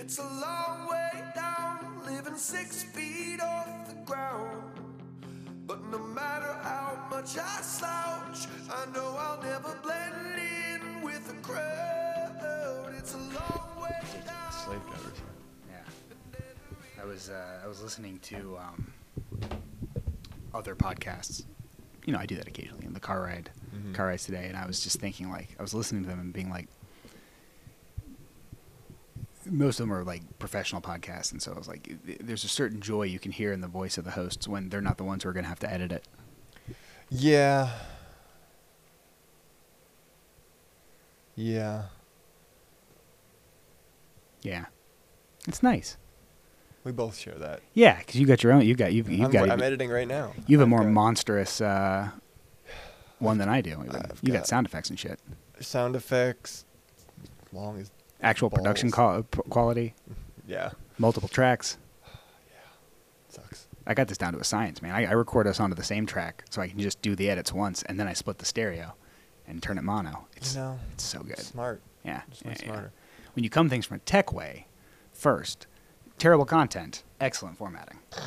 It's 0.00 0.18
a 0.18 0.22
long 0.22 0.88
way 0.88 1.10
down, 1.34 2.02
living 2.06 2.36
six 2.36 2.84
feet 2.84 3.40
off 3.42 3.88
the 3.88 3.96
ground. 4.06 4.62
But 5.66 5.82
no 5.90 5.98
matter 5.98 6.52
how 6.62 6.98
much 7.10 7.36
I 7.36 7.60
slouch, 7.62 8.46
I 8.70 8.86
know 8.94 9.16
I'll 9.18 9.42
never 9.42 9.76
blend 9.82 10.38
in 10.38 11.02
with 11.02 11.26
the 11.26 11.34
crowd. 11.42 12.94
It's 12.96 13.14
a 13.14 13.18
long 13.18 13.82
way 13.82 13.90
down. 14.24 14.52
Slave 14.52 14.80
drivers. 14.86 15.18
Yeah. 15.68 17.02
I 17.02 17.04
was 17.04 17.28
uh, 17.30 17.60
I 17.64 17.66
was 17.66 17.82
listening 17.82 18.20
to 18.20 18.56
um, 18.58 18.92
other 20.54 20.76
podcasts. 20.76 21.44
You 22.06 22.12
know, 22.12 22.20
I 22.20 22.26
do 22.26 22.36
that 22.36 22.46
occasionally 22.46 22.86
in 22.86 22.94
the 22.94 23.00
car 23.00 23.20
ride, 23.22 23.50
Mhm. 23.74 23.94
car 23.94 24.06
rides 24.06 24.24
today, 24.24 24.46
and 24.46 24.56
I 24.56 24.64
was 24.64 24.80
just 24.80 25.00
thinking 25.00 25.28
like 25.28 25.56
I 25.58 25.62
was 25.62 25.74
listening 25.74 26.04
to 26.04 26.08
them 26.08 26.20
and 26.20 26.32
being 26.32 26.50
like, 26.50 26.68
most 29.50 29.80
of 29.80 29.84
them 29.86 29.92
are 29.94 30.04
like 30.04 30.22
professional 30.38 30.80
podcasts, 30.80 31.32
and 31.32 31.40
so 31.42 31.52
I 31.52 31.58
was 31.58 31.68
like, 31.68 31.90
there's 32.20 32.44
a 32.44 32.48
certain 32.48 32.80
joy 32.80 33.04
you 33.04 33.18
can 33.18 33.32
hear 33.32 33.52
in 33.52 33.60
the 33.60 33.68
voice 33.68 33.98
of 33.98 34.04
the 34.04 34.10
hosts 34.12 34.46
when 34.48 34.68
they're 34.68 34.80
not 34.80 34.96
the 34.98 35.04
ones 35.04 35.22
who 35.22 35.28
are 35.28 35.32
going 35.32 35.44
to 35.44 35.48
have 35.48 35.58
to 35.60 35.72
edit 35.72 35.92
it. 35.92 36.04
Yeah. 37.10 37.70
Yeah. 41.34 41.84
Yeah, 44.42 44.66
it's 45.48 45.62
nice. 45.62 45.96
We 46.84 46.92
both 46.92 47.18
share 47.18 47.34
that. 47.34 47.60
Yeah, 47.74 47.98
because 47.98 48.16
you 48.16 48.26
got 48.26 48.42
your 48.42 48.52
own. 48.52 48.62
You 48.64 48.74
got 48.74 48.92
you've, 48.92 49.10
you've 49.10 49.26
I'm, 49.26 49.30
got 49.30 49.50
I'm 49.50 49.60
editing 49.62 49.90
right 49.90 50.06
now. 50.06 50.32
you 50.46 50.58
have 50.58 50.62
a 50.62 50.62
I've 50.62 50.68
more 50.70 50.82
got 50.84 50.92
monstrous 50.92 51.60
uh, 51.60 52.08
one 53.18 53.38
than 53.38 53.48
I 53.48 53.60
do. 53.60 53.70
You 54.22 54.32
got 54.32 54.38
got- 54.40 54.46
sound 54.46 54.66
effects 54.66 54.90
and 54.90 54.98
shit. 54.98 55.18
sound 55.60 55.96
effects. 55.96 56.64
Long 57.52 57.78
as 57.80 57.90
Actual 58.22 58.50
production 58.50 58.88
Balls. 58.90 58.94
qual- 58.94 59.22
p- 59.22 59.48
quality, 59.50 59.94
yeah, 60.46 60.70
multiple 60.98 61.28
tracks. 61.28 61.78
Yeah. 62.48 62.56
Sucks. 63.28 63.68
I 63.86 63.94
got 63.94 64.08
this 64.08 64.18
down 64.18 64.32
to 64.34 64.38
a 64.38 64.44
science, 64.44 64.82
man. 64.82 64.94
I, 64.94 65.06
I 65.06 65.12
record 65.12 65.46
us 65.46 65.60
onto 65.60 65.74
the 65.76 65.84
same 65.84 66.04
track, 66.06 66.44
so 66.50 66.60
I 66.60 66.68
can 66.68 66.78
just 66.78 67.00
do 67.02 67.14
the 67.14 67.30
edits 67.30 67.52
once, 67.52 67.82
and 67.84 67.98
then 67.98 68.06
I 68.08 68.12
split 68.12 68.38
the 68.38 68.44
stereo 68.44 68.94
and 69.46 69.62
turn 69.62 69.78
it 69.78 69.82
mono. 69.82 70.26
It's 70.36 70.54
you 70.54 70.60
know, 70.60 70.78
it's 70.92 71.04
so 71.04 71.20
good. 71.20 71.38
smart. 71.38 71.80
Yeah, 72.04 72.22
Just 72.30 72.44
yeah, 72.44 72.50
yeah. 72.50 72.64
smarter. 72.64 72.92
When 73.34 73.44
you 73.44 73.50
come 73.50 73.68
things 73.68 73.86
from 73.86 73.96
a 73.96 74.00
tech 74.00 74.32
way, 74.32 74.66
first, 75.12 75.66
terrible 76.18 76.44
content, 76.44 77.02
excellent 77.20 77.56
formatting. 77.58 77.98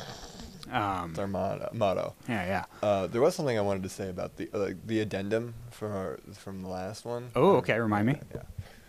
Um, 0.70 1.10
It's 1.10 1.18
our 1.18 1.26
motto. 1.26 1.68
motto. 1.74 2.14
yeah, 2.28 2.46
yeah. 2.46 2.88
Uh, 2.88 3.06
there 3.06 3.20
was 3.20 3.34
something 3.34 3.58
I 3.58 3.60
wanted 3.60 3.82
to 3.82 3.88
say 3.90 4.08
about 4.08 4.36
the 4.36 4.48
uh, 4.54 4.70
the 4.86 5.00
addendum 5.00 5.52
for 5.70 5.90
our, 5.92 6.18
from 6.34 6.62
the 6.62 6.68
last 6.68 7.04
one. 7.04 7.30
Oh, 7.36 7.56
okay, 7.56 7.78
remind 7.78 8.06
me. 8.06 8.18
Yeah. 8.34 8.42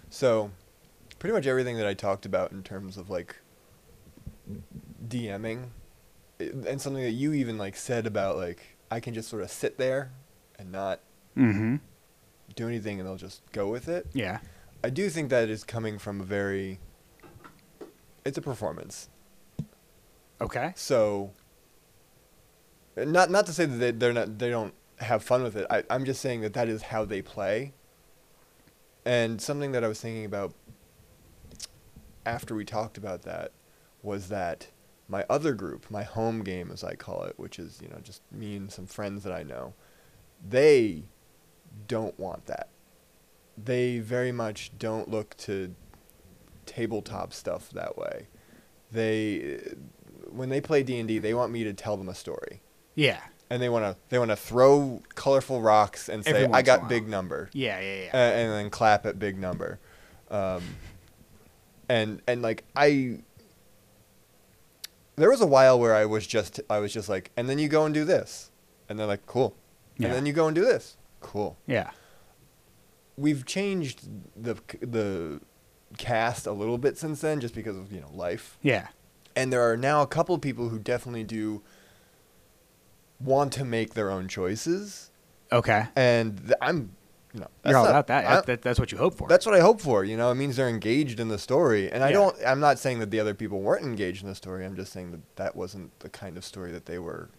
So, 0.09 0.51
pretty 1.23 1.33
much 1.33 1.47
everything 1.47 1.77
that 1.77 1.87
I 1.87 1.93
talked 1.93 2.25
about 2.25 2.51
in 2.51 2.63
terms 2.63 2.97
of 2.97 3.09
like 3.09 3.37
DMing, 5.07 5.69
and 6.37 6.81
something 6.81 7.01
that 7.01 7.11
you 7.11 7.31
even 7.31 7.57
like 7.57 7.77
said 7.77 8.05
about 8.05 8.35
like 8.35 8.75
I 8.91 8.99
can 8.99 9.13
just 9.13 9.29
sort 9.29 9.41
of 9.41 9.49
sit 9.49 9.77
there 9.77 10.11
and 10.59 10.69
not 10.69 10.99
Mm-hmm. 11.37 11.77
do 12.57 12.67
anything, 12.67 12.99
and 12.99 13.07
they'll 13.07 13.15
just 13.15 13.41
go 13.53 13.69
with 13.69 13.87
it. 13.87 14.05
Yeah. 14.11 14.39
I 14.83 14.89
do 14.89 15.09
think 15.09 15.29
that 15.29 15.47
is 15.47 15.63
coming 15.63 15.97
from 15.97 16.19
a 16.19 16.25
very. 16.25 16.81
It's 18.25 18.37
a 18.37 18.41
performance. 18.41 19.07
Okay. 20.41 20.73
So. 20.75 21.31
Not 22.97 23.31
not 23.31 23.45
to 23.45 23.53
say 23.53 23.63
that 23.65 23.77
they, 23.77 23.91
they're 23.91 24.11
not 24.11 24.37
they 24.39 24.49
don't 24.49 24.73
have 24.97 25.23
fun 25.23 25.41
with 25.41 25.55
it. 25.55 25.67
I, 25.69 25.83
I'm 25.89 26.03
just 26.03 26.19
saying 26.19 26.41
that 26.41 26.53
that 26.53 26.67
is 26.67 26.81
how 26.81 27.05
they 27.05 27.21
play. 27.21 27.71
And 29.05 29.41
something 29.41 29.71
that 29.71 29.85
I 29.85 29.87
was 29.87 30.01
thinking 30.01 30.25
about 30.25 30.53
after 32.25 32.55
we 32.55 32.65
talked 32.65 32.97
about 32.97 33.23
that 33.23 33.51
was 34.01 34.29
that 34.29 34.67
my 35.07 35.25
other 35.29 35.53
group, 35.53 35.89
my 35.89 36.03
home 36.03 36.43
game 36.43 36.71
as 36.71 36.83
I 36.83 36.95
call 36.95 37.23
it, 37.23 37.37
which 37.37 37.59
is 37.59 37.79
you 37.81 37.89
know 37.89 37.99
just 38.01 38.21
me 38.31 38.55
and 38.55 38.71
some 38.71 38.85
friends 38.85 39.23
that 39.23 39.33
I 39.33 39.43
know, 39.43 39.73
they 40.47 41.03
don't 41.87 42.17
want 42.19 42.45
that. 42.45 42.69
They 43.57 43.99
very 43.99 44.31
much 44.31 44.71
don't 44.77 45.09
look 45.09 45.37
to 45.37 45.75
tabletop 46.65 47.33
stuff 47.33 47.69
that 47.71 47.97
way. 47.97 48.27
They 48.91 49.59
when 50.29 50.49
they 50.49 50.61
play 50.61 50.83
D&D, 50.83 51.19
they 51.19 51.33
want 51.33 51.51
me 51.51 51.63
to 51.63 51.73
tell 51.73 51.95
them 51.97 52.09
a 52.09 52.15
story. 52.15 52.61
Yeah. 52.95 53.19
And 53.49 53.61
they 53.61 53.69
want 53.69 53.85
to 53.85 53.95
they 54.09 54.17
want 54.17 54.31
to 54.31 54.35
throw 54.35 55.01
colorful 55.13 55.61
rocks 55.61 56.09
and 56.09 56.23
say 56.25 56.47
I 56.51 56.61
got 56.63 56.89
big 56.89 57.07
number. 57.07 57.49
Yeah, 57.53 57.79
yeah, 57.79 58.03
yeah. 58.05 58.09
Uh, 58.13 58.17
and 58.17 58.51
then 58.51 58.69
clap 58.71 59.05
at 59.05 59.19
big 59.19 59.37
number. 59.37 59.79
Um, 60.31 60.63
and 61.89 62.21
and 62.27 62.41
like 62.41 62.63
I 62.75 63.19
there 65.15 65.29
was 65.29 65.41
a 65.41 65.47
while 65.47 65.79
where 65.79 65.93
I 65.95 66.05
was 66.05 66.25
just 66.25 66.59
I 66.69 66.79
was 66.79 66.91
just 66.93 67.09
like 67.09 67.31
and 67.37 67.49
then 67.49 67.59
you 67.59 67.67
go 67.67 67.85
and 67.85 67.93
do 67.93 68.03
this. 68.05 68.49
And 68.89 68.99
they're 68.99 69.07
like 69.07 69.25
cool. 69.25 69.55
Yeah. 69.97 70.07
And 70.07 70.15
then 70.15 70.25
you 70.25 70.33
go 70.33 70.47
and 70.47 70.55
do 70.55 70.63
this. 70.65 70.97
Cool 71.21 71.57
yeah. 71.67 71.91
we've 73.15 73.45
changed 73.45 74.01
the 74.35 74.55
the 74.81 75.39
cast 75.97 76.45
a 76.47 76.51
little 76.51 76.77
bit 76.77 76.97
since 76.97 77.21
then, 77.21 77.39
just 77.39 77.55
because 77.55 77.77
of 77.77 77.91
you 77.93 78.01
know 78.01 78.09
life. 78.13 78.57
Yeah. 78.61 78.87
And 79.35 79.51
there 79.53 79.61
are 79.69 79.77
now 79.77 80.01
a 80.01 80.07
couple 80.07 80.35
of 80.35 80.41
people 80.41 80.69
who 80.69 80.79
definitely 80.79 81.23
do 81.23 81.61
want 83.19 83.53
to 83.53 83.63
make 83.65 83.93
their 83.93 84.11
own 84.11 84.27
choices, 84.27 85.11
Okay. 85.51 85.87
and 85.95 86.37
th- 86.39 86.53
I'm, 86.61 86.95
that's 87.33 87.49
You're 87.65 87.77
all 87.77 87.83
not- 87.85 87.89
about 87.91 88.07
that. 88.07 88.25
I- 88.25 88.35
That- 88.35 88.45
that- 88.45 88.61
That's 88.61 88.79
what 88.79 88.91
you 88.91 88.97
hope 88.97 89.15
for. 89.15 89.27
that's 89.27 89.45
what 89.45 89.55
I 89.55 89.59
hope 89.59 89.81
for. 89.81 90.03
You 90.03 90.17
know, 90.17 90.31
it 90.31 90.35
means 90.35 90.55
they're 90.55 90.69
engaged 90.69 91.19
in 91.19 91.29
the 91.29 91.37
story, 91.39 91.91
and 91.91 92.03
I 92.03 92.09
Yeah. 92.09 92.13
don't. 92.13 92.35
I'm 92.45 92.59
not 92.59 92.79
saying 92.79 92.99
that 92.99 93.09
the 93.11 93.19
other 93.19 93.33
people 93.33 93.61
weren't 93.61 93.83
engaged 93.85 94.21
in 94.23 94.29
the 94.29 94.35
story. 94.35 94.65
I'm 94.65 94.75
just 94.75 94.91
saying 94.93 95.11
that 95.11 95.35
that 95.37 95.55
wasn't 95.55 95.97
the 95.99 96.09
kind 96.09 96.37
of 96.37 96.45
story 96.45 96.71
that 96.71 96.85
they 96.85 96.99
were. 96.99 97.29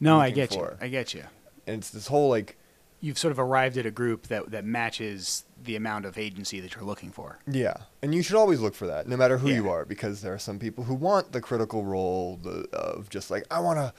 no, 0.00 0.20
I 0.20 0.30
get 0.30 0.52
for. 0.52 0.76
you. 0.80 0.86
I 0.86 0.88
get 0.88 1.14
you. 1.14 1.24
And 1.66 1.78
it's 1.78 1.90
this 1.90 2.08
whole 2.08 2.28
like, 2.28 2.56
You've 3.00 3.18
sort 3.18 3.30
of 3.30 3.38
arrived 3.38 3.76
at 3.76 3.84
a 3.84 3.90
group 3.90 4.28
that, 4.28 4.50
that 4.50 4.64
matches 4.64 5.44
the 5.62 5.76
amount 5.76 6.06
of 6.06 6.16
agency 6.16 6.60
that 6.60 6.74
you're 6.74 6.82
looking 6.82 7.10
for. 7.10 7.38
Yeah, 7.46 7.74
and 8.02 8.14
you 8.14 8.22
should 8.22 8.36
always 8.36 8.58
look 8.58 8.74
for 8.74 8.86
that, 8.86 9.06
no 9.06 9.16
matter 9.18 9.36
who 9.36 9.50
you 9.50 9.68
are, 9.68 9.84
because 9.84 10.22
there 10.22 10.32
are 10.32 10.38
some 10.38 10.58
people 10.58 10.84
who 10.84 10.94
want 10.94 11.32
the 11.32 11.42
critical 11.42 11.84
role 11.84 12.38
the, 12.42 12.66
of 12.72 13.10
just 13.10 13.30
like 13.30 13.44
I 13.50 13.60
want 13.60 13.78
to, 13.78 13.92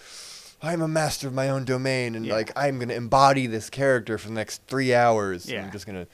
I'm 0.62 0.82
a 0.82 0.88
master 0.88 1.28
of 1.28 1.34
my 1.34 1.50
own 1.50 1.66
domain, 1.66 2.16
and 2.16 2.26
Yeah. 2.26 2.34
like 2.34 2.52
I'm 2.56 2.80
gonna 2.80 2.94
embody 2.96 3.48
this 3.48 3.70
character 3.70 4.18
for 4.18 4.28
the 4.30 4.34
next 4.34 4.62
three 4.68 4.94
hours. 4.94 5.48
Yeah. 5.50 5.64
I'm 5.66 5.72
just 5.72 5.86
gonna, 5.86 6.08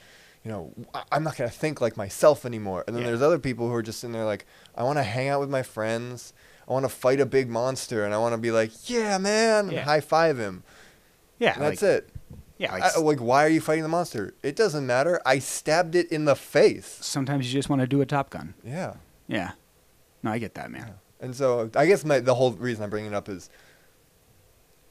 you 0.44 0.50
know, 0.50 0.72
I- 0.92 1.04
I'm 1.12 1.24
not 1.24 1.36
gonna 1.36 1.50
think 1.50 1.80
like 1.80 1.96
myself 1.96 2.44
anymore. 2.44 2.84
And 2.86 2.94
then 2.94 3.02
Yeah. 3.02 3.10
there's 3.10 3.22
other 3.22 3.38
people 3.38 3.68
who 3.68 3.74
are 3.74 3.82
just 3.82 4.04
in 4.04 4.12
there 4.12 4.24
like 4.24 4.44
I 4.74 4.82
want 4.82 4.98
to 4.98 5.02
hang 5.02 5.28
out 5.28 5.40
with 5.40 5.48
my 5.50 5.62
friends, 5.62 6.32
I 6.68 6.72
want 6.72 6.84
to 6.84 6.88
fight 6.90 7.20
a 7.20 7.26
big 7.26 7.48
monster, 7.48 8.04
and 8.04 8.12
I 8.14 8.18
want 8.18 8.32
to 8.34 8.38
be 8.38 8.50
like, 8.50 8.70
yeah, 8.90 9.16
man, 9.18 9.70
Yeah. 9.70 9.84
high 9.84 10.00
five 10.00 10.38
him. 10.38 10.62
Yeah. 11.38 11.54
And 11.54 11.62
that's 11.62 11.82
like, 11.82 11.90
it. 11.90 12.10
Yeah. 12.58 12.72
Like, 12.72 12.82
I, 12.96 12.98
like, 13.00 13.20
why 13.20 13.44
are 13.44 13.48
you 13.48 13.60
fighting 13.60 13.82
the 13.82 13.88
monster? 13.88 14.34
It 14.42 14.54
doesn't 14.56 14.86
matter. 14.86 15.20
I 15.26 15.38
stabbed 15.40 15.94
it 15.94 16.10
in 16.12 16.24
the 16.26 16.36
face. 16.36 16.98
sometimes 17.00 17.46
you 17.46 17.58
just 17.58 17.68
want 17.68 17.80
to 17.80 17.86
do 17.86 18.00
a 18.00 18.06
Top 18.06 18.30
Gun. 18.30 18.54
Yeah. 18.64 18.94
Yeah. 19.26 19.52
No, 20.22 20.30
I 20.30 20.38
get 20.38 20.54
that, 20.54 20.70
man. 20.70 20.86
Yeah. 20.88 20.92
And 21.26 21.34
so 21.34 21.70
I 21.74 21.86
guess 21.86 22.04
my, 22.04 22.20
the 22.20 22.34
whole 22.34 22.52
reason 22.52 22.84
I'm 22.84 22.90
bringing 22.90 23.12
it 23.12 23.14
up 23.16 23.28
is 23.28 23.50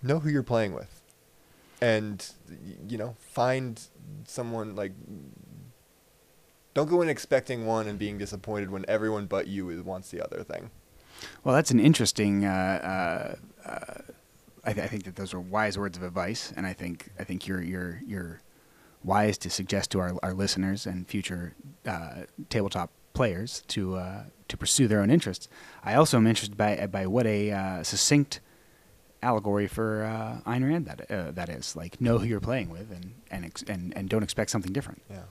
know 0.03 0.19
who 0.19 0.29
you're 0.29 0.43
playing 0.43 0.73
with, 0.73 1.01
and 1.81 2.25
you 2.87 2.97
know 2.97 3.15
find 3.19 3.81
someone 4.25 4.75
like. 4.75 4.91
Don't 6.73 6.89
go 6.89 7.03
in 7.03 7.09
expecting 7.09 7.67
one 7.67 7.87
and 7.87 7.99
being 7.99 8.17
disappointed 8.17 8.71
when 8.71 8.83
everyone 8.87 9.27
but 9.27 9.45
you 9.47 9.69
is, 9.69 9.83
wants 9.83 10.09
the 10.09 10.23
other 10.23 10.43
thing. 10.43 10.71
Well, 11.43 11.53
that's 11.53 11.71
an 11.71 11.79
interesting. 11.79 12.45
Uh, 12.45 13.35
uh, 13.65 13.69
uh, 13.69 14.01
I, 14.65 14.73
th- 14.73 14.85
I 14.85 14.87
think 14.87 15.03
that 15.03 15.15
those 15.15 15.33
are 15.33 15.39
wise 15.39 15.77
words 15.77 15.97
of 15.97 16.03
advice, 16.03 16.53
and 16.55 16.65
I 16.65 16.73
think 16.73 17.09
I 17.19 17.23
think 17.23 17.47
you're 17.47 17.61
you're 17.61 18.01
you're 18.05 18.41
wise 19.03 19.37
to 19.37 19.49
suggest 19.49 19.91
to 19.91 19.99
our, 19.99 20.13
our 20.23 20.33
listeners 20.33 20.85
and 20.85 21.07
future 21.07 21.55
uh, 21.85 22.23
tabletop 22.49 22.89
players 23.13 23.63
to 23.67 23.95
uh, 23.95 24.23
to 24.47 24.57
pursue 24.57 24.87
their 24.87 25.01
own 25.01 25.09
interests. 25.09 25.47
I 25.83 25.95
also 25.95 26.17
am 26.17 26.27
interested 26.27 26.57
by 26.57 26.87
by 26.87 27.07
what 27.07 27.25
a 27.25 27.51
uh, 27.51 27.83
succinct 27.83 28.39
allegory 29.23 29.67
for 29.67 30.03
uh, 30.03 30.51
Ayn 30.51 30.67
Rand 30.67 30.85
that 30.85 31.09
uh, 31.09 31.31
that 31.31 31.49
is. 31.49 31.75
Like, 31.75 31.99
know 31.99 32.17
who 32.19 32.25
you're 32.25 32.39
playing 32.39 32.69
with, 32.69 32.91
and 32.91 33.13
and 33.31 33.45
ex- 33.45 33.63
and, 33.63 33.95
and 33.97 34.09
don't 34.09 34.23
expect 34.23 34.51
something 34.51 34.73
different. 34.73 35.01
Yeah. 35.09 35.23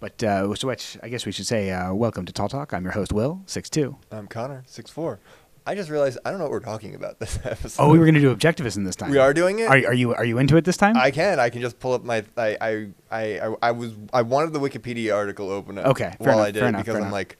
But 0.00 0.22
uh, 0.22 0.54
so 0.54 0.68
which 0.68 0.98
I 1.02 1.08
guess 1.08 1.24
we 1.26 1.32
should 1.32 1.46
say, 1.46 1.70
uh, 1.70 1.94
welcome 1.94 2.26
to 2.26 2.32
Tall 2.32 2.48
Talk. 2.48 2.72
I'm 2.74 2.84
your 2.84 2.92
host, 2.92 3.12
Will 3.12 3.42
six 3.46 3.70
two. 3.70 3.96
I'm 4.12 4.26
Connor, 4.28 4.62
six 4.66 4.90
four. 4.90 5.18
I 5.66 5.74
just 5.74 5.88
realized 5.88 6.18
I 6.26 6.30
don't 6.30 6.38
know 6.38 6.44
what 6.44 6.50
we're 6.50 6.60
talking 6.60 6.94
about 6.94 7.18
this 7.18 7.38
episode. 7.44 7.82
Oh, 7.82 7.88
we 7.90 7.98
were 7.98 8.04
going 8.04 8.16
to 8.16 8.20
do 8.20 8.34
objectivism 8.36 8.84
this 8.84 8.96
time. 8.96 9.10
We 9.10 9.16
are 9.16 9.32
doing 9.32 9.60
it. 9.60 9.68
Are, 9.68 9.76
are 9.88 9.94
you 9.94 10.14
are 10.14 10.24
you 10.24 10.36
into 10.38 10.56
it 10.58 10.64
this 10.66 10.76
time? 10.76 10.96
I 10.96 11.10
can. 11.10 11.40
I 11.40 11.48
can 11.48 11.62
just 11.62 11.78
pull 11.78 11.94
up 11.94 12.04
my. 12.04 12.22
I. 12.36 12.56
I. 12.60 12.88
I. 13.10 13.38
I, 13.38 13.54
I 13.62 13.70
was. 13.70 13.94
I 14.12 14.22
wanted 14.22 14.52
the 14.52 14.60
Wikipedia 14.60 15.14
article 15.14 15.50
open 15.50 15.78
up. 15.78 15.86
Okay, 15.86 16.14
While 16.18 16.34
enough, 16.34 16.46
I 16.46 16.50
did 16.50 16.62
it 16.62 16.66
enough, 16.66 16.80
because 16.82 16.96
I'm 16.96 17.02
enough. 17.02 17.12
like. 17.12 17.38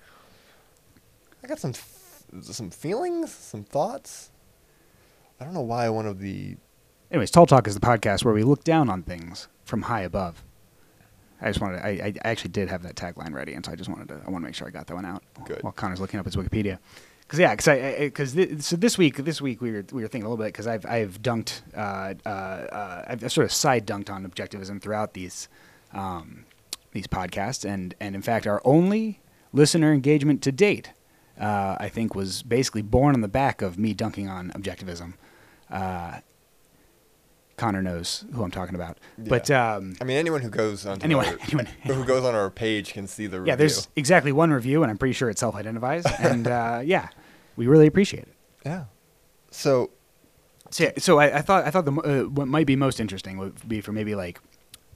I 1.42 1.46
got 1.46 1.58
some, 1.58 1.72
f- 1.72 2.24
some 2.40 2.70
feelings, 2.70 3.30
some 3.30 3.64
thoughts. 3.64 4.30
I 5.44 5.46
don't 5.46 5.54
know 5.54 5.60
why 5.60 5.90
one 5.90 6.06
of 6.06 6.20
the. 6.20 6.56
Anyways, 7.10 7.30
Tall 7.30 7.44
Talk 7.44 7.68
is 7.68 7.74
the 7.74 7.80
podcast 7.80 8.24
where 8.24 8.32
we 8.32 8.44
look 8.44 8.64
down 8.64 8.88
on 8.88 9.02
things 9.02 9.48
from 9.66 9.82
high 9.82 10.00
above. 10.00 10.42
I 11.38 11.48
just 11.48 11.60
wanted. 11.60 11.80
To, 11.80 11.86
I, 11.86 11.90
I 11.90 12.14
actually 12.24 12.52
did 12.52 12.70
have 12.70 12.82
that 12.84 12.94
tagline 12.94 13.34
ready, 13.34 13.52
and 13.52 13.62
so 13.62 13.70
I 13.70 13.74
just 13.74 13.90
wanted 13.90 14.08
to. 14.08 14.22
I 14.26 14.30
want 14.30 14.42
to 14.42 14.46
make 14.48 14.54
sure 14.54 14.66
I 14.66 14.70
got 14.70 14.86
that 14.86 14.94
one 14.94 15.04
out. 15.04 15.22
Good. 15.44 15.62
While 15.62 15.74
Connor's 15.74 16.00
looking 16.00 16.18
up 16.18 16.24
his 16.24 16.34
Wikipedia. 16.34 16.78
Because 17.20 17.38
yeah, 17.38 17.50
because 17.50 17.68
I 17.68 17.98
because 17.98 18.32
th- 18.32 18.62
so 18.62 18.76
this 18.76 18.96
week 18.96 19.18
this 19.18 19.42
week 19.42 19.60
we 19.60 19.70
were 19.70 19.84
we 19.92 20.00
were 20.00 20.08
thinking 20.08 20.24
a 20.24 20.30
little 20.30 20.42
bit 20.42 20.54
because 20.54 20.66
I've 20.66 20.86
I've 20.86 21.20
dunked 21.20 21.60
uh, 21.76 22.14
uh, 22.24 22.28
uh, 22.28 23.04
I've 23.06 23.30
sort 23.30 23.44
of 23.44 23.52
side 23.52 23.86
dunked 23.86 24.08
on 24.08 24.26
objectivism 24.26 24.80
throughout 24.80 25.12
these 25.12 25.50
um, 25.92 26.46
these 26.92 27.06
podcasts 27.06 27.68
and 27.68 27.94
and 28.00 28.14
in 28.14 28.22
fact 28.22 28.46
our 28.46 28.62
only 28.64 29.20
listener 29.52 29.92
engagement 29.92 30.40
to 30.42 30.52
date 30.52 30.92
uh, 31.38 31.76
I 31.78 31.88
think 31.90 32.14
was 32.14 32.42
basically 32.42 32.82
born 32.82 33.14
on 33.14 33.20
the 33.20 33.28
back 33.28 33.60
of 33.60 33.78
me 33.78 33.92
dunking 33.92 34.28
on 34.28 34.50
objectivism. 34.52 35.14
Uh, 35.74 36.20
Connor 37.56 37.82
knows 37.82 38.24
who 38.32 38.42
I'm 38.42 38.50
talking 38.50 38.74
about, 38.74 38.98
but 39.16 39.48
um, 39.50 39.94
I 40.00 40.04
mean, 40.04 40.16
anyone 40.16 40.40
who 40.40 40.48
goes 40.50 40.86
on 40.86 41.00
Anyone- 41.02 41.26
our, 41.26 41.36
anyone- 41.42 41.66
who 41.84 42.04
goes 42.04 42.24
on 42.24 42.34
our 42.34 42.50
page 42.50 42.92
can 42.92 43.06
see 43.06 43.26
the 43.28 43.38
review. 43.40 43.52
yeah, 43.52 43.56
there's 43.56 43.86
exactly 43.94 44.32
one 44.32 44.50
review, 44.50 44.82
and 44.82 44.90
I'm 44.90 44.98
pretty 44.98 45.12
sure 45.12 45.30
it 45.30 45.38
self-identifies, 45.38 46.04
and 46.18 46.48
uh, 46.48 46.80
yeah, 46.84 47.08
we 47.56 47.66
really 47.68 47.86
appreciate 47.86 48.24
it. 48.24 48.34
yeah. 48.66 48.84
So 49.52 49.90
So, 50.70 50.82
yeah, 50.84 50.90
so 50.98 51.18
I, 51.20 51.38
I 51.38 51.42
thought 51.42 51.64
I 51.64 51.70
thought 51.70 51.84
the 51.84 51.92
uh, 51.92 52.28
what 52.28 52.48
might 52.48 52.66
be 52.66 52.74
most 52.74 52.98
interesting 52.98 53.38
would 53.38 53.68
be 53.68 53.80
for 53.80 53.92
maybe 53.92 54.16
like 54.16 54.40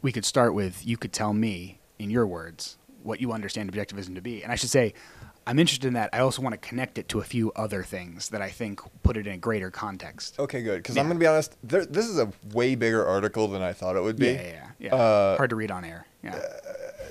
we 0.03 0.11
could 0.11 0.25
start 0.25 0.53
with 0.53 0.85
you 0.85 0.97
could 0.97 1.13
tell 1.13 1.33
me 1.33 1.79
in 2.01 2.11
your 2.11 2.27
words 2.27 2.77
what 3.05 3.21
you 3.21 3.31
understand 3.31 3.71
objectivism 3.73 4.17
to 4.17 4.21
be, 4.21 4.43
and 4.43 4.51
I 4.51 4.57
should 4.57 4.71
say 4.71 4.95
I'm 5.49 5.59
interested 5.59 5.87
in 5.89 5.95
that. 5.95 6.11
I 6.13 6.19
also 6.21 6.43
want 6.43 6.53
to 6.53 6.59
connect 6.69 6.99
it 6.99 7.09
to 7.09 7.21
a 7.21 7.25
few 7.25 7.51
other 7.57 7.83
things 7.83 8.29
that 8.29 8.43
I 8.43 8.51
think 8.51 8.81
put 9.03 9.17
it 9.17 9.27
in 9.27 9.33
a 9.33 9.39
greater 9.39 9.71
context. 9.71 10.39
okay, 10.39 10.63
good. 10.63 10.83
Because 10.83 10.95
Yeah. 10.97 11.03
I'm 11.03 11.09
gonna 11.09 11.19
be 11.19 11.27
honest. 11.27 11.57
There, 11.65 11.85
this 11.87 12.07
is 12.07 12.19
a 12.19 12.31
way 12.53 12.75
bigger 12.75 13.05
article 13.07 13.49
than 13.49 13.63
I 13.63 13.73
thought 13.73 13.97
it 13.97 14.03
would 14.03 14.17
be. 14.17 14.27
Yeah, 14.27 14.43
yeah, 14.43 14.69
yeah. 14.79 14.95
Uh, 14.95 15.37
Hard 15.39 15.51
to 15.51 15.57
read 15.57 15.71
on 15.71 15.85
air. 15.85 16.07
Yeah. 16.23 16.39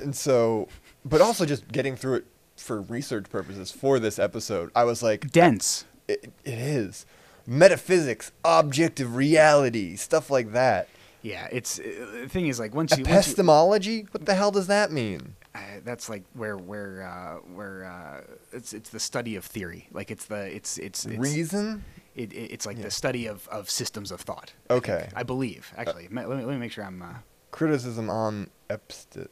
and 0.02 0.16
so, 0.16 0.68
but 1.04 1.20
also 1.22 1.46
just 1.46 1.68
getting 1.72 1.96
through 1.96 2.16
it 2.18 2.26
for 2.58 2.82
research 2.82 3.30
purposes 3.30 3.72
for 3.72 4.00
this 4.00 4.20
episode, 4.20 4.72
I 4.76 4.84
was 4.84 5.02
like, 5.02 5.32
Dense. 5.32 5.86
it, 6.08 6.32
it 6.46 6.60
is 6.60 7.06
metaphysics, 7.48 8.32
objective 8.46 9.16
reality, 9.16 9.96
stuff 9.96 10.30
like 10.30 10.52
that. 10.54 10.90
Yeah, 11.22 11.48
it's 11.52 11.80
uh, 11.80 11.84
the 12.24 12.30
thing 12.30 12.48
is 12.48 12.60
like 12.60 12.76
once 12.76 12.92
you, 12.92 12.98
once 13.04 13.08
you 13.10 13.14
Epistemology? 13.16 14.06
What 14.12 14.26
the 14.26 14.36
hell 14.36 14.52
does 14.52 14.68
that 14.68 14.92
mean? 14.92 15.36
Uh, 15.58 15.80
that's 15.84 16.08
like 16.10 16.24
where 16.34 16.58
where 16.58 17.04
uh, 17.04 17.36
where 17.54 17.86
uh, 17.86 18.22
it's 18.54 18.74
it's 18.74 18.90
the 18.92 19.00
study 19.00 19.36
of 19.36 19.44
theory. 19.46 19.88
Like 19.92 20.12
it's 20.12 20.26
the 20.26 20.46
it's 20.56 20.78
it's, 20.78 21.06
it's 21.06 21.18
Reason? 21.18 21.84
It, 22.16 22.32
it, 22.34 22.52
it's 22.54 22.66
like 22.66 22.78
Yeah. 22.78 22.84
the 22.84 22.92
study 22.92 23.28
of, 23.28 23.48
of 23.50 23.70
systems 23.70 24.12
of 24.12 24.22
thought. 24.22 24.54
Okay. 24.70 25.10
I 25.16 25.24
believe 25.24 25.74
actually. 25.78 26.08
Ma- 26.10 26.26
let, 26.26 26.38
me, 26.40 26.46
let 26.46 26.54
me 26.54 26.60
make 26.60 26.72
sure 26.72 26.84
I'm. 26.84 27.02
Uh, 27.02 27.14
Criticism 27.52 28.10
on 28.10 28.50
epist- 28.70 29.28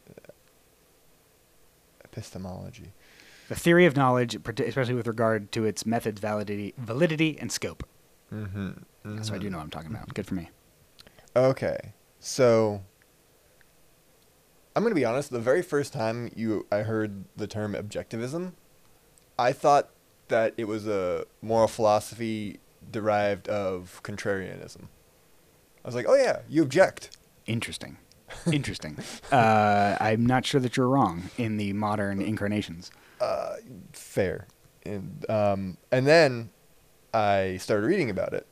epistemology. 2.04 2.92
the 3.48 3.54
theory 3.54 3.86
of 3.86 3.96
knowledge, 3.96 4.34
especially 4.60 4.94
with 4.94 5.06
regard 5.06 5.52
to 5.52 5.64
its 5.64 5.84
methods, 5.86 6.20
validity, 6.20 6.74
validity, 6.78 7.36
and 7.40 7.52
scope. 7.52 7.84
Mm-hmm. 8.32 9.22
So 9.22 9.34
I 9.34 9.38
do 9.38 9.50
know 9.50 9.58
what 9.58 9.64
I'm 9.64 9.70
talking 9.70 9.90
about. 9.90 10.12
Good 10.14 10.26
for 10.26 10.34
me. 10.34 10.50
Okay, 11.36 11.92
so 12.18 12.82
I'm 14.76 14.82
gonna 14.82 14.94
be 14.94 15.06
honest. 15.06 15.30
The 15.30 15.40
very 15.40 15.62
first 15.62 15.94
time 15.94 16.30
you 16.36 16.66
I 16.70 16.80
heard 16.80 17.24
the 17.34 17.46
term 17.46 17.72
objectivism, 17.72 18.52
I 19.38 19.52
thought 19.52 19.88
that 20.28 20.52
it 20.58 20.68
was 20.68 20.86
a 20.86 21.24
moral 21.40 21.66
philosophy 21.66 22.60
derived 22.90 23.48
of 23.48 24.02
contrarianism. 24.04 24.82
I 25.82 25.88
was 25.88 25.94
like, 25.94 26.04
oh 26.06 26.14
yeah, 26.14 26.40
you 26.46 26.62
object. 26.62 27.16
Interesting. 27.46 27.96
Interesting. 28.52 28.98
uh, 29.32 29.96
I'm 29.98 30.26
not 30.26 30.44
sure 30.44 30.60
that 30.60 30.76
you're 30.76 30.88
wrong 30.88 31.30
in 31.38 31.56
the 31.56 31.72
modern 31.72 32.20
incarnations. 32.20 32.90
Fair, 33.94 34.46
and 34.84 35.24
um, 35.30 35.78
and 35.90 36.06
then 36.06 36.50
I 37.14 37.56
started 37.56 37.86
reading 37.86 38.10
about 38.10 38.34
it, 38.34 38.46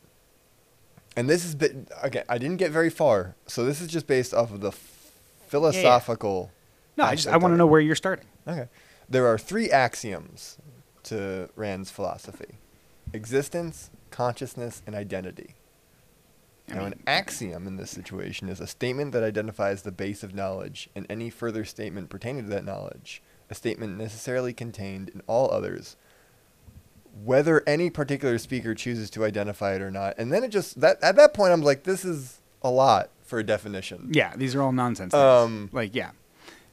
and 1.18 1.28
this 1.28 1.44
is 1.44 1.54
bit 1.54 1.86
again. 2.00 2.24
I 2.30 2.38
didn't 2.38 2.56
get 2.56 2.70
very 2.70 2.88
far, 2.88 3.34
so 3.46 3.66
this 3.66 3.82
is 3.82 3.88
just 3.88 4.06
based 4.06 4.32
off 4.32 4.50
of 4.50 4.62
the 4.62 4.72
philosophical. 5.54 6.50
No, 6.96 7.04
I 7.04 7.14
just 7.14 7.28
I 7.28 7.36
want 7.36 7.52
to 7.52 7.56
know 7.56 7.66
where 7.66 7.80
you're 7.80 7.94
starting. 7.94 8.26
Okay. 8.46 8.68
There 9.08 9.26
are 9.26 9.38
three 9.38 9.70
axioms 9.70 10.58
to 11.04 11.48
Rand's 11.56 11.90
philosophy 11.90 12.58
existence, 13.12 13.90
consciousness, 14.10 14.82
and 14.86 14.94
identity. 14.96 15.54
I 16.68 16.74
now, 16.74 16.84
mean, 16.84 16.92
an 16.94 17.02
axiom 17.06 17.66
in 17.66 17.76
this 17.76 17.90
situation 17.90 18.48
is 18.48 18.58
a 18.58 18.66
statement 18.66 19.12
that 19.12 19.22
identifies 19.22 19.82
the 19.82 19.92
base 19.92 20.22
of 20.24 20.34
knowledge 20.34 20.88
and 20.96 21.06
any 21.08 21.30
further 21.30 21.64
statement 21.64 22.08
pertaining 22.08 22.44
to 22.44 22.50
that 22.50 22.64
knowledge, 22.64 23.22
a 23.50 23.54
statement 23.54 23.98
necessarily 23.98 24.52
contained 24.52 25.10
in 25.10 25.22
all 25.28 25.50
others, 25.52 25.96
whether 27.22 27.62
any 27.68 27.90
particular 27.90 28.38
speaker 28.38 28.74
chooses 28.74 29.10
to 29.10 29.24
identify 29.24 29.74
it 29.74 29.82
or 29.82 29.90
not. 29.90 30.14
And 30.18 30.32
then 30.32 30.42
it 30.42 30.48
just, 30.48 30.80
that 30.80 31.00
at 31.04 31.14
that 31.16 31.34
point, 31.34 31.52
I'm 31.52 31.62
like, 31.62 31.84
this 31.84 32.04
is 32.04 32.40
a 32.62 32.70
lot 32.70 33.10
for 33.24 33.38
a 33.38 33.42
definition. 33.44 34.10
Yeah, 34.12 34.36
these 34.36 34.54
are 34.54 34.62
all 34.62 34.72
nonsense. 34.72 35.10
Things. 35.12 35.20
Um, 35.22 35.70
like 35.72 35.94
yeah, 35.94 36.10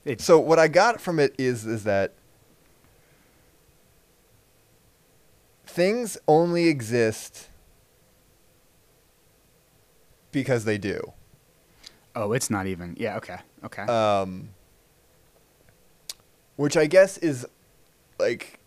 it's 0.06 0.24
So 0.24 0.38
what 0.40 0.60
I 0.60 0.68
got 0.68 1.02
from 1.02 1.20
it 1.20 1.34
is 1.40 1.66
is 1.66 1.84
that 1.86 2.14
things 5.66 6.18
only 6.28 6.68
exist 6.68 7.48
because 10.32 10.66
they 10.66 10.78
do. 10.78 11.14
oh, 12.16 12.34
it's 12.34 12.50
not 12.50 12.68
even. 12.68 12.96
Yeah, 13.00 13.18
okay, 13.18 13.38
okay. 13.64 13.84
Um, 13.84 14.50
which 16.58 16.76
I 16.78 16.86
guess 16.86 17.18
is 17.18 17.46
like 18.20 18.60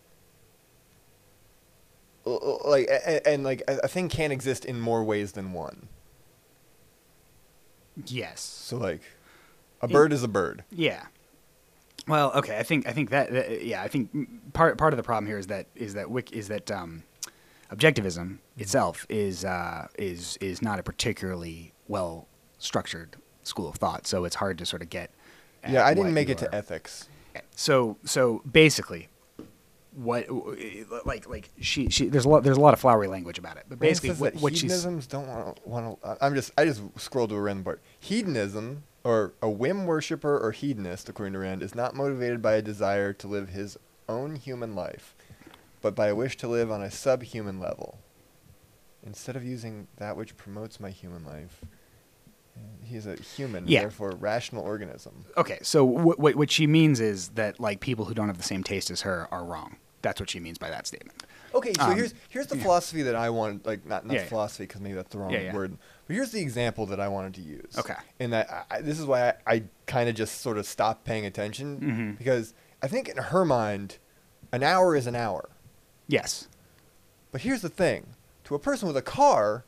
like 2.25 2.89
a- 2.89 3.17
a- 3.17 3.29
and 3.29 3.45
like 3.45 3.63
a 3.69 3.81
a 3.85 3.89
thing 3.89 4.09
can 4.09 4.33
exist 4.33 4.65
in 4.65 4.81
more 4.81 5.05
ways 5.05 5.33
than 5.33 5.53
one. 5.53 5.89
Yes. 8.07 8.41
So 8.41 8.77
like 8.77 9.03
a 9.81 9.89
bird 9.89 10.13
is 10.13 10.23
a 10.23 10.29
bird. 10.29 10.65
Yeah. 10.71 11.05
Well, 12.07 12.33
okay. 12.35 12.59
I 12.59 12.63
think 12.63 12.87
I 12.87 12.93
think 12.93 13.11
that, 13.11 13.33
that- 13.33 13.65
yeah. 13.65 13.83
I 13.83 13.89
think 13.89 14.53
part 14.53 14.77
part 14.79 14.93
of 14.93 14.97
the 14.97 15.03
problem 15.03 15.27
here 15.27 15.39
is 15.39 15.47
that 15.49 15.67
is 15.75 15.95
that 15.95 16.11
wic, 16.11 16.33
is 16.33 16.49
that 16.49 16.71
um, 16.71 17.03
objectivism 17.71 18.39
itself 18.59 19.07
is 19.09 19.45
uh, 19.45 19.89
is 19.99 20.37
is 20.41 20.61
not 20.63 20.79
a 20.79 20.83
particularly 20.83 21.73
well 21.89 22.29
structured 22.59 23.17
school 23.43 23.69
of 23.69 23.77
thought. 23.77 24.07
So 24.07 24.25
it's 24.25 24.37
hard 24.37 24.59
to 24.59 24.67
sort 24.67 24.83
of 24.83 24.91
get. 24.91 25.11
Yeah, 25.69 25.85
I 25.87 25.95
didn't 25.95 26.13
make 26.13 26.29
it 26.29 26.39
to 26.39 26.55
ethics. 26.55 27.09
So 27.57 27.97
so 28.05 28.43
basically, 28.51 29.09
what 29.95 30.27
like 31.07 31.29
like 31.29 31.51
she 31.61 31.89
she 31.89 32.09
there's 32.09 32.25
a 32.25 32.29
lot 32.29 32.43
there's 32.43 32.57
a 32.57 32.61
lot 32.61 32.75
of 32.75 32.81
flowery 32.81 33.07
language 33.07 33.39
about 33.39 33.57
it, 33.57 33.65
but 33.69 33.79
basically 33.79 34.11
what 34.17 34.35
what 34.37 34.53
she's 34.53 34.63
hedonisms 34.63 35.07
don't 35.07 35.27
want 35.29 35.67
want 35.67 36.03
to. 36.03 36.17
I'm 36.21 36.35
just 36.35 36.51
I 36.59 36.65
just 36.65 36.83
scrolled 36.97 37.31
to 37.31 37.37
a 37.37 37.41
random 37.41 37.65
part. 37.65 37.81
Hedonism 38.01 38.83
or 39.05 39.35
a 39.43 39.49
whim 39.51 39.87
worshiper 39.87 40.39
or 40.39 40.53
hedonist, 40.53 41.09
according 41.09 41.35
to 41.35 41.39
Rand, 41.39 41.63
is 41.63 41.75
not 41.75 41.95
motivated 41.95 42.41
by 42.43 42.55
a 42.55 42.63
desire 42.63 43.13
to 43.13 43.29
live 43.29 43.51
his 43.51 43.79
own 44.09 44.37
human 44.37 44.75
life, 44.75 45.15
but 45.83 45.95
by 45.95 46.09
a 46.09 46.15
wish 46.15 46.37
to 46.39 46.49
live 46.49 46.71
on 46.71 46.83
a 46.83 46.91
subhuman 46.91 47.61
level. 47.61 47.99
Instead 49.07 49.37
of 49.37 49.45
using 49.45 49.87
that 49.99 50.17
which 50.17 50.37
promotes 50.39 50.81
my 50.81 50.89
human 50.89 51.25
life, 51.27 51.61
uh, 52.57 52.61
he's 52.83 53.07
a 53.07 53.17
human, 53.17 53.69
Yeah. 53.69 53.81
therefore 53.81 54.13
rational 54.13 54.65
organism. 54.65 55.27
Okay, 55.37 55.59
so 55.63 55.85
what, 55.85 56.19
what 56.19 56.35
what 56.37 56.51
she 56.51 56.67
means 56.67 57.01
is 57.01 57.29
that 57.31 57.61
like 57.61 57.81
people 57.81 58.07
who 58.07 58.15
don't 58.15 58.29
have 58.29 58.39
the 58.39 58.43
same 58.45 58.65
taste 58.65 58.91
as 58.91 59.03
her 59.03 59.29
are 59.31 59.45
wrong. 59.45 59.77
That's 60.05 60.21
what 60.21 60.29
she 60.31 60.39
means 60.39 60.59
by 60.59 60.69
that 60.71 60.87
statement. 60.87 61.23
Okay, 61.55 61.73
so 61.75 61.83
Um, 61.83 61.97
here's 61.97 62.13
here's 62.29 62.47
the 62.47 62.57
yeah. 62.57 62.63
philosophy 62.63 63.03
that 63.03 63.15
I 63.17 63.31
wanted, 63.31 63.65
like 63.67 63.85
not 63.87 64.05
not 64.07 64.15
Yeah, 64.15 64.25
philosophy 64.27 64.65
because 64.65 64.81
maybe 64.83 64.95
that's 64.95 65.11
the 65.11 65.19
wrong 65.19 65.33
Yeah, 65.33 65.53
word, 65.55 65.79
but 66.07 66.15
here's 66.15 66.31
the 66.31 66.41
example 66.43 66.85
that 66.87 67.01
I 67.01 67.09
wanted 67.09 67.35
to 67.35 67.41
use. 67.41 67.77
Okay. 67.79 67.95
and 68.21 68.33
that 68.35 68.49
I, 68.51 68.77
I- 68.77 68.81
this 68.83 69.01
is 69.01 69.07
why 69.07 69.31
I, 69.31 69.35
I 69.47 69.63
kind 69.87 70.09
of 70.11 70.15
just 70.15 70.41
sort 70.43 70.59
of 70.59 70.67
stopped 70.67 71.05
paying 71.05 71.25
attention 71.25 71.81
Mhm. 71.81 72.19
because 72.19 72.53
I 72.83 72.87
think 72.89 73.09
in 73.09 73.17
her 73.17 73.45
mind, 73.47 73.97
an 74.53 74.63
hour 74.63 74.95
is 74.95 75.07
an 75.07 75.17
hour. 75.17 75.49
Yes. 76.07 76.49
But 77.33 77.41
here's 77.41 77.63
the 77.63 77.71
thing: 77.71 78.09
to 78.45 78.55
a 78.55 78.59
person 78.59 78.87
with 78.87 78.97
a 78.99 79.03
car, 79.03 79.65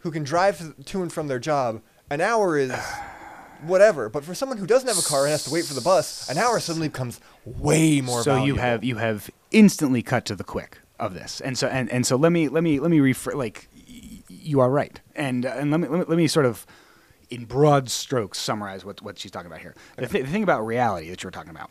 who 0.00 0.10
can 0.10 0.22
drive 0.22 0.84
to 0.84 1.02
and 1.02 1.10
from 1.12 1.28
their 1.28 1.38
job, 1.40 1.80
an 2.10 2.20
hour 2.20 2.58
is 2.58 2.72
whatever. 3.62 4.08
But 4.10 4.22
for 4.24 4.34
someone 4.34 4.58
who 4.58 4.66
doesn't 4.66 4.86
have 4.88 4.98
a 4.98 5.02
car 5.08 5.22
and 5.24 5.30
has 5.30 5.44
to 5.44 5.50
wait 5.50 5.64
for 5.64 5.72
the 5.74 5.80
bus, 5.80 6.28
an 6.28 6.36
hour 6.36 6.60
suddenly 6.60 6.88
becomes 6.88 7.20
way 7.46 8.00
more. 8.00 8.22
so 8.22 8.44
you 8.44 8.56
have 8.56 8.84
you 8.84 8.96
have 8.96 9.30
instantly 9.50 10.02
cut 10.02 10.24
to 10.26 10.34
the 10.36 10.44
quick 10.44 10.78
of 10.98 11.14
this, 11.14 11.40
and 11.40 11.56
so 11.56 11.68
and, 11.68 11.90
and 11.90 12.06
so 12.06 12.16
let 12.16 12.32
me 12.32 12.48
let 12.48 12.62
me 12.62 12.80
let 12.80 12.90
me 12.90 13.00
refer 13.00 13.32
like 13.32 13.68
y- 13.74 14.22
you 14.28 14.60
are 14.60 14.70
right, 14.70 15.00
and 15.14 15.46
uh, 15.46 15.54
and 15.56 15.70
let 15.70 15.80
me, 15.80 15.88
let 15.88 15.98
me 16.00 16.04
let 16.08 16.16
me 16.18 16.26
sort 16.26 16.46
of 16.46 16.66
in 17.30 17.44
broad 17.44 17.88
strokes 17.90 18.38
summarize 18.38 18.84
what 18.84 19.00
what 19.02 19.18
she's 19.18 19.30
talking 19.30 19.46
about 19.48 19.60
here. 19.60 19.74
The, 19.96 20.06
th- 20.06 20.24
the 20.24 20.30
thing 20.30 20.42
about 20.42 20.66
reality 20.66 21.08
that 21.10 21.22
you 21.22 21.26
were 21.26 21.32
talking 21.32 21.50
about, 21.50 21.70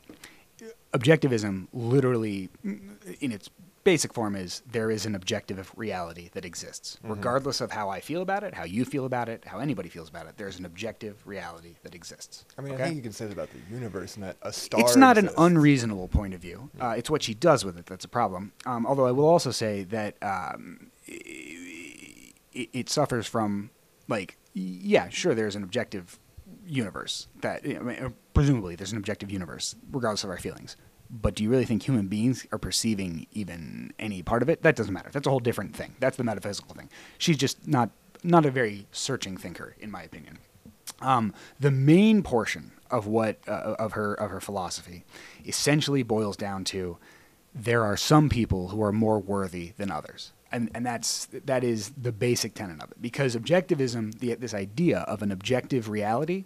objectivism, 0.93 1.67
literally 1.73 2.49
mm, 2.65 2.79
in 3.19 3.31
its 3.31 3.49
basic 3.85 4.13
form 4.13 4.35
is 4.35 4.61
there 4.69 4.91
is 4.91 5.05
an 5.05 5.15
objective 5.15 5.71
reality 5.77 6.29
that 6.33 6.43
exists, 6.43 6.97
Mm-hmm. 6.97 7.13
regardless 7.13 7.61
of 7.61 7.71
how 7.71 7.87
I 7.89 8.01
feel 8.01 8.21
about 8.21 8.43
it, 8.43 8.53
how 8.53 8.65
you 8.65 8.83
feel 8.83 9.05
about 9.05 9.29
it, 9.29 9.45
how 9.45 9.59
anybody 9.59 9.87
feels 9.89 10.09
about 10.09 10.25
it. 10.27 10.33
There's 10.35 10.59
an 10.59 10.65
objective 10.65 11.25
reality 11.25 11.75
that 11.83 11.95
exists. 11.95 12.43
I 12.57 12.61
mean, 12.61 12.73
okay? 12.73 12.83
I 12.83 12.85
think 12.87 12.97
you 12.97 13.03
can 13.03 13.11
say 13.13 13.25
that 13.25 13.33
about 13.33 13.49
the 13.51 13.73
universe 13.73 14.15
and 14.15 14.23
that 14.23 14.35
a 14.41 14.51
star. 14.51 14.81
it's 14.81 14.95
not 14.97 15.17
an 15.17 15.29
unreasonable 15.37 16.07
point 16.09 16.33
of 16.33 16.41
view. 16.41 16.69
Uh, 16.81 16.95
it's 16.97 17.09
what 17.09 17.21
she 17.23 17.33
does 17.33 17.63
with 17.63 17.77
it 17.77 17.85
that's 17.85 18.03
a 18.05 18.09
problem. 18.09 18.51
Um, 18.65 18.85
although 18.85 19.05
I 19.05 19.11
will 19.11 19.29
also 19.29 19.51
say 19.51 19.83
that 19.85 20.15
um, 20.21 20.91
it, 21.05 22.69
it 22.73 22.89
suffers 22.89 23.27
from 23.27 23.69
like 24.07 24.37
yeah, 24.53 25.09
sure, 25.09 25.35
there's 25.35 25.55
an 25.55 25.63
objective 25.63 26.17
universe 26.65 27.27
that 27.41 27.61
I 27.65 27.79
mean, 27.79 28.13
presumably 28.33 28.75
there's 28.75 28.91
an 28.91 28.97
objective 28.97 29.29
universe 29.31 29.75
regardless 29.91 30.23
of 30.23 30.29
our 30.29 30.37
feelings. 30.37 30.75
But 31.21 31.35
do 31.35 31.43
you 31.43 31.49
really 31.49 31.65
think 31.65 31.83
human 31.83 32.07
beings 32.07 32.45
are 32.51 32.57
perceiving 32.57 33.27
even 33.31 33.93
any 33.97 34.21
part 34.21 34.41
of 34.41 34.49
it? 34.49 34.63
That 34.63 34.75
doesn't 34.75 34.93
matter. 34.93 35.09
That's 35.11 35.27
a 35.27 35.29
whole 35.29 35.39
different 35.39 35.75
thing. 35.75 35.95
That's 35.99 36.17
the 36.17 36.23
metaphysical 36.23 36.75
thing. 36.75 36.89
She's 37.17 37.37
just 37.37 37.67
not 37.67 37.89
not 38.23 38.45
a 38.45 38.51
very 38.51 38.87
searching 38.91 39.37
thinker, 39.37 39.75
in 39.79 39.91
my 39.91 40.03
opinion. 40.03 40.39
Um, 41.01 41.33
the 41.59 41.71
main 41.71 42.23
portion 42.23 42.71
of 42.91 43.07
what 43.07 43.37
uh, 43.47 43.75
of 43.79 43.93
her 43.93 44.13
of 44.13 44.29
her 44.31 44.41
philosophy 44.41 45.05
essentially 45.45 46.03
boils 46.03 46.35
down 46.35 46.63
to 46.65 46.97
there 47.53 47.83
are 47.83 47.97
some 47.97 48.29
people 48.29 48.69
who 48.69 48.81
are 48.83 48.91
more 48.91 49.19
worthy 49.19 49.73
than 49.77 49.91
others, 49.91 50.33
and 50.51 50.69
and 50.75 50.85
that's 50.85 51.27
that 51.27 51.63
is 51.63 51.91
the 51.91 52.11
basic 52.11 52.53
tenet 52.53 52.81
of 52.83 52.91
it. 52.91 53.01
Because 53.01 53.35
objectivism, 53.35 54.19
the, 54.19 54.33
this 54.35 54.53
idea 54.53 54.99
of 54.99 55.21
an 55.21 55.31
objective 55.31 55.89
reality, 55.89 56.45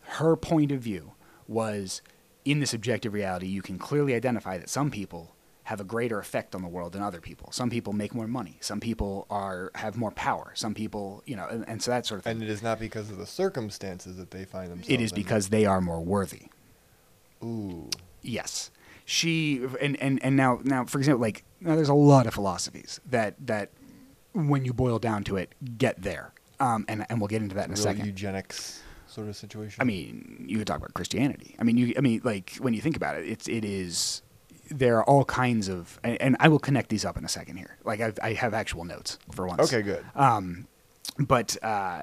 her 0.00 0.36
point 0.36 0.72
of 0.72 0.80
view 0.80 1.12
was 1.48 2.02
in 2.46 2.60
this 2.60 2.72
objective 2.72 3.12
reality, 3.12 3.48
you 3.48 3.60
can 3.60 3.76
clearly 3.76 4.14
identify 4.14 4.56
that 4.56 4.70
some 4.70 4.90
people 4.90 5.34
have 5.64 5.80
a 5.80 5.84
greater 5.84 6.20
effect 6.20 6.54
on 6.54 6.62
the 6.62 6.68
world 6.68 6.92
than 6.92 7.02
other 7.02 7.20
people. 7.20 7.50
Some 7.50 7.70
people 7.70 7.92
make 7.92 8.14
more 8.14 8.28
money. 8.28 8.56
Some 8.60 8.78
people 8.78 9.26
are 9.28 9.72
have 9.74 9.96
more 9.96 10.12
power. 10.12 10.52
Some 10.54 10.72
people, 10.74 11.24
you 11.26 11.34
know, 11.34 11.46
and, 11.50 11.68
and 11.68 11.82
so 11.82 11.90
that 11.90 12.06
sort 12.06 12.18
of 12.18 12.24
thing. 12.24 12.36
And 12.36 12.42
it 12.44 12.48
is 12.48 12.62
not 12.62 12.78
because 12.78 13.10
of 13.10 13.18
the 13.18 13.26
circumstances 13.26 14.16
that 14.16 14.30
they 14.30 14.44
find 14.44 14.70
themselves. 14.70 14.88
It 14.88 15.00
is 15.00 15.10
in. 15.10 15.16
because 15.16 15.48
they 15.48 15.66
are 15.66 15.80
more 15.80 16.00
worthy. 16.00 16.42
Ooh. 17.42 17.90
Yes. 18.22 18.70
She 19.04 19.66
and, 19.80 20.00
and, 20.00 20.22
and 20.22 20.36
now 20.36 20.60
now 20.62 20.84
for 20.84 20.98
example 20.98 21.20
like 21.20 21.42
now 21.60 21.74
there's 21.74 21.88
a 21.88 21.94
lot 21.94 22.26
of 22.26 22.34
philosophies 22.34 23.00
that 23.10 23.34
that 23.46 23.70
when 24.32 24.64
you 24.64 24.72
boil 24.72 24.98
down 25.00 25.24
to 25.24 25.36
it 25.36 25.52
get 25.78 26.00
there 26.00 26.32
um, 26.60 26.84
and 26.88 27.04
and 27.08 27.20
we'll 27.20 27.28
get 27.28 27.42
into 27.42 27.56
that 27.56 27.66
in 27.66 27.72
a 27.72 27.74
Real 27.74 27.82
second. 27.82 28.06
eugenics 28.06 28.82
sort 29.16 29.28
of 29.28 29.34
situation. 29.34 29.80
I 29.80 29.84
mean, 29.84 30.44
you 30.46 30.58
could 30.58 30.66
talk 30.66 30.76
about 30.76 30.94
Christianity. 30.94 31.56
I 31.58 31.64
mean, 31.64 31.76
you. 31.76 31.94
I 31.98 32.00
mean, 32.00 32.20
like 32.22 32.56
when 32.60 32.74
you 32.74 32.80
think 32.80 32.96
about 32.96 33.16
it, 33.16 33.26
it's 33.26 33.48
it 33.48 33.64
is. 33.64 34.22
There 34.68 34.96
are 34.98 35.04
all 35.04 35.24
kinds 35.24 35.68
of, 35.68 36.00
and, 36.02 36.20
and 36.20 36.36
I 36.40 36.48
will 36.48 36.58
connect 36.58 36.88
these 36.88 37.04
up 37.04 37.16
in 37.16 37.24
a 37.24 37.28
second 37.28 37.56
here. 37.56 37.78
Like 37.84 38.00
I've, 38.00 38.18
I 38.20 38.32
have 38.32 38.52
actual 38.52 38.84
notes 38.84 39.16
for 39.30 39.46
once. 39.46 39.62
Okay, 39.62 39.80
good. 39.80 40.04
Um, 40.16 40.66
but 41.18 41.56
uh, 41.62 42.02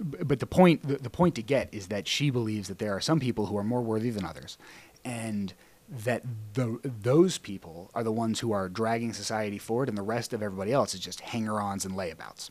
but 0.00 0.40
the 0.40 0.46
point 0.46 0.86
the, 0.88 0.96
the 0.96 1.10
point 1.10 1.34
to 1.36 1.42
get 1.42 1.72
is 1.72 1.88
that 1.88 2.08
she 2.08 2.30
believes 2.30 2.68
that 2.68 2.78
there 2.78 2.94
are 2.96 3.00
some 3.00 3.20
people 3.20 3.46
who 3.46 3.56
are 3.56 3.64
more 3.64 3.82
worthy 3.82 4.10
than 4.10 4.24
others, 4.24 4.58
and 5.04 5.54
that 5.88 6.22
the 6.54 6.80
those 6.82 7.38
people 7.38 7.90
are 7.94 8.02
the 8.02 8.12
ones 8.12 8.40
who 8.40 8.52
are 8.52 8.68
dragging 8.68 9.12
society 9.12 9.58
forward, 9.58 9.88
and 9.88 9.96
the 9.96 10.02
rest 10.02 10.32
of 10.32 10.42
everybody 10.42 10.72
else 10.72 10.94
is 10.94 11.00
just 11.00 11.20
hanger-ons 11.20 11.84
and 11.84 11.94
layabouts. 11.94 12.50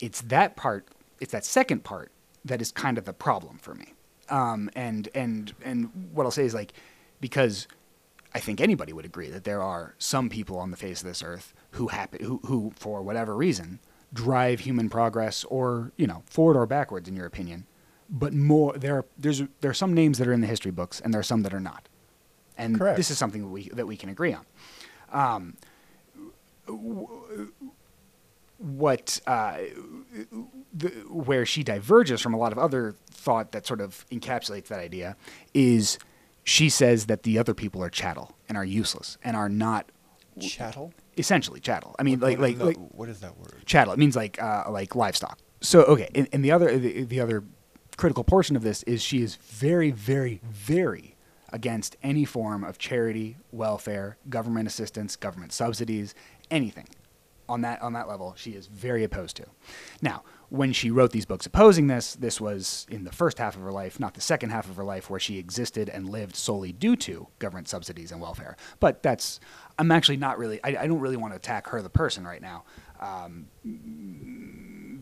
It's 0.00 0.22
that 0.22 0.56
part. 0.56 0.88
It's 1.20 1.32
that 1.32 1.44
second 1.44 1.84
part 1.84 2.10
that 2.44 2.60
is 2.60 2.72
kind 2.72 2.98
of 2.98 3.04
the 3.04 3.12
problem 3.12 3.58
for 3.58 3.74
me. 3.74 3.94
Um, 4.28 4.70
and 4.74 5.08
and 5.14 5.52
and 5.64 6.10
what 6.12 6.24
I'll 6.24 6.30
say 6.30 6.44
is 6.44 6.54
like 6.54 6.72
because 7.20 7.66
I 8.34 8.40
think 8.40 8.60
anybody 8.60 8.92
would 8.92 9.04
agree 9.04 9.28
that 9.28 9.44
there 9.44 9.62
are 9.62 9.94
some 9.98 10.28
people 10.28 10.58
on 10.58 10.70
the 10.70 10.76
face 10.76 11.00
of 11.02 11.06
this 11.06 11.22
earth 11.22 11.52
who 11.72 11.88
happen 11.88 12.24
who, 12.24 12.40
who 12.46 12.72
for 12.76 13.02
whatever 13.02 13.36
reason 13.36 13.80
drive 14.12 14.60
human 14.60 14.88
progress 14.88 15.44
or 15.44 15.92
you 15.96 16.06
know 16.06 16.22
forward 16.26 16.56
or 16.56 16.66
backwards 16.66 17.08
in 17.08 17.16
your 17.16 17.26
opinion 17.26 17.66
but 18.10 18.32
more 18.32 18.74
there 18.74 18.96
are 18.98 19.06
there's 19.18 19.42
there 19.60 19.70
are 19.70 19.74
some 19.74 19.94
names 19.94 20.18
that 20.18 20.28
are 20.28 20.32
in 20.32 20.40
the 20.40 20.46
history 20.46 20.70
books 20.70 21.00
and 21.00 21.12
there 21.12 21.20
are 21.20 21.24
some 21.24 21.42
that 21.42 21.54
are 21.54 21.60
not 21.60 21.88
and 22.58 22.78
Correct. 22.78 22.96
this 22.96 23.10
is 23.10 23.18
something 23.18 23.42
that 23.42 23.48
we 23.48 23.68
that 23.72 23.86
we 23.86 23.96
can 23.96 24.08
agree 24.10 24.34
on 24.34 24.44
um, 25.12 25.56
w- 26.66 27.52
what 28.62 29.20
uh, 29.26 29.58
the, 30.72 30.88
where 31.10 31.44
she 31.44 31.62
diverges 31.62 32.20
from 32.20 32.34
a 32.34 32.36
lot 32.38 32.52
of 32.52 32.58
other 32.58 32.94
thought 33.10 33.52
that 33.52 33.66
sort 33.66 33.80
of 33.80 34.04
encapsulates 34.10 34.66
that 34.68 34.78
idea 34.78 35.16
is 35.54 35.98
she 36.44 36.68
says 36.68 37.06
that 37.06 37.22
the 37.24 37.38
other 37.38 37.54
people 37.54 37.82
are 37.82 37.90
chattel 37.90 38.36
and 38.48 38.56
are 38.56 38.64
useless 38.64 39.18
and 39.22 39.36
are 39.36 39.48
not 39.48 39.90
Chattel. 40.40 40.92
essentially 41.18 41.60
chattel. 41.60 41.94
I 41.98 42.02
mean, 42.04 42.20
like 42.20 42.38
What- 42.38 42.42
like, 42.50 42.56
no, 42.58 42.64
like 42.66 42.76
what 42.92 43.08
is 43.08 43.20
that 43.20 43.36
word? 43.38 43.62
chattel. 43.66 43.92
It 43.92 43.98
means 43.98 44.16
like 44.16 44.42
uh, 44.42 44.64
like 44.70 44.94
livestock. 44.96 45.38
So 45.60 45.82
okay, 45.84 46.08
and, 46.14 46.28
and 46.32 46.44
the 46.44 46.50
other 46.52 46.76
the, 46.78 47.04
the 47.04 47.20
other 47.20 47.44
critical 47.96 48.24
portion 48.24 48.56
of 48.56 48.62
this 48.62 48.82
is 48.84 49.02
she 49.02 49.22
is 49.22 49.36
very 49.36 49.90
very 49.90 50.40
very 50.50 51.14
against 51.52 51.96
any 52.02 52.24
form 52.24 52.64
of 52.64 52.78
charity, 52.78 53.36
welfare, 53.52 54.16
government 54.30 54.66
assistance, 54.66 55.16
government 55.16 55.52
subsidies, 55.52 56.14
anything. 56.50 56.86
On 57.52 57.60
that 57.60 57.82
on 57.82 57.92
that 57.92 58.08
level, 58.08 58.34
she 58.36 58.52
is 58.52 58.66
very 58.66 59.04
opposed 59.04 59.36
to. 59.36 59.44
Now, 60.00 60.22
when 60.48 60.72
she 60.72 60.90
wrote 60.90 61.12
these 61.12 61.26
books 61.26 61.44
opposing 61.44 61.86
this, 61.86 62.14
this 62.14 62.40
was 62.40 62.86
in 62.90 63.04
the 63.04 63.12
first 63.12 63.36
half 63.36 63.56
of 63.56 63.62
her 63.62 63.72
life, 63.72 64.00
not 64.00 64.14
the 64.14 64.22
second 64.22 64.50
half 64.50 64.68
of 64.70 64.76
her 64.76 64.84
life, 64.84 65.10
where 65.10 65.20
she 65.20 65.38
existed 65.38 65.90
and 65.90 66.08
lived 66.08 66.34
solely 66.34 66.72
due 66.72 66.96
to 66.96 67.28
government 67.38 67.68
subsidies 67.68 68.10
and 68.10 68.22
welfare. 68.22 68.56
But 68.80 69.02
that's 69.02 69.38
I'm 69.78 69.90
actually 69.90 70.16
not 70.16 70.38
really 70.38 70.60
I, 70.64 70.76
I 70.82 70.86
don't 70.86 71.00
really 71.00 71.18
want 71.18 71.34
to 71.34 71.36
attack 71.36 71.66
her 71.68 71.82
the 71.82 71.90
person 71.90 72.26
right 72.26 72.40
now. 72.40 72.64
Um, 73.00 73.48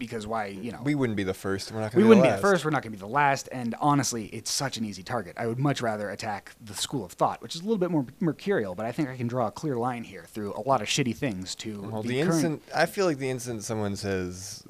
because 0.00 0.26
why 0.26 0.46
you 0.46 0.72
know 0.72 0.80
We 0.82 0.96
wouldn't 0.96 1.16
be 1.16 1.22
the 1.22 1.32
first. 1.34 1.70
We're 1.70 1.78
not 1.80 1.92
going 1.92 1.92
to 1.92 1.96
we 1.98 2.02
be 2.02 2.08
wouldn't 2.08 2.24
the 2.24 2.28
be 2.28 2.32
last. 2.32 2.42
the 2.42 2.48
first. 2.48 2.64
We're 2.64 2.70
not 2.72 2.82
going 2.82 2.90
to 2.92 2.98
be 2.98 3.00
the 3.00 3.06
last. 3.12 3.48
And 3.52 3.76
honestly, 3.80 4.26
it's 4.26 4.50
such 4.50 4.76
an 4.76 4.84
easy 4.84 5.04
target. 5.04 5.36
I 5.38 5.46
would 5.46 5.60
much 5.60 5.80
rather 5.80 6.10
attack 6.10 6.52
the 6.60 6.74
school 6.74 7.04
of 7.04 7.12
thought, 7.12 7.40
which 7.40 7.54
is 7.54 7.60
a 7.60 7.64
little 7.64 7.78
bit 7.78 7.92
more 7.92 8.04
mercurial. 8.18 8.74
But 8.74 8.86
I 8.86 8.92
think 8.92 9.08
I 9.08 9.16
can 9.16 9.28
draw 9.28 9.46
a 9.46 9.52
clear 9.52 9.76
line 9.76 10.02
here 10.02 10.24
through 10.26 10.54
a 10.54 10.62
lot 10.66 10.82
of 10.82 10.88
shitty 10.88 11.14
things 11.14 11.54
to 11.56 11.82
Well, 11.82 12.02
the, 12.02 12.08
the 12.08 12.14
current- 12.22 12.32
instant 12.34 12.62
I 12.74 12.86
feel 12.86 13.06
like 13.06 13.18
the 13.18 13.30
instant 13.30 13.62
someone 13.62 13.94
says 13.94 14.64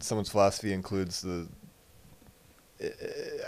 someone's 0.00 0.30
philosophy 0.30 0.72
includes 0.72 1.20
the, 1.20 1.46
uh, 2.82 2.86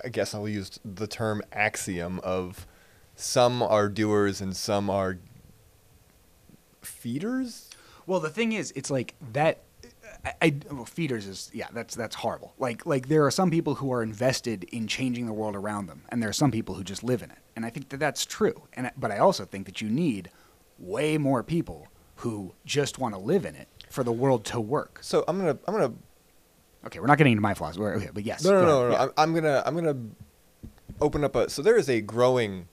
I 0.05 0.09
guess 0.11 0.35
I'll 0.35 0.49
use 0.49 0.79
the 0.85 1.07
term 1.07 1.43
axiom 1.53 2.21
of 2.23 2.67
some 3.17 3.62
are 3.62 3.89
doers 3.89 4.41
and 4.41 4.55
some 4.57 4.91
are 4.91 5.19
feeders. 6.83 7.71
Well, 8.07 8.21
the 8.21 8.31
thing 8.31 8.53
is, 8.53 8.73
it's 8.77 8.91
like 8.91 9.15
that. 9.33 9.62
I, 10.25 10.33
I 10.41 10.55
well, 10.71 10.85
feeders 10.85 11.26
is 11.26 11.50
yeah, 11.52 11.67
that's 11.73 11.95
that's 11.95 12.14
horrible. 12.17 12.55
Like 12.59 12.87
like 12.87 13.09
there 13.09 13.26
are 13.26 13.31
some 13.31 13.50
people 13.50 13.75
who 13.76 13.93
are 13.93 14.02
invested 14.02 14.64
in 14.64 14.87
changing 14.87 15.26
the 15.26 15.33
world 15.33 15.57
around 15.57 15.87
them, 15.87 16.02
and 16.11 16.23
there 16.23 16.31
are 16.31 16.35
some 16.35 16.50
people 16.50 16.75
who 16.75 16.85
just 16.85 17.02
live 17.02 17.23
in 17.23 17.31
it. 17.31 17.38
And 17.57 17.67
I 17.67 17.71
think 17.71 17.88
that 17.91 17.99
that's 17.99 18.25
true. 18.25 18.62
And 18.75 18.91
but 18.97 19.11
I 19.11 19.19
also 19.19 19.45
think 19.45 19.67
that 19.67 19.81
you 19.81 19.88
need 19.91 20.31
way 20.79 21.19
more 21.19 21.43
people 21.43 21.88
who 22.17 22.55
just 22.64 22.99
want 22.99 23.14
to 23.14 23.21
live 23.21 23.45
in 23.45 23.55
it 23.55 23.69
for 23.91 24.05
the 24.05 24.12
world 24.12 24.45
to 24.47 24.61
work. 24.61 24.99
So 25.02 25.25
I'm 25.26 25.38
gonna 25.38 25.59
I'm 25.67 25.75
gonna 25.75 25.93
Okay, 26.85 26.99
we're 26.99 27.07
not 27.07 27.19
getting 27.19 27.33
into 27.33 27.43
my 27.43 27.55
flaws. 27.55 27.79
We're- 27.79 27.97
Okay, 27.97 28.11
but 28.12 28.25
yes. 28.25 28.45
no 28.45 28.52
no 28.52 28.61
go 28.61 28.67
no 28.67 28.88
no. 28.88 28.93
Yeah. 28.95 29.02
I'm, 29.02 29.11
I'm 29.17 29.35
gonna 29.35 29.62
I'm 29.67 29.75
gonna 29.75 29.97
open 31.00 31.25
up 31.25 31.35
a 31.35 31.50
so 31.50 31.62
there 31.62 31.76
is 31.76 31.88
a 31.88 32.00
growing 32.00 32.69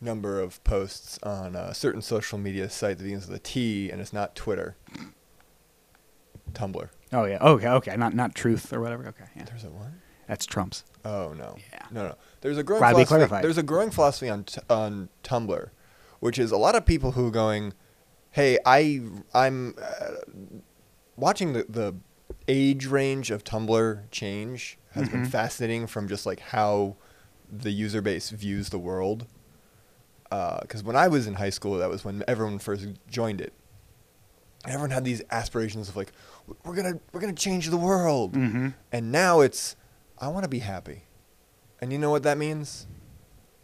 number 0.00 0.40
of 0.40 0.62
posts 0.64 1.18
on 1.22 1.56
a 1.56 1.74
certain 1.74 2.02
social 2.02 2.38
media 2.38 2.68
site 2.68 2.98
that 2.98 3.04
begins 3.04 3.26
with 3.26 3.36
a 3.36 3.40
T 3.40 3.90
and 3.90 4.00
it's 4.00 4.12
not 4.12 4.34
Twitter. 4.36 4.76
Tumblr. 6.54 6.88
Oh 7.12 7.24
yeah. 7.24 7.38
Okay. 7.40 7.68
Okay. 7.68 7.96
Not 7.96 8.14
not 8.14 8.34
truth 8.34 8.72
or 8.72 8.80
whatever. 8.80 9.06
Okay. 9.08 9.24
Yeah. 9.36 9.44
There's 9.44 9.64
a 9.64 9.68
what? 9.70 9.88
That's 10.26 10.46
Trump's. 10.46 10.84
Oh 11.04 11.34
no. 11.36 11.56
Yeah. 11.72 11.86
No, 11.90 12.08
no. 12.08 12.14
There's 12.40 12.56
a 12.58 12.62
growing 12.62 12.80
Glad 12.80 12.90
we 12.96 13.04
philosophy. 13.04 13.08
clarified. 13.28 13.44
There's 13.44 13.58
a 13.58 13.62
growing 13.62 13.90
philosophy 13.90 14.28
on 14.30 14.44
t- 14.44 14.60
on 14.70 15.08
Tumblr, 15.22 15.68
which 16.20 16.38
is 16.38 16.50
a 16.50 16.56
lot 16.56 16.74
of 16.74 16.86
people 16.86 17.12
who 17.12 17.28
are 17.28 17.30
going, 17.30 17.74
"Hey, 18.30 18.58
I 18.64 19.02
I'm 19.34 19.74
uh, 19.80 20.12
watching 21.16 21.52
the 21.52 21.66
the 21.68 21.94
age 22.48 22.86
range 22.86 23.30
of 23.30 23.44
Tumblr 23.44 24.10
change 24.10 24.78
has 24.92 25.08
been 25.08 25.22
Mhm. 25.24 25.30
fascinating 25.30 25.86
from 25.86 26.08
just 26.08 26.24
like 26.26 26.40
how 26.40 26.96
the 27.50 27.70
user 27.70 28.00
base 28.02 28.30
views 28.30 28.70
the 28.70 28.78
world. 28.78 29.26
Because 30.30 30.82
when 30.82 30.96
I 30.96 31.06
was 31.08 31.26
in 31.28 31.34
high 31.34 31.50
school, 31.50 31.78
that 31.78 31.88
was 31.88 32.04
when 32.04 32.24
everyone 32.26 32.58
first 32.58 32.86
joined 33.08 33.40
it. 33.40 33.52
Everyone 34.66 34.90
had 34.90 35.04
these 35.04 35.22
aspirations 35.30 35.88
of 35.88 35.94
like, 35.96 36.12
we're 36.64 36.74
gonna 36.74 36.98
we're 37.12 37.20
gonna 37.20 37.32
change 37.32 37.68
the 37.68 37.76
world. 37.76 38.32
Mm-hmm. 38.34 38.68
And 38.92 39.12
now 39.12 39.40
it's, 39.40 39.76
I 40.18 40.28
want 40.28 40.44
to 40.44 40.48
be 40.48 40.60
happy. 40.60 41.04
And 41.80 41.92
you 41.92 41.98
know 41.98 42.10
what 42.10 42.22
that 42.22 42.38
means? 42.38 42.86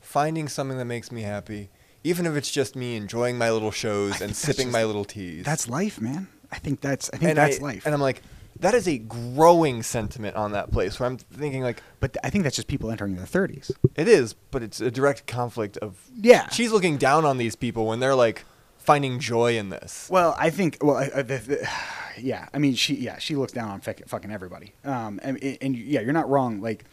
Finding 0.01 0.49
something 0.49 0.79
that 0.79 0.85
makes 0.87 1.13
me 1.13 1.23
happy, 1.23 1.71
even 2.05 2.27
if 2.27 2.35
it's 2.37 2.51
just 2.51 2.75
me 2.75 2.97
enjoying 2.97 3.39
my 3.39 3.51
little 3.51 3.71
shows 3.71 4.21
and 4.21 4.35
sipping 4.35 4.67
just- 4.67 4.73
my 4.73 4.85
little 4.85 5.05
teas. 5.05 5.45
That's 5.45 5.69
life, 5.69 6.01
man. 6.01 6.29
I 6.53 6.57
think 6.59 6.81
that's. 6.81 7.09
I 7.13 7.17
think 7.19 7.29
and 7.31 7.39
that's 7.39 7.61
I- 7.61 7.63
life. 7.63 7.87
And 7.87 7.95
I'm 7.95 8.01
like, 8.01 8.23
that 8.59 8.75
is 8.75 8.89
a 8.89 8.99
growing 8.99 9.83
sentiment 9.83 10.37
on 10.37 10.53
that 10.53 10.71
place 10.73 10.99
where 10.99 11.07
I'm 11.09 11.17
thinking 11.17 11.63
like, 11.63 11.83
but 12.01 12.17
I 12.25 12.31
think 12.31 12.45
that's 12.45 12.57
just 12.57 12.67
people 12.69 12.91
entering 12.91 13.17
their 13.17 13.27
thirties. 13.27 13.71
it 13.95 14.09
is, 14.09 14.35
but 14.35 14.63
it's 14.63 14.81
a 14.81 14.91
direct 14.91 15.27
conflict 15.27 15.77
of. 15.79 15.97
Yeah. 16.17 16.49
She's 16.49 16.73
looking 16.73 16.97
down 16.97 17.25
on 17.25 17.39
these 17.39 17.55
people 17.57 17.87
when 17.87 18.01
they're 18.01 18.15
like 18.17 18.45
finding 18.81 19.19
joy 19.21 19.57
in 19.57 19.69
this. 19.69 20.09
Well, 20.11 20.35
I 20.39 20.51
think. 20.51 20.79
Well, 20.83 20.97
I, 20.97 21.11
I, 21.15 21.23
the, 21.23 21.69
yeah. 22.19 22.49
I 22.53 22.59
mean, 22.59 22.75
she. 22.75 22.95
Yeah, 22.97 23.19
she 23.19 23.37
looks 23.37 23.53
down 23.53 23.71
on 23.71 23.81
fuck- 23.81 24.07
fucking 24.07 24.31
everybody. 24.31 24.73
Um, 24.85 25.21
and, 25.23 25.43
and 25.61 25.77
yeah, 25.77 26.01
you're 26.01 26.13
not 26.13 26.29
wrong. 26.29 26.61
Like, 26.61 26.85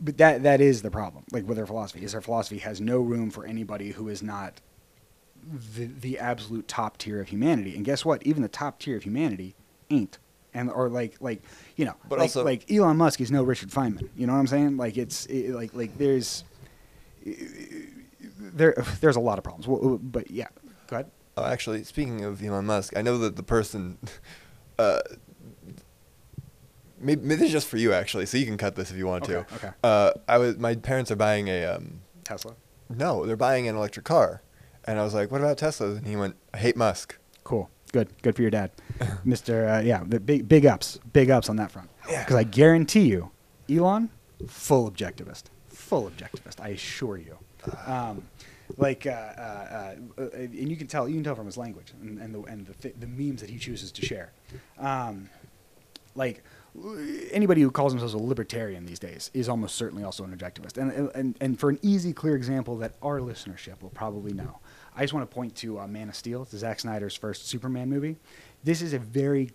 but 0.00 0.18
that 0.18 0.42
that 0.42 0.60
is 0.60 0.82
the 0.82 0.90
problem. 0.90 1.24
Like 1.32 1.46
with 1.48 1.58
her 1.58 1.66
philosophy, 1.66 2.04
is 2.04 2.12
her 2.12 2.20
philosophy 2.20 2.58
has 2.58 2.80
no 2.80 2.98
room 3.00 3.30
for 3.30 3.44
anybody 3.46 3.90
who 3.92 4.08
is 4.08 4.22
not 4.22 4.60
the 5.74 5.86
the 5.86 6.18
absolute 6.18 6.68
top 6.68 6.98
tier 6.98 7.20
of 7.20 7.28
humanity. 7.28 7.74
And 7.76 7.84
guess 7.84 8.04
what? 8.04 8.22
Even 8.26 8.42
the 8.42 8.48
top 8.48 8.78
tier 8.80 8.96
of 8.96 9.02
humanity 9.04 9.54
ain't. 9.90 10.18
And 10.54 10.70
or 10.70 10.88
like 10.88 11.16
like 11.20 11.42
you 11.76 11.84
know, 11.84 11.94
But 12.08 12.18
like, 12.18 12.24
also- 12.26 12.44
like 12.44 12.70
Elon 12.70 12.96
Musk 12.96 13.20
is 13.20 13.30
no 13.30 13.42
Richard 13.42 13.70
Feynman. 13.70 14.08
You 14.16 14.26
know 14.26 14.32
what 14.32 14.38
I'm 14.38 14.46
saying? 14.46 14.76
Like 14.76 14.96
it's 14.96 15.26
it, 15.26 15.50
like 15.50 15.74
like 15.74 15.98
there's 15.98 16.44
there 18.38 18.74
there's 19.00 19.16
a 19.16 19.20
lot 19.20 19.38
of 19.38 19.44
problems. 19.44 20.00
But 20.02 20.30
yeah, 20.30 20.48
go 20.86 20.96
ahead. 20.96 21.10
Oh, 21.36 21.44
actually, 21.44 21.84
speaking 21.84 22.24
of 22.24 22.42
Elon 22.42 22.64
Musk, 22.66 22.96
I 22.96 23.02
know 23.02 23.18
that 23.18 23.36
the 23.36 23.42
person, 23.42 23.98
uh, 24.78 25.00
maybe, 26.98 27.20
maybe 27.22 27.36
this 27.40 27.46
is 27.48 27.52
just 27.52 27.68
for 27.68 27.76
you 27.76 27.92
actually, 27.92 28.26
so 28.26 28.38
you 28.38 28.46
can 28.46 28.56
cut 28.56 28.74
this 28.74 28.90
if 28.90 28.96
you 28.96 29.06
want 29.06 29.24
Okay, 29.24 29.46
to. 29.48 29.54
okay. 29.56 29.70
Uh, 29.82 30.12
I 30.28 30.38
was 30.38 30.56
my 30.56 30.74
parents 30.74 31.10
are 31.10 31.16
buying 31.16 31.48
a 31.48 31.64
um, 31.64 32.00
Tesla. 32.24 32.54
no, 32.88 33.26
they're 33.26 33.36
buying 33.36 33.68
an 33.68 33.76
electric 33.76 34.04
car, 34.06 34.42
and 34.84 34.98
I 34.98 35.02
was 35.04 35.14
like, 35.14 35.30
what 35.30 35.40
about 35.40 35.58
Tesla?" 35.58 35.88
And 35.96 36.06
he 36.06 36.16
went, 36.16 36.36
I 36.54 36.58
hate 36.58 36.76
Musk. 36.76 37.18
Cool. 37.44 37.70
Good. 37.92 38.08
Good 38.22 38.34
for 38.34 38.42
your 38.42 38.50
dad, 38.50 38.70
Mister. 39.24 39.68
Uh, 39.68 39.80
yeah. 39.80 40.02
The 40.06 40.18
big 40.20 40.48
big 40.48 40.66
ups. 40.66 40.98
Big 41.12 41.30
ups 41.30 41.48
on 41.48 41.56
that 41.56 41.70
front. 41.70 41.88
Yeah. 42.10 42.24
Because 42.24 42.36
I 42.36 42.42
guarantee 42.44 43.06
you, 43.06 43.30
Elon, 43.70 44.10
full 44.48 44.90
objectivist. 44.90 45.44
Full 45.68 46.10
objectivist. 46.10 46.60
I 46.60 46.68
assure 46.70 47.16
you. 47.16 47.38
Um, 47.86 48.22
like, 48.76 49.06
uh, 49.06 49.10
uh, 49.10 49.94
uh, 50.18 50.24
and 50.34 50.70
you 50.70 50.76
can 50.76 50.86
tell. 50.86 51.08
You 51.08 51.14
can 51.14 51.24
tell 51.24 51.34
from 51.34 51.46
his 51.46 51.56
language 51.56 51.92
and, 52.00 52.18
and 52.20 52.34
the 52.34 52.42
and 52.42 52.66
the, 52.66 52.74
th- 52.74 52.94
the 52.98 53.06
memes 53.06 53.40
that 53.40 53.50
he 53.50 53.58
chooses 53.58 53.92
to 53.92 54.04
share. 54.04 54.32
Um, 54.78 55.28
like 56.14 56.42
anybody 57.32 57.62
who 57.62 57.70
calls 57.70 57.92
themselves 57.92 58.14
a 58.14 58.18
libertarian 58.18 58.86
these 58.86 58.98
days 58.98 59.30
is 59.34 59.48
almost 59.48 59.76
certainly 59.76 60.04
also 60.04 60.24
an 60.24 60.36
objectivist. 60.36 60.76
And, 60.76 61.10
and, 61.14 61.36
and 61.40 61.58
for 61.58 61.70
an 61.70 61.78
easy, 61.82 62.12
clear 62.12 62.36
example 62.36 62.76
that 62.78 62.94
our 63.02 63.20
listenership 63.20 63.80
will 63.82 63.90
probably 63.90 64.32
know, 64.32 64.58
I 64.94 65.02
just 65.02 65.14
want 65.14 65.28
to 65.28 65.34
point 65.34 65.54
to 65.56 65.80
uh, 65.80 65.86
Man 65.86 66.08
of 66.08 66.16
Steel, 66.16 66.42
it's 66.42 66.56
Zack 66.56 66.80
Snyder's 66.80 67.14
first 67.14 67.48
Superman 67.48 67.88
movie. 67.88 68.16
This 68.64 68.82
is 68.82 68.92
a 68.92 68.98
very 68.98 69.52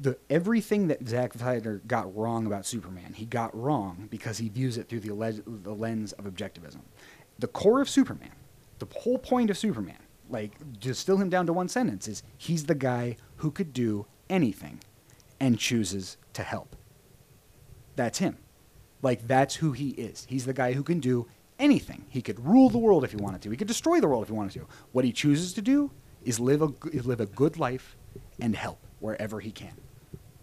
the 0.00 0.16
everything 0.30 0.86
that 0.88 1.06
Zack 1.08 1.34
Snyder 1.34 1.82
got 1.86 2.14
wrong 2.14 2.46
about 2.46 2.64
Superman, 2.64 3.14
he 3.14 3.24
got 3.24 3.56
wrong 3.58 4.06
because 4.10 4.38
he 4.38 4.48
views 4.48 4.78
it 4.78 4.88
through 4.88 5.00
the, 5.00 5.12
le- 5.12 5.32
the 5.32 5.74
lens 5.74 6.12
of 6.12 6.24
objectivism. 6.24 6.82
The 7.38 7.48
core 7.48 7.80
of 7.80 7.88
Superman, 7.88 8.32
the 8.78 8.86
whole 8.98 9.18
point 9.18 9.50
of 9.50 9.58
Superman, 9.58 9.98
like 10.28 10.52
distill 10.80 11.16
him 11.18 11.28
down 11.28 11.46
to 11.46 11.52
one 11.52 11.68
sentence, 11.68 12.08
is 12.08 12.22
he's 12.36 12.66
the 12.66 12.74
guy 12.74 13.16
who 13.36 13.50
could 13.50 13.72
do 13.72 14.06
anything 14.28 14.80
and 15.40 15.58
chooses 15.58 16.16
to 16.32 16.42
help. 16.42 16.76
That's 17.96 18.18
him. 18.18 18.38
Like 19.02 19.26
that's 19.26 19.56
who 19.56 19.72
he 19.72 19.90
is. 19.90 20.26
He's 20.28 20.46
the 20.46 20.52
guy 20.52 20.72
who 20.72 20.82
can 20.82 21.00
do 21.00 21.26
anything. 21.58 22.06
He 22.08 22.22
could 22.22 22.44
rule 22.44 22.70
the 22.70 22.78
world 22.78 23.04
if 23.04 23.12
he 23.12 23.16
wanted 23.16 23.42
to. 23.42 23.50
He 23.50 23.56
could 23.56 23.68
destroy 23.68 24.00
the 24.00 24.08
world 24.08 24.22
if 24.22 24.28
he 24.28 24.34
wanted 24.34 24.52
to. 24.54 24.66
What 24.92 25.04
he 25.04 25.12
chooses 25.12 25.52
to 25.54 25.62
do 25.62 25.90
is 26.24 26.40
live 26.40 26.62
a 26.62 26.72
live 27.02 27.20
a 27.20 27.26
good 27.26 27.58
life 27.58 27.96
and 28.40 28.54
help 28.56 28.80
wherever 29.00 29.40
he 29.40 29.50
can. 29.50 29.74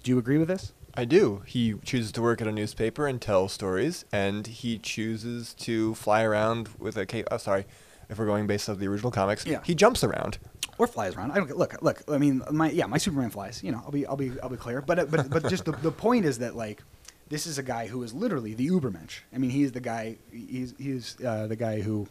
Do 0.04 0.12
you 0.12 0.18
agree 0.18 0.38
with 0.38 0.48
this? 0.48 0.74
I 0.98 1.06
do. 1.06 1.44
He 1.46 1.75
chooses 1.84 2.12
to 2.14 2.22
work 2.22 2.42
at 2.42 2.48
a 2.48 2.52
newspaper 2.52 3.08
and 3.08 3.22
tell 3.22 3.48
stories, 3.50 4.06
and 4.12 4.48
he 4.48 4.78
chooses 4.80 5.54
to 5.56 5.94
fly 5.96 6.24
around 6.24 6.70
with 6.80 6.96
a 6.98 7.06
cape. 7.06 7.28
Oh, 7.32 7.38
sorry, 7.38 7.66
if 8.10 8.18
we're 8.18 8.25
going 8.25 8.48
based 8.48 8.70
off 8.70 8.78
the 8.78 8.88
original 8.88 9.12
comics, 9.12 9.46
Yeah. 9.46 9.62
he 9.64 9.75
jumps 9.75 10.04
around. 10.04 10.38
or 10.78 10.88
flies 10.88 11.16
around. 11.16 11.32
I 11.32 11.36
don't 11.36 11.56
look. 11.58 11.82
Look. 11.82 12.02
I 12.10 12.18
mean, 12.18 12.42
my 12.52 12.70
yeah, 12.70 12.86
my 12.86 12.98
Superman 12.98 13.30
flies. 13.30 13.64
You 13.64 13.72
know, 13.72 13.82
I'll 13.86 13.92
be 13.92 14.06
I'll 14.06 14.18
be 14.18 14.32
I'll 14.44 14.50
be 14.50 14.58
clear. 14.58 14.82
But 14.82 15.10
but 15.10 15.30
but 15.30 15.48
just 15.50 15.64
the 15.66 15.72
the 15.72 15.92
point 15.92 16.25
is 16.25 16.40
that 16.40 16.56
like 16.56 16.84
this 17.30 17.48
is 17.48 17.58
a 17.58 17.64
guy 17.64 17.88
who 17.88 18.04
is 18.04 18.14
literally 18.14 18.54
the 18.54 18.68
Ubermensch. 18.68 19.20
I 19.34 19.38
mean, 19.38 19.52
he's 19.52 19.72
the 19.72 19.80
guy. 19.82 20.18
He's 20.32 20.74
he's 20.78 21.16
uh, 21.25 21.48
the 21.48 21.56
guy 21.56 21.80
who, 21.82 22.08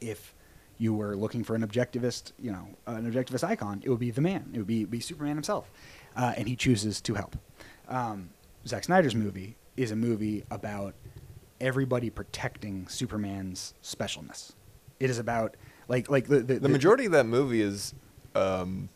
if 0.00 0.34
you 0.78 0.94
were 0.94 1.16
looking 1.16 1.42
for 1.44 1.54
an 1.54 1.66
objectivist, 1.66 2.32
you 2.40 2.50
know, 2.52 2.68
an 2.86 3.10
objectivist 3.10 3.44
icon, 3.44 3.80
it 3.84 3.88
would 3.88 4.00
be 4.00 4.10
the 4.10 4.20
man. 4.20 4.50
It 4.52 4.58
would 4.58 4.66
be 4.66 4.84
be 4.84 4.98
Superman 5.00 5.36
himself, 5.36 5.70
uh, 6.16 6.34
and 6.36 6.48
he 6.48 6.56
chooses 6.56 7.00
to 7.02 7.14
help. 7.14 7.36
Um, 7.88 8.30
Zack 8.66 8.84
Snyder's 8.84 9.14
movie 9.14 9.56
is 9.76 9.90
a 9.90 9.96
movie 9.96 10.44
about 10.50 10.94
everybody 11.60 12.10
protecting 12.10 12.88
Superman's 12.88 13.74
specialness. 13.82 14.52
It 14.98 15.10
is 15.10 15.18
about 15.18 15.56
like 15.88 16.10
like 16.10 16.26
the 16.26 16.40
the, 16.40 16.58
The 16.58 16.68
majority 16.68 17.06
of 17.06 17.12
that 17.12 17.26
movie 17.26 17.60
is 17.62 17.94
um, 18.34 18.88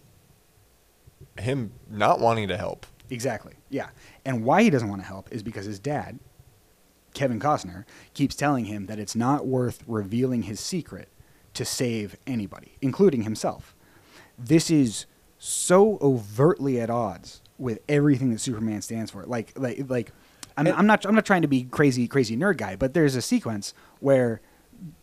him 1.38 1.72
not 1.90 2.20
wanting 2.20 2.48
to 2.48 2.57
help. 2.57 2.87
Exactly. 3.11 3.55
Yeah. 3.68 3.88
And 4.24 4.44
why 4.44 4.62
he 4.62 4.70
doesn't 4.70 4.88
want 4.88 5.03
to 5.03 5.09
help 5.09 5.33
is 5.33 5.42
because 5.42 5.66
his 5.66 5.79
dad, 5.79 6.20
Kevin 7.12 7.40
Costner, 7.40 7.85
keeps 8.14 8.37
telling 8.37 8.66
him 8.66 8.87
that 8.87 8.98
it's 8.98 9.16
not 9.16 9.46
worth 9.46 9.83
revealing 9.87 10.42
his 10.42 10.61
secret 10.61 11.09
to 11.55 11.64
save 11.64 12.16
anybody, 12.26 12.76
including 12.81 13.22
himself. 13.22 13.74
This 14.38 14.70
is 14.70 15.07
so 15.38 15.98
overtly 16.00 16.81
at 16.81 16.88
odds 16.88 17.42
with 17.60 17.78
everything 17.88 18.30
that 18.30 18.40
Superman 18.40 18.82
stands 18.82 19.10
for. 19.10 19.24
Like 19.24 19.52
like 19.56 19.84
like 19.88 20.12
I'm, 20.56 20.66
I'm 20.66 20.86
not 20.86 21.04
I'm 21.04 21.14
not 21.14 21.26
trying 21.26 21.42
to 21.42 21.48
be 21.48 21.64
crazy 21.64 22.08
crazy 22.08 22.36
nerd 22.36 22.56
guy, 22.56 22.74
but 22.74 22.94
there's 22.94 23.14
a 23.14 23.22
sequence 23.22 23.74
where 24.00 24.40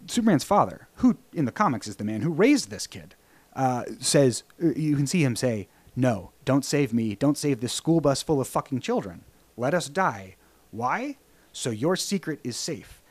Superman's 0.07 0.43
father, 0.43 0.87
who 0.95 1.17
in 1.33 1.45
the 1.45 1.51
comics 1.51 1.87
is 1.87 1.97
the 1.97 2.03
man 2.03 2.21
who 2.21 2.31
raised 2.31 2.69
this 2.69 2.87
kid, 2.87 3.15
uh, 3.55 3.83
says 3.99 4.43
uh, 4.61 4.69
you 4.75 4.95
can 4.95 5.07
see 5.07 5.23
him 5.23 5.35
say, 5.35 5.67
"No, 5.95 6.31
don't 6.45 6.65
save 6.65 6.93
me. 6.93 7.15
Don't 7.15 7.37
save 7.37 7.61
this 7.61 7.73
school 7.73 8.01
bus 8.01 8.21
full 8.21 8.41
of 8.41 8.47
fucking 8.47 8.79
children. 8.81 9.23
Let 9.55 9.73
us 9.73 9.87
die. 9.87 10.35
Why? 10.71 11.17
So 11.53 11.69
your 11.69 11.95
secret 11.95 12.39
is 12.43 12.57
safe. 12.57 13.01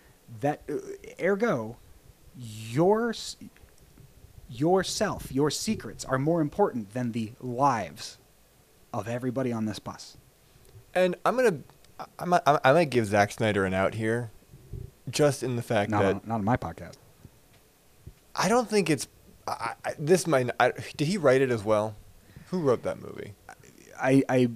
That 0.40 0.62
uh, 0.68 0.74
ergo, 1.22 1.76
your 2.36 3.14
yourself, 4.48 5.32
your 5.32 5.50
secrets 5.50 6.04
are 6.04 6.18
more 6.18 6.40
important 6.40 6.92
than 6.92 7.12
the 7.12 7.32
lives 7.40 8.18
of 8.98 9.08
everybody 9.08 9.52
on 9.52 9.66
this 9.66 9.78
bus. 9.78 10.16
And 10.94 11.16
I'm 11.24 11.36
gonna, 11.36 11.58
I- 12.00 12.04
I 12.18 12.24
might, 12.24 12.42
I 12.46 12.72
might 12.72 12.90
give 12.90 13.06
Zack 13.06 13.32
Snyder 13.32 13.64
an 13.64 13.74
out 13.74 13.94
here, 13.94 14.30
just 15.10 15.42
in 15.42 15.56
the 15.56 15.62
fact 15.62 15.90
Not 15.90 16.02
that 16.02 16.14
on, 16.16 16.20
not 16.24 16.34
on 16.36 16.44
my 16.44 16.56
podcast. 16.56 16.94
I 18.34 18.48
don't 18.48 18.68
think 18.68 18.90
it's. 18.90 19.08
I, 19.46 19.72
I, 19.84 19.92
this 19.98 20.26
might. 20.26 20.50
I, 20.60 20.72
did 20.96 21.08
he 21.08 21.16
write 21.18 21.40
it 21.40 21.50
as 21.50 21.64
well? 21.64 21.94
Who 22.50 22.60
wrote 22.60 22.82
that 22.82 23.00
movie? 23.00 23.32
I, 24.00 24.22
I, 24.28 24.48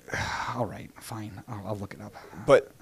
all 0.56 0.66
right, 0.66 0.90
fine. 1.00 1.42
I'll, 1.48 1.68
I'll 1.68 1.76
look 1.76 1.94
it 1.94 2.00
up. 2.00 2.14
But 2.46 2.72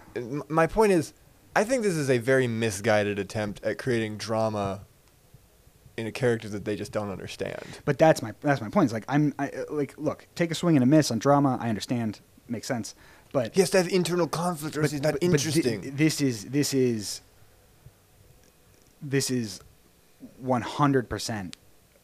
my 0.48 0.66
point 0.66 0.92
is, 0.92 1.12
I 1.54 1.64
think 1.64 1.82
this 1.82 1.94
is 1.94 2.10
a 2.10 2.18
very 2.18 2.46
misguided 2.46 3.18
attempt 3.18 3.62
at 3.64 3.78
creating 3.78 4.16
drama 4.18 4.82
in 6.00 6.06
a 6.06 6.12
character 6.12 6.48
that 6.48 6.64
they 6.64 6.76
just 6.76 6.92
don't 6.92 7.10
understand. 7.10 7.62
But 7.84 7.98
that's 7.98 8.22
my 8.22 8.32
that's 8.40 8.60
my 8.60 8.68
point. 8.68 8.84
It's 8.86 8.92
like 8.92 9.04
I'm 9.08 9.34
I, 9.38 9.50
like, 9.70 9.94
look, 9.98 10.26
take 10.34 10.50
a 10.50 10.54
swing 10.54 10.76
and 10.76 10.82
a 10.82 10.86
miss 10.86 11.10
on 11.10 11.18
drama. 11.18 11.58
I 11.60 11.68
understand, 11.68 12.20
makes 12.48 12.66
sense. 12.66 12.94
But 13.32 13.54
He 13.54 13.60
has 13.60 13.70
to 13.70 13.76
have 13.76 13.88
internal 13.88 14.26
conflict, 14.26 14.76
or 14.76 14.82
else 14.82 14.90
he's 14.90 15.02
not 15.02 15.12
but- 15.12 15.20
but 15.20 15.40
thi- 15.40 15.48
interesting. 15.60 15.96
this 15.96 16.20
is 16.20 16.46
this 16.46 16.74
is 16.74 17.20
this 19.02 19.30
is 19.30 19.60
one 20.38 20.62
hundred 20.62 21.08
percent 21.08 21.56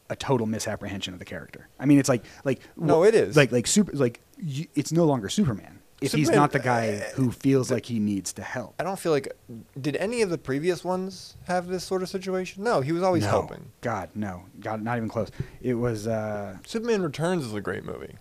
a 0.09 0.15
total 0.15 0.47
misapprehension 0.47 1.13
of 1.13 1.19
the 1.19 1.25
character. 1.25 1.67
I 1.79 1.85
mean, 1.85 1.99
it's 1.99 2.09
like 2.09 2.23
like 2.45 2.61
No, 2.77 3.03
it 3.03 3.13
is. 3.13 3.35
like 3.35 3.51
like 3.51 3.67
super 3.67 3.91
like 3.93 4.21
you, 4.41 4.67
it's 4.75 4.91
no 4.91 5.03
longer 5.05 5.27
Superman 5.29 5.76
if 6.01 6.11
he's 6.11 6.29
not 6.29 6.51
the 6.51 6.59
guy 6.59 6.89
uh, 6.89 7.15
who 7.15 7.31
feels 7.31 7.71
like 7.71 7.85
he 7.87 7.99
needs 7.99 8.33
to 8.33 8.43
help. 8.43 8.75
I 8.79 8.83
don't 8.83 8.99
feel 8.99 9.11
like. 9.11 9.31
Did 9.79 9.95
any 9.97 10.21
of 10.21 10.29
the 10.29 10.37
previous 10.37 10.83
ones 10.83 11.37
have 11.45 11.67
this 11.67 11.83
sort 11.83 12.03
of 12.03 12.09
situation? 12.09 12.63
No, 12.63 12.81
he 12.81 12.91
was 12.91 13.03
always 13.03 13.23
no. 13.23 13.29
helping. 13.29 13.71
God, 13.81 14.09
no, 14.15 14.43
God, 14.59 14.81
not 14.81 14.97
even 14.97 15.09
close. 15.09 15.29
It 15.61 15.75
was. 15.75 16.07
uh 16.07 16.57
Superman 16.65 17.01
Returns 17.01 17.45
is 17.45 17.53
a 17.53 17.61
great 17.61 17.83
movie. 17.83 18.15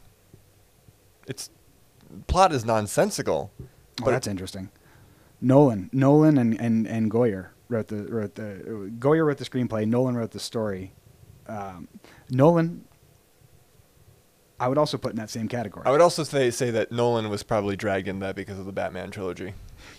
Its 1.26 1.50
plot 2.28 2.52
is 2.52 2.64
nonsensical, 2.64 3.50
Oh, 4.02 4.10
that's 4.10 4.26
interesting. 4.26 4.70
Nolan, 5.40 5.90
Nolan, 5.92 6.38
and, 6.38 6.58
and, 6.60 6.86
and 6.86 7.10
Goyer 7.10 7.48
wrote 7.68 7.88
the 7.88 8.04
wrote 8.04 8.34
the 8.34 8.90
Goyer 8.98 9.26
wrote 9.26 9.38
the 9.38 9.44
screenplay. 9.44 9.86
Nolan 9.86 10.16
wrote 10.16 10.30
the 10.32 10.40
story. 10.40 10.92
Um, 11.46 11.88
Nolan, 12.30 12.84
I 14.58 14.68
would 14.68 14.78
also 14.78 14.96
put 14.98 15.10
in 15.10 15.16
that 15.16 15.30
same 15.30 15.48
category. 15.48 15.84
I 15.86 15.90
would 15.90 16.00
also 16.00 16.22
say 16.24 16.50
say 16.50 16.70
that 16.70 16.90
Nolan 16.90 17.28
was 17.28 17.42
probably 17.42 17.76
dragged 17.76 18.08
in 18.08 18.20
that 18.20 18.34
because 18.36 18.58
of 18.58 18.64
the 18.66 18.72
Batman 18.72 19.10
trilogy. 19.10 19.52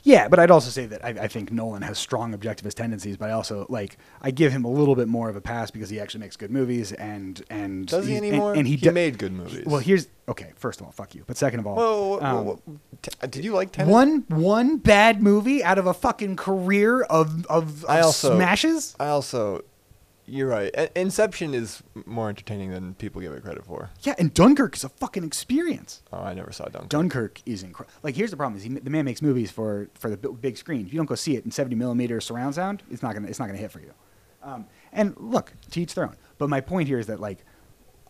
yeah, 0.03 0.27
but 0.27 0.39
I'd 0.39 0.49
also 0.49 0.69
say 0.71 0.87
that 0.87 1.05
I, 1.05 1.09
I 1.09 1.27
think 1.27 1.51
Nolan 1.51 1.83
has 1.83 1.99
strong 1.99 2.35
objectivist 2.35 2.73
tendencies. 2.73 3.17
But 3.17 3.29
I 3.29 3.33
also 3.33 3.67
like 3.69 3.97
I 4.21 4.31
give 4.31 4.51
him 4.51 4.65
a 4.65 4.69
little 4.69 4.95
bit 4.95 5.07
more 5.07 5.29
of 5.29 5.35
a 5.35 5.41
pass 5.41 5.69
because 5.69 5.89
he 5.91 5.99
actually 5.99 6.21
makes 6.21 6.35
good 6.35 6.49
movies 6.51 6.91
and 6.93 7.41
and 7.51 7.85
Does 7.87 8.05
he 8.07 8.13
he's- 8.13 8.23
and- 8.23 8.31
anymore? 8.33 8.53
And, 8.55 8.65
he, 8.67 8.75
He 8.77 8.81
do- 8.81 8.91
made 8.91 9.19
good 9.19 9.31
movies. 9.31 9.65
Well, 9.67 9.79
here's 9.79 10.07
okay. 10.27 10.53
First 10.55 10.79
of 10.81 10.87
all, 10.87 10.91
fuck 10.91 11.13
you. 11.13 11.23
But 11.27 11.37
second 11.37 11.59
of 11.59 11.67
all, 11.67 11.75
Whoa, 11.75 12.07
whoa, 12.17 12.19
um, 12.25 12.45
whoa, 12.45 12.53
whoa. 12.65 12.79
T- 13.03 13.11
uh, 13.21 13.27
did 13.27 13.45
you 13.45 13.53
like 13.53 13.71
Tenet? 13.71 13.91
One 13.91 14.25
one 14.29 14.77
bad 14.77 15.21
movie 15.21 15.63
out 15.63 15.77
of 15.77 15.85
a 15.85 15.93
fucking 15.93 16.35
career 16.35 17.01
of 17.03 17.45
of, 17.45 17.85
of 17.85 17.85
I 17.87 17.99
also 18.01 18.35
smashes. 18.35 18.95
I 18.99 19.09
also 19.09 19.61
You're 20.29 20.49
right. 20.49 20.71
I- 20.77 20.89
Inception 20.95 21.53
is 21.53 21.81
more 22.05 22.27
entertaining 22.29 22.71
than 22.71 22.95
people 22.95 23.21
give 23.21 23.31
it 23.31 23.41
credit 23.43 23.65
for. 23.65 23.91
Yeah, 24.01 24.13
and 24.19 24.33
Dunkirk 24.33 24.75
is 24.75 24.83
a 24.83 24.89
fucking 24.89 25.23
experience. 25.23 26.01
Oh, 26.11 26.19
I 26.19 26.33
never 26.33 26.51
saw 26.51 26.65
Dunkirk. 26.65 26.89
Dunkirk 26.89 27.41
is 27.45 27.63
incredible. 27.63 27.93
Like, 28.03 28.15
here's 28.15 28.31
the 28.31 28.37
problem: 28.37 28.57
is 28.57 28.63
he, 28.63 28.69
the 28.69 28.89
man 28.89 29.05
makes 29.05 29.21
movies 29.21 29.51
for 29.51 29.89
for 29.93 30.09
the 30.09 30.17
bi- 30.17 30.29
big 30.41 30.57
screen. 30.57 30.85
If 30.85 30.91
you 30.93 30.97
don't 30.97 31.05
go 31.05 31.15
see 31.15 31.37
it 31.37 31.45
in 31.45 31.51
70 31.51 31.75
millimeter 31.77 32.19
surround 32.19 32.55
sound, 32.55 32.83
it's 32.91 33.01
not 33.01 33.13
gonna 33.13 33.27
it's 33.27 33.39
not 33.39 33.45
gonna 33.47 33.57
hit 33.57 33.71
for 33.71 33.79
you. 33.79 33.93
Um, 34.43 34.65
and 34.91 35.15
look, 35.17 35.53
to 35.71 35.81
each 35.81 35.93
their 35.95 36.05
own. 36.05 36.17
But 36.37 36.49
my 36.49 36.59
point 36.61 36.87
here 36.89 36.99
is 36.99 37.07
that 37.07 37.19
like, 37.21 37.39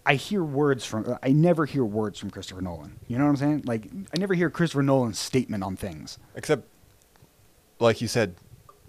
I 0.06 0.16
hear 0.16 0.44
words 0.44 0.86
from 0.86 1.18
I 1.22 1.30
never 1.34 1.66
hear 1.66 1.86
words 1.86 2.18
from 2.18 2.32
Christopher 2.32 2.62
Nolan. 2.62 3.00
You 3.08 3.20
know 3.20 3.26
what 3.26 3.30
I'm 3.32 3.36
saying? 3.38 3.64
Like, 3.66 3.86
I 4.16 4.18
never 4.18 4.34
hear 4.34 4.50
Christopher 4.50 4.82
Nolan's 4.84 5.20
statement 5.20 5.64
on 5.64 5.76
things. 5.76 6.18
Except, 6.36 6.68
like 7.80 8.02
you 8.02 8.08
said, 8.08 8.36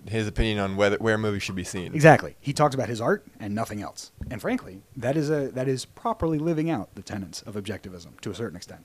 his 0.07 0.27
opinion 0.29 0.59
on 0.59 0.77
whether 0.77 0.97
where 0.99 1.19
movies 1.19 1.43
should 1.43 1.55
be 1.57 1.65
seen. 1.65 1.95
Exactly. 1.95 2.37
He 2.41 2.53
talks 2.53 2.75
about 2.75 2.89
his 2.89 3.01
art 3.01 3.27
and 3.41 3.55
nothing 3.55 3.83
else. 3.83 4.13
And 4.31 4.41
frankly, 4.41 4.83
that 4.97 5.17
is 5.17 5.31
a 5.31 5.49
that 5.49 5.69
is 5.69 5.85
properly 5.85 6.39
living 6.39 6.71
out 6.71 6.95
the 6.95 7.03
tenets 7.03 7.43
of 7.43 7.55
objectivism 7.57 8.21
to 8.21 8.31
a 8.31 8.35
certain 8.35 8.57
extent. 8.57 8.85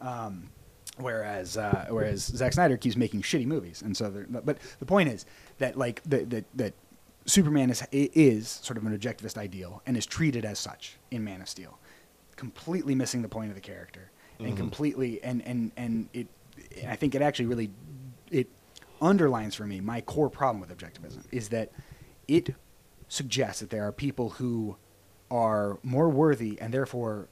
Um, 0.00 0.50
whereas 0.98 1.56
uh, 1.56 1.86
whereas 1.90 2.24
Zack 2.24 2.52
Snyder 2.52 2.76
keeps 2.76 2.96
making 2.96 3.22
shitty 3.22 3.46
movies, 3.46 3.82
and 3.82 3.96
so 3.96 4.24
but 4.28 4.58
the 4.78 4.86
point 4.86 5.08
is 5.08 5.26
that 5.58 5.76
like 5.76 6.02
that 6.04 6.30
that 6.30 6.44
that 6.54 6.74
Superman 7.26 7.70
is 7.70 7.82
is 7.92 8.48
sort 8.48 8.76
of 8.76 8.84
an 8.86 8.96
objectivist 8.98 9.36
ideal 9.38 9.82
and 9.86 9.96
is 9.96 10.06
treated 10.06 10.44
as 10.44 10.58
such 10.58 10.96
in 11.10 11.22
Man 11.22 11.40
of 11.40 11.48
Steel, 11.48 11.78
completely 12.36 12.94
missing 12.94 13.22
the 13.22 13.28
point 13.28 13.50
of 13.50 13.54
the 13.54 13.60
character 13.60 14.10
and 14.38 14.54
Mhm. 14.54 14.56
completely 14.56 15.22
and 15.22 15.42
and 15.46 15.72
and 15.76 16.08
it. 16.12 16.26
I 16.86 16.96
think 16.96 17.14
it 17.14 17.22
actually 17.22 17.46
really 17.46 17.70
it 18.30 18.48
underlines 19.00 19.54
for 19.54 19.66
me 19.66 19.80
my 19.80 20.00
core 20.00 20.30
problem 20.30 20.60
with 20.60 20.76
objectivism 20.76 21.24
is 21.30 21.48
that 21.48 21.70
it 22.28 22.54
suggests 23.08 23.60
that 23.60 23.70
there 23.70 23.86
are 23.86 23.92
people 23.92 24.30
who 24.30 24.76
are 25.30 25.78
more 25.82 26.08
worthy 26.08 26.60
and 26.60 26.72
therefore 26.72 27.28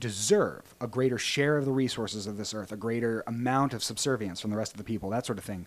deserve 0.00 0.74
a 0.80 0.86
greater 0.86 1.18
share 1.18 1.56
of 1.56 1.64
the 1.64 1.72
resources 1.72 2.26
of 2.26 2.36
this 2.36 2.54
earth, 2.54 2.72
a 2.72 2.76
greater 2.76 3.22
amount 3.26 3.72
of 3.74 3.82
subservience 3.82 4.40
from 4.40 4.50
the 4.50 4.56
rest 4.56 4.72
of 4.72 4.78
the 4.78 4.84
people, 4.84 5.10
that 5.10 5.24
sort 5.24 5.38
of 5.38 5.44
thing, 5.44 5.66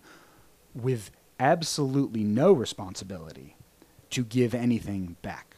with 0.74 1.10
absolutely 1.40 2.22
no 2.22 2.52
responsibility 2.52 3.56
to 4.10 4.24
give 4.24 4.54
anything 4.54 5.16
back. 5.22 5.56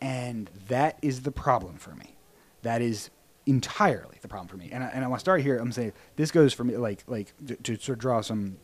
And 0.00 0.50
that 0.68 0.98
is 1.00 1.22
the 1.22 1.32
problem 1.32 1.76
for 1.76 1.94
me. 1.94 2.16
That 2.62 2.82
is 2.82 3.10
entirely 3.46 4.18
the 4.20 4.28
problem 4.28 4.48
for 4.48 4.56
me. 4.56 4.70
And 4.72 4.82
I, 4.82 4.88
and 4.88 5.04
I 5.04 5.08
want 5.08 5.20
to 5.20 5.24
start 5.24 5.40
here. 5.42 5.58
I'm 5.58 5.72
saying 5.72 5.92
this 6.16 6.30
goes 6.30 6.52
for 6.52 6.64
me, 6.64 6.76
like, 6.76 7.04
like 7.06 7.32
to, 7.46 7.56
to 7.56 7.76
sort 7.76 7.96
of 7.96 8.00
draw 8.00 8.20
some 8.20 8.58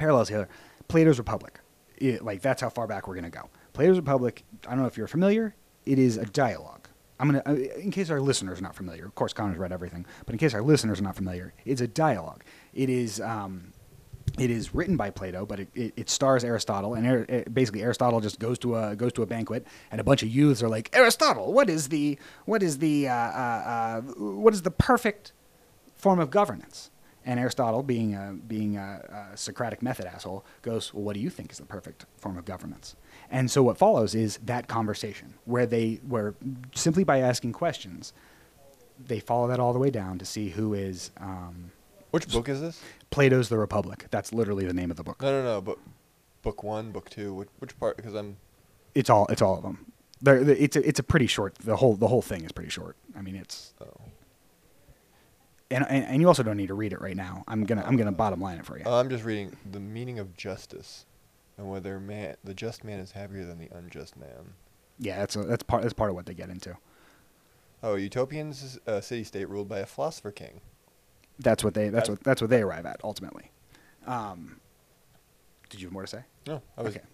parallels 0.00 0.28
here. 0.28 0.48
Plato's 0.88 1.18
Republic. 1.18 1.60
It, 1.98 2.24
like, 2.24 2.40
that's 2.40 2.62
how 2.62 2.70
far 2.70 2.86
back 2.86 3.06
we're 3.06 3.14
going 3.14 3.30
to 3.30 3.38
go. 3.38 3.50
Plato's 3.74 3.98
Republic, 3.98 4.44
I 4.66 4.70
don't 4.70 4.80
know 4.80 4.86
if 4.86 4.96
you're 4.96 5.06
familiar, 5.06 5.54
it 5.84 5.98
is 5.98 6.16
a 6.16 6.24
dialogue. 6.24 6.88
I'm 7.20 7.28
gonna, 7.28 7.42
uh, 7.46 7.52
in 7.78 7.90
case 7.90 8.08
our 8.08 8.20
listeners 8.20 8.60
are 8.60 8.62
not 8.62 8.74
familiar. 8.74 9.04
Of 9.04 9.14
course, 9.14 9.34
Connor's 9.34 9.58
read 9.58 9.72
everything, 9.72 10.06
but 10.24 10.32
in 10.32 10.38
case 10.38 10.54
our 10.54 10.62
listeners 10.62 11.00
are 11.00 11.02
not 11.02 11.16
familiar, 11.16 11.52
it's 11.66 11.82
a 11.82 11.86
dialogue. 11.86 12.44
It 12.72 12.88
is, 12.88 13.20
um, 13.20 13.74
it 14.38 14.50
is 14.50 14.74
written 14.74 14.96
by 14.96 15.10
Plato, 15.10 15.44
but 15.44 15.60
it, 15.60 15.68
it, 15.74 15.92
it 15.96 16.10
stars 16.10 16.44
Aristotle, 16.44 16.94
and 16.94 17.30
uh, 17.30 17.42
basically 17.52 17.82
Aristotle 17.82 18.20
just 18.20 18.38
goes 18.38 18.58
to 18.60 18.76
a 18.76 18.96
goes 18.96 19.12
to 19.12 19.22
a 19.22 19.26
banquet, 19.26 19.66
and 19.90 20.00
a 20.00 20.04
bunch 20.04 20.22
of 20.22 20.30
youths 20.30 20.62
are 20.62 20.68
like, 20.68 20.88
Aristotle, 20.94 21.52
what 21.52 21.68
is 21.68 21.88
the 21.88 22.18
what 22.46 22.62
is 22.62 22.78
the 22.78 23.08
uh, 23.08 23.14
uh, 23.14 23.62
uh, 23.66 24.00
what 24.16 24.54
is 24.54 24.62
the 24.62 24.70
perfect 24.70 25.34
form 25.94 26.20
of 26.20 26.30
governance? 26.30 26.90
And 27.26 27.38
Aristotle, 27.38 27.82
being 27.82 28.14
a, 28.14 28.32
being 28.48 28.76
a, 28.78 29.28
a 29.32 29.36
Socratic 29.36 29.82
method 29.82 30.06
asshole, 30.06 30.44
goes, 30.62 30.94
well, 30.94 31.02
what 31.04 31.14
do 31.14 31.20
you 31.20 31.28
think 31.28 31.52
is 31.52 31.58
the 31.58 31.66
perfect 31.66 32.06
form 32.16 32.38
of 32.38 32.46
governance? 32.46 32.96
And 33.30 33.50
so 33.50 33.62
what 33.62 33.76
follows 33.76 34.14
is 34.14 34.38
that 34.46 34.68
conversation 34.68 35.34
where 35.44 35.66
they, 35.66 36.00
where 36.08 36.34
simply 36.74 37.04
by 37.04 37.18
asking 37.18 37.52
questions, 37.52 38.14
they 39.06 39.20
follow 39.20 39.48
that 39.48 39.60
all 39.60 39.72
the 39.74 39.78
way 39.78 39.90
down 39.90 40.18
to 40.18 40.24
see 40.24 40.48
who 40.50 40.72
is 40.74 41.10
um, 41.18 41.70
Which 42.10 42.26
book 42.28 42.48
is 42.48 42.60
this? 42.60 42.80
Plato's 43.10 43.48
The 43.50 43.58
Republic. 43.58 44.06
That's 44.10 44.32
literally 44.32 44.64
the 44.66 44.74
name 44.74 44.90
of 44.90 44.96
the 44.96 45.02
book. 45.04 45.20
No, 45.20 45.30
no, 45.30 45.42
no. 45.42 45.60
But 45.60 45.78
book 46.42 46.62
one, 46.62 46.90
book 46.90 47.10
two. 47.10 47.34
Which, 47.34 47.48
which 47.58 47.78
part? 47.78 47.96
Because 47.98 48.14
I'm. 48.14 48.36
It's 48.94 49.10
all, 49.10 49.26
it's 49.28 49.42
all 49.42 49.56
of 49.56 49.62
them. 49.62 49.92
They're, 50.22 50.42
they- 50.42 50.56
it's 50.58 50.76
a, 50.76 50.86
it's 50.88 50.98
a 50.98 51.02
pretty 51.02 51.26
short. 51.26 51.54
The 51.56 51.76
whole 51.76 51.96
the 51.96 52.08
whole 52.08 52.20
thing 52.22 52.44
is 52.44 52.52
pretty 52.52 52.70
short. 52.70 52.96
I 53.16 53.22
mean, 53.22 53.36
it's 53.36 53.72
Oh. 53.80 53.86
And, 55.70 55.86
and 55.88 56.04
and 56.04 56.20
you 56.20 56.28
also 56.28 56.42
don't 56.42 56.56
need 56.56 56.68
to 56.68 56.74
read 56.74 56.92
it 56.92 57.00
right 57.00 57.16
now. 57.16 57.44
I'm 57.48 57.64
gonna 57.64 57.84
I'm 57.86 57.96
gonna 57.96 58.12
bottom 58.12 58.40
line 58.40 58.58
it 58.58 58.66
for 58.66 58.78
you. 58.78 58.84
Uh, 58.86 58.98
I'm 59.00 59.08
just 59.08 59.24
reading 59.24 59.56
the 59.70 59.80
meaning 59.80 60.18
of 60.18 60.36
justice, 60.36 61.06
and 61.58 61.70
whether 61.70 61.98
man 62.00 62.36
the 62.44 62.54
just 62.54 62.84
man 62.84 62.98
is 62.98 63.12
happier 63.12 63.44
than 63.44 63.58
the 63.58 63.68
unjust 63.72 64.16
man. 64.16 64.54
yeah, 64.98 65.18
that's 65.18 65.36
a, 65.36 65.44
that's 65.44 65.62
part 65.62 65.82
that's 65.82 65.94
part 65.94 66.10
of 66.10 66.16
what 66.16 66.26
they 66.26 66.34
get 66.34 66.50
into. 66.50 66.76
Oh, 67.82 67.94
utopians 67.94 68.78
a 68.86 69.00
city 69.00 69.24
state 69.24 69.48
ruled 69.48 69.68
by 69.68 69.78
a 69.78 69.86
philosopher 69.86 70.30
king. 70.32 70.60
That's 71.38 71.64
what 71.64 71.74
they 71.74 71.88
that's 71.88 72.08
Uh, 72.08 72.12
what 72.12 72.24
that's 72.24 72.40
what 72.42 72.50
they 72.50 72.62
arrive 72.62 72.84
at 72.86 73.00
ultimately. 73.02 73.50
Um, 74.06 74.60
did 75.70 75.80
you 75.80 75.86
have 75.86 75.92
more 75.92 76.02
to 76.02 76.08
say? 76.08 76.24
No, 76.46 76.60
I 76.76 76.82
was. 76.82 76.96
Okay. 76.96 77.04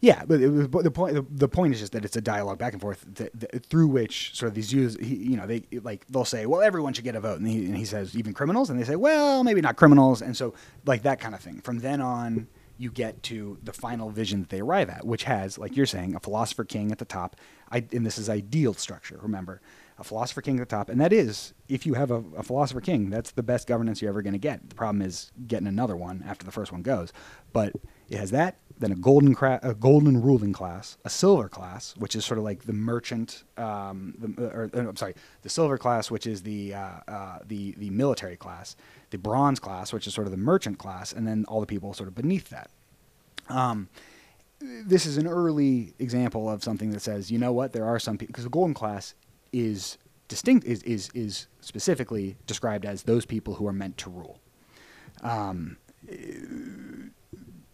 Yeah, 0.00 0.24
but, 0.26 0.40
it 0.40 0.70
but 0.70 0.84
the 0.84 0.90
point 0.90 1.14
the, 1.14 1.26
the 1.30 1.48
point 1.48 1.74
is 1.74 1.80
just 1.80 1.92
that 1.92 2.04
it's 2.04 2.16
a 2.16 2.20
dialogue 2.20 2.58
back 2.58 2.72
and 2.72 2.82
forth 2.82 3.06
th- 3.14 3.30
th- 3.38 3.62
through 3.64 3.88
which 3.88 4.34
sort 4.34 4.48
of 4.48 4.54
these 4.54 4.72
youths, 4.72 4.96
he, 5.00 5.14
you 5.16 5.36
know, 5.36 5.46
they 5.46 5.62
like 5.82 6.06
they'll 6.08 6.24
say, 6.24 6.46
well, 6.46 6.60
everyone 6.60 6.92
should 6.92 7.04
get 7.04 7.14
a 7.14 7.20
vote, 7.20 7.38
and 7.38 7.48
he, 7.48 7.64
and 7.66 7.76
he 7.76 7.84
says 7.84 8.16
even 8.16 8.32
criminals, 8.32 8.70
and 8.70 8.78
they 8.78 8.84
say, 8.84 8.96
well, 8.96 9.44
maybe 9.44 9.60
not 9.60 9.76
criminals, 9.76 10.22
and 10.22 10.36
so 10.36 10.54
like 10.86 11.02
that 11.02 11.20
kind 11.20 11.34
of 11.34 11.40
thing. 11.40 11.60
From 11.60 11.78
then 11.78 12.00
on, 12.00 12.48
you 12.76 12.90
get 12.90 13.22
to 13.24 13.58
the 13.62 13.72
final 13.72 14.10
vision 14.10 14.40
that 14.40 14.50
they 14.50 14.60
arrive 14.60 14.88
at, 14.88 15.04
which 15.04 15.24
has, 15.24 15.58
like 15.58 15.76
you're 15.76 15.86
saying, 15.86 16.14
a 16.14 16.20
philosopher 16.20 16.64
king 16.64 16.92
at 16.92 16.98
the 16.98 17.04
top, 17.04 17.36
I, 17.70 17.84
and 17.92 18.06
this 18.06 18.18
is 18.18 18.28
ideal 18.30 18.74
structure. 18.74 19.18
Remember, 19.20 19.60
a 19.98 20.04
philosopher 20.04 20.40
king 20.40 20.60
at 20.60 20.68
the 20.68 20.76
top, 20.76 20.88
and 20.88 21.00
that 21.00 21.12
is 21.12 21.54
if 21.68 21.84
you 21.84 21.94
have 21.94 22.10
a, 22.12 22.22
a 22.36 22.42
philosopher 22.42 22.80
king, 22.80 23.10
that's 23.10 23.32
the 23.32 23.42
best 23.42 23.66
governance 23.66 24.00
you're 24.00 24.10
ever 24.10 24.22
going 24.22 24.32
to 24.32 24.38
get. 24.38 24.68
The 24.68 24.76
problem 24.76 25.02
is 25.02 25.32
getting 25.46 25.66
another 25.66 25.96
one 25.96 26.24
after 26.26 26.46
the 26.46 26.52
first 26.52 26.70
one 26.70 26.82
goes, 26.82 27.12
but 27.52 27.72
it 28.08 28.16
has 28.18 28.30
that, 28.30 28.58
then 28.78 28.92
a 28.92 28.96
golden 28.96 29.34
cra- 29.34 29.60
a 29.62 29.74
golden 29.74 30.22
ruling 30.22 30.52
class, 30.52 30.96
a 31.04 31.10
silver 31.10 31.48
class, 31.48 31.94
which 31.96 32.14
is 32.14 32.24
sort 32.24 32.38
of 32.38 32.44
like 32.44 32.64
the 32.64 32.72
merchant, 32.72 33.44
um, 33.56 34.14
the, 34.18 34.46
or, 34.46 34.70
uh, 34.72 34.78
I'm 34.78 34.96
sorry, 34.96 35.14
the 35.42 35.48
silver 35.48 35.78
class, 35.78 36.10
which 36.10 36.26
is 36.26 36.42
the 36.42 36.74
uh, 36.74 37.00
uh, 37.08 37.38
the 37.46 37.72
the 37.78 37.90
military 37.90 38.36
class, 38.36 38.76
the 39.10 39.18
bronze 39.18 39.58
class, 39.58 39.92
which 39.92 40.06
is 40.06 40.14
sort 40.14 40.26
of 40.26 40.30
the 40.30 40.36
merchant 40.36 40.78
class, 40.78 41.12
and 41.12 41.26
then 41.26 41.44
all 41.48 41.60
the 41.60 41.66
people 41.66 41.92
sort 41.94 42.08
of 42.08 42.14
beneath 42.14 42.48
that. 42.50 42.70
Um, 43.48 43.88
this 44.60 45.06
is 45.06 45.18
an 45.18 45.26
early 45.26 45.94
example 45.98 46.50
of 46.50 46.64
something 46.64 46.90
that 46.90 47.00
says, 47.00 47.30
you 47.30 47.38
know 47.38 47.52
what, 47.52 47.72
there 47.72 47.84
are 47.84 47.98
some 47.98 48.18
people 48.18 48.32
because 48.32 48.44
the 48.44 48.50
golden 48.50 48.74
class 48.74 49.14
is 49.52 49.98
distinct 50.28 50.66
is, 50.66 50.82
is 50.82 51.10
is 51.14 51.46
specifically 51.60 52.36
described 52.46 52.84
as 52.84 53.04
those 53.04 53.24
people 53.24 53.54
who 53.54 53.66
are 53.66 53.72
meant 53.72 53.96
to 53.98 54.10
rule. 54.10 54.38
Um, 55.22 55.78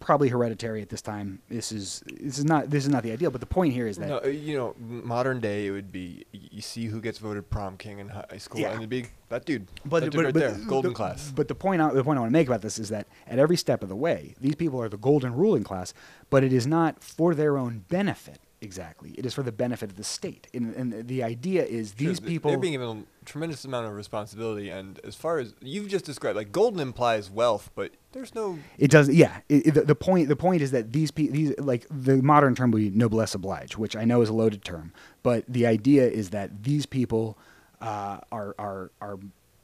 probably 0.04 0.28
hereditary 0.28 0.82
at 0.82 0.90
this 0.90 1.00
time. 1.00 1.40
This 1.48 1.72
is 1.72 2.02
this 2.20 2.38
is 2.38 2.44
not 2.44 2.68
this 2.68 2.84
is 2.84 2.90
not 2.90 3.02
the 3.02 3.10
ideal, 3.10 3.30
but 3.30 3.40
the 3.40 3.46
point 3.46 3.72
here 3.72 3.86
is 3.86 3.96
that 3.96 4.08
No, 4.08 4.18
uh, 4.22 4.28
you 4.28 4.54
know, 4.56 4.74
modern 4.78 5.40
day 5.40 5.66
it 5.66 5.70
would 5.70 5.90
be 5.90 6.26
you 6.32 6.60
see 6.60 6.84
who 6.84 7.00
gets 7.00 7.18
voted 7.18 7.48
prom 7.48 7.78
king 7.78 7.98
in 8.00 8.10
high 8.10 8.36
school, 8.36 8.60
Yeah. 8.60 8.68
and 8.72 8.80
it'd 8.80 8.90
be 8.90 9.06
that 9.30 9.46
dude. 9.46 9.66
But, 9.86 10.00
that 10.00 10.10
dude 10.10 10.12
but, 10.18 10.24
right 10.26 10.34
but 10.34 10.40
there, 10.40 10.52
the- 10.52 10.64
golden 10.66 10.90
the- 10.92 10.94
class. 10.96 11.32
But 11.34 11.48
the 11.48 11.54
point, 11.54 11.80
I, 11.80 11.90
the 11.92 12.04
point 12.04 12.18
I 12.18 12.20
want 12.20 12.30
to 12.30 12.38
make 12.38 12.46
about 12.46 12.60
this 12.60 12.78
is 12.78 12.90
that 12.90 13.06
at 13.26 13.38
every 13.38 13.56
step 13.56 13.82
of 13.82 13.88
the 13.88 13.96
way, 13.96 14.34
these 14.40 14.54
people 14.54 14.80
are 14.80 14.90
the 14.90 14.98
golden 14.98 15.34
ruling 15.34 15.64
class, 15.64 15.94
but 16.28 16.44
it 16.44 16.52
is 16.52 16.66
not 16.66 17.02
for 17.02 17.34
their 17.34 17.56
own 17.56 17.84
benefit 17.88 18.38
exactly. 18.64 19.10
It 19.16 19.24
is 19.26 19.34
for 19.34 19.42
the 19.42 19.52
benefit 19.52 19.90
of 19.90 19.96
the 19.96 20.02
state. 20.04 20.48
And, 20.54 20.74
and 20.74 21.06
the 21.06 21.22
idea 21.22 21.64
is 21.64 21.92
these 21.94 22.18
th- 22.18 22.28
people. 22.28 22.50
they're 22.50 22.58
being 22.58 22.72
given 22.72 23.06
a 23.20 23.24
tremendous 23.24 23.64
amount 23.64 23.86
of 23.86 23.94
responsibility, 23.94 24.70
and 24.70 24.98
as 25.04 25.14
far 25.14 25.38
as 25.38 25.54
you've 25.60 25.88
just 25.88 26.04
described, 26.04 26.36
like 26.36 26.50
golden 26.50 26.80
implies 26.80 27.30
wealth, 27.30 27.70
but 27.74 27.92
there's 28.12 28.34
no. 28.34 28.58
It 28.78 28.90
does, 28.90 29.08
yeah. 29.08 29.40
It, 29.48 29.66
it- 29.68 29.74
the, 29.74 29.82
the 29.82 29.94
point, 29.94 30.28
the 30.28 30.36
point 30.36 30.62
is 30.62 30.70
that 30.72 30.92
these 30.92 31.10
people, 31.10 31.34
these 31.34 31.52
like 31.58 31.86
the 31.90 32.22
modern 32.22 32.54
term 32.54 32.70
would 32.72 32.78
be 32.80 32.90
noblesse 32.90 33.34
oblige, 33.34 33.76
which 33.76 33.94
I 33.94 34.04
know 34.04 34.22
is 34.22 34.28
a 34.28 34.34
loaded 34.34 34.64
term, 34.64 34.92
but 35.22 35.44
the 35.48 35.66
idea 35.66 36.08
is 36.08 36.30
that 36.30 36.64
these 36.64 36.86
people 36.86 37.38
uh, 37.80 38.18
are 38.32 38.54
are 38.58 38.90
are 39.00 39.18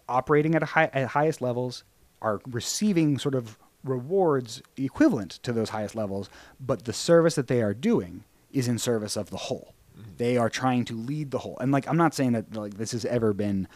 operating 0.08 0.54
at 0.54 0.62
a 0.62 0.66
high 0.66 0.90
at 0.92 1.08
highest 1.08 1.40
levels, 1.40 1.84
are 2.20 2.40
receiving 2.46 3.18
sort 3.18 3.34
of 3.34 3.58
rewards 3.82 4.60
equivalent 4.76 5.30
to 5.42 5.52
those 5.52 5.70
highest 5.70 5.94
levels, 5.94 6.28
but 6.60 6.84
the 6.84 6.92
service 6.92 7.34
that 7.34 7.46
they 7.46 7.62
are 7.62 7.72
doing 7.72 8.24
is 8.52 8.68
in 8.68 8.78
service 8.78 9.16
of 9.16 9.30
the 9.30 9.36
whole. 9.36 9.74
Mm-hmm. 9.98 10.10
They 10.16 10.36
are 10.36 10.48
trying 10.50 10.84
to 10.86 10.96
lead 10.96 11.30
the 11.30 11.38
whole, 11.38 11.58
and 11.60 11.72
like 11.72 11.88
I'm 11.88 11.96
not 11.96 12.14
saying 12.14 12.32
that 12.32 12.54
like 12.54 12.74
this 12.74 12.92
has 12.92 13.04
ever 13.04 13.32
been 13.32 13.68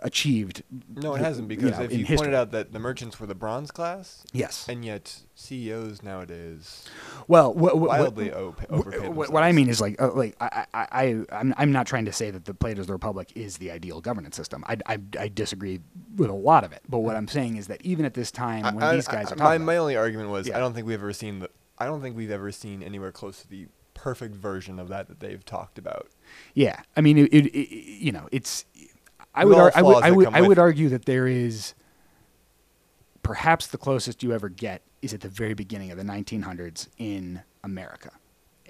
achieved. 0.00 0.62
No, 0.94 1.14
it 1.14 1.20
hasn't 1.20 1.48
because 1.48 1.72
know, 1.76 1.82
if 1.84 1.92
you 1.92 1.98
history. 1.98 2.16
pointed 2.18 2.34
out 2.34 2.52
that 2.52 2.72
the 2.72 2.78
merchants 2.78 3.18
were 3.18 3.26
the 3.26 3.34
bronze 3.34 3.70
class, 3.70 4.24
yes, 4.32 4.66
and 4.68 4.84
yet 4.84 5.20
CEOs 5.34 6.02
nowadays 6.02 6.84
Well, 7.26 7.52
what, 7.52 7.78
what, 7.78 7.88
wildly 7.88 8.30
what, 8.30 8.36
op- 8.38 8.60
what, 8.60 8.70
overpay 8.70 9.08
what, 9.08 9.30
what 9.30 9.42
I 9.42 9.52
mean 9.52 9.68
is 9.68 9.80
like, 9.80 10.00
uh, 10.00 10.12
like 10.12 10.36
I, 10.40 10.66
I, 10.72 10.86
I, 10.92 11.24
I'm, 11.32 11.54
I'm 11.56 11.72
not 11.72 11.86
trying 11.86 12.04
to 12.04 12.12
say 12.12 12.30
that 12.30 12.44
the 12.44 12.54
Plato's 12.54 12.86
the 12.86 12.92
Republic 12.92 13.32
is 13.34 13.58
the 13.58 13.70
ideal 13.70 14.00
governance 14.00 14.36
system. 14.36 14.64
I, 14.68 14.76
I, 14.86 14.98
I 15.18 15.28
disagree 15.28 15.80
with 16.16 16.30
a 16.30 16.34
lot 16.34 16.64
of 16.64 16.72
it. 16.72 16.82
But 16.88 16.98
what 16.98 17.16
I'm 17.16 17.28
saying 17.28 17.56
is 17.56 17.66
that 17.66 17.80
even 17.84 18.04
at 18.04 18.14
this 18.14 18.30
time, 18.30 18.74
when 18.74 18.84
I- 18.84 18.94
these 18.94 19.08
guys 19.08 19.30
I- 19.30 19.34
are 19.34 19.36
my, 19.36 19.44
talking, 19.44 19.64
my 19.64 19.76
only 19.78 19.96
argument 19.96 20.30
was 20.30 20.46
Yeah. 20.48 20.56
I 20.56 20.60
don't 20.60 20.74
think 20.74 20.86
we've 20.86 20.94
ever 21.00 21.12
seen 21.12 21.40
the 21.40 21.50
I 21.80 21.86
don't 21.86 22.00
think 22.02 22.16
we've 22.16 22.30
ever 22.30 22.50
seen 22.50 22.82
anywhere 22.82 23.12
close 23.12 23.42
to 23.42 23.48
the 23.48 23.66
perfect 23.98 24.34
version 24.34 24.78
of 24.78 24.88
that 24.88 25.08
that 25.08 25.20
they've 25.20 25.44
talked 25.44 25.78
about. 25.78 26.08
Yeah, 26.54 26.80
I 26.96 27.00
mean, 27.00 27.18
it, 27.18 27.32
it, 27.32 27.46
it 27.46 27.74
you 27.74 28.12
know, 28.12 28.28
it's. 28.32 28.64
I 29.34 29.44
would, 29.44 29.56
ar- 29.58 29.72
I 29.74 29.82
would, 29.82 30.02
I 30.02 30.10
would, 30.10 30.26
I 30.28 30.40
would 30.40 30.58
argue 30.58 30.88
that 30.90 31.04
there 31.04 31.26
is. 31.26 31.74
Perhaps 33.22 33.66
the 33.66 33.78
closest 33.78 34.22
you 34.22 34.32
ever 34.32 34.48
get 34.48 34.82
is 35.02 35.12
at 35.12 35.20
the 35.20 35.28
very 35.28 35.52
beginning 35.54 35.90
of 35.90 35.98
the 35.98 36.04
1900s 36.04 36.88
in 36.96 37.42
America, 37.62 38.10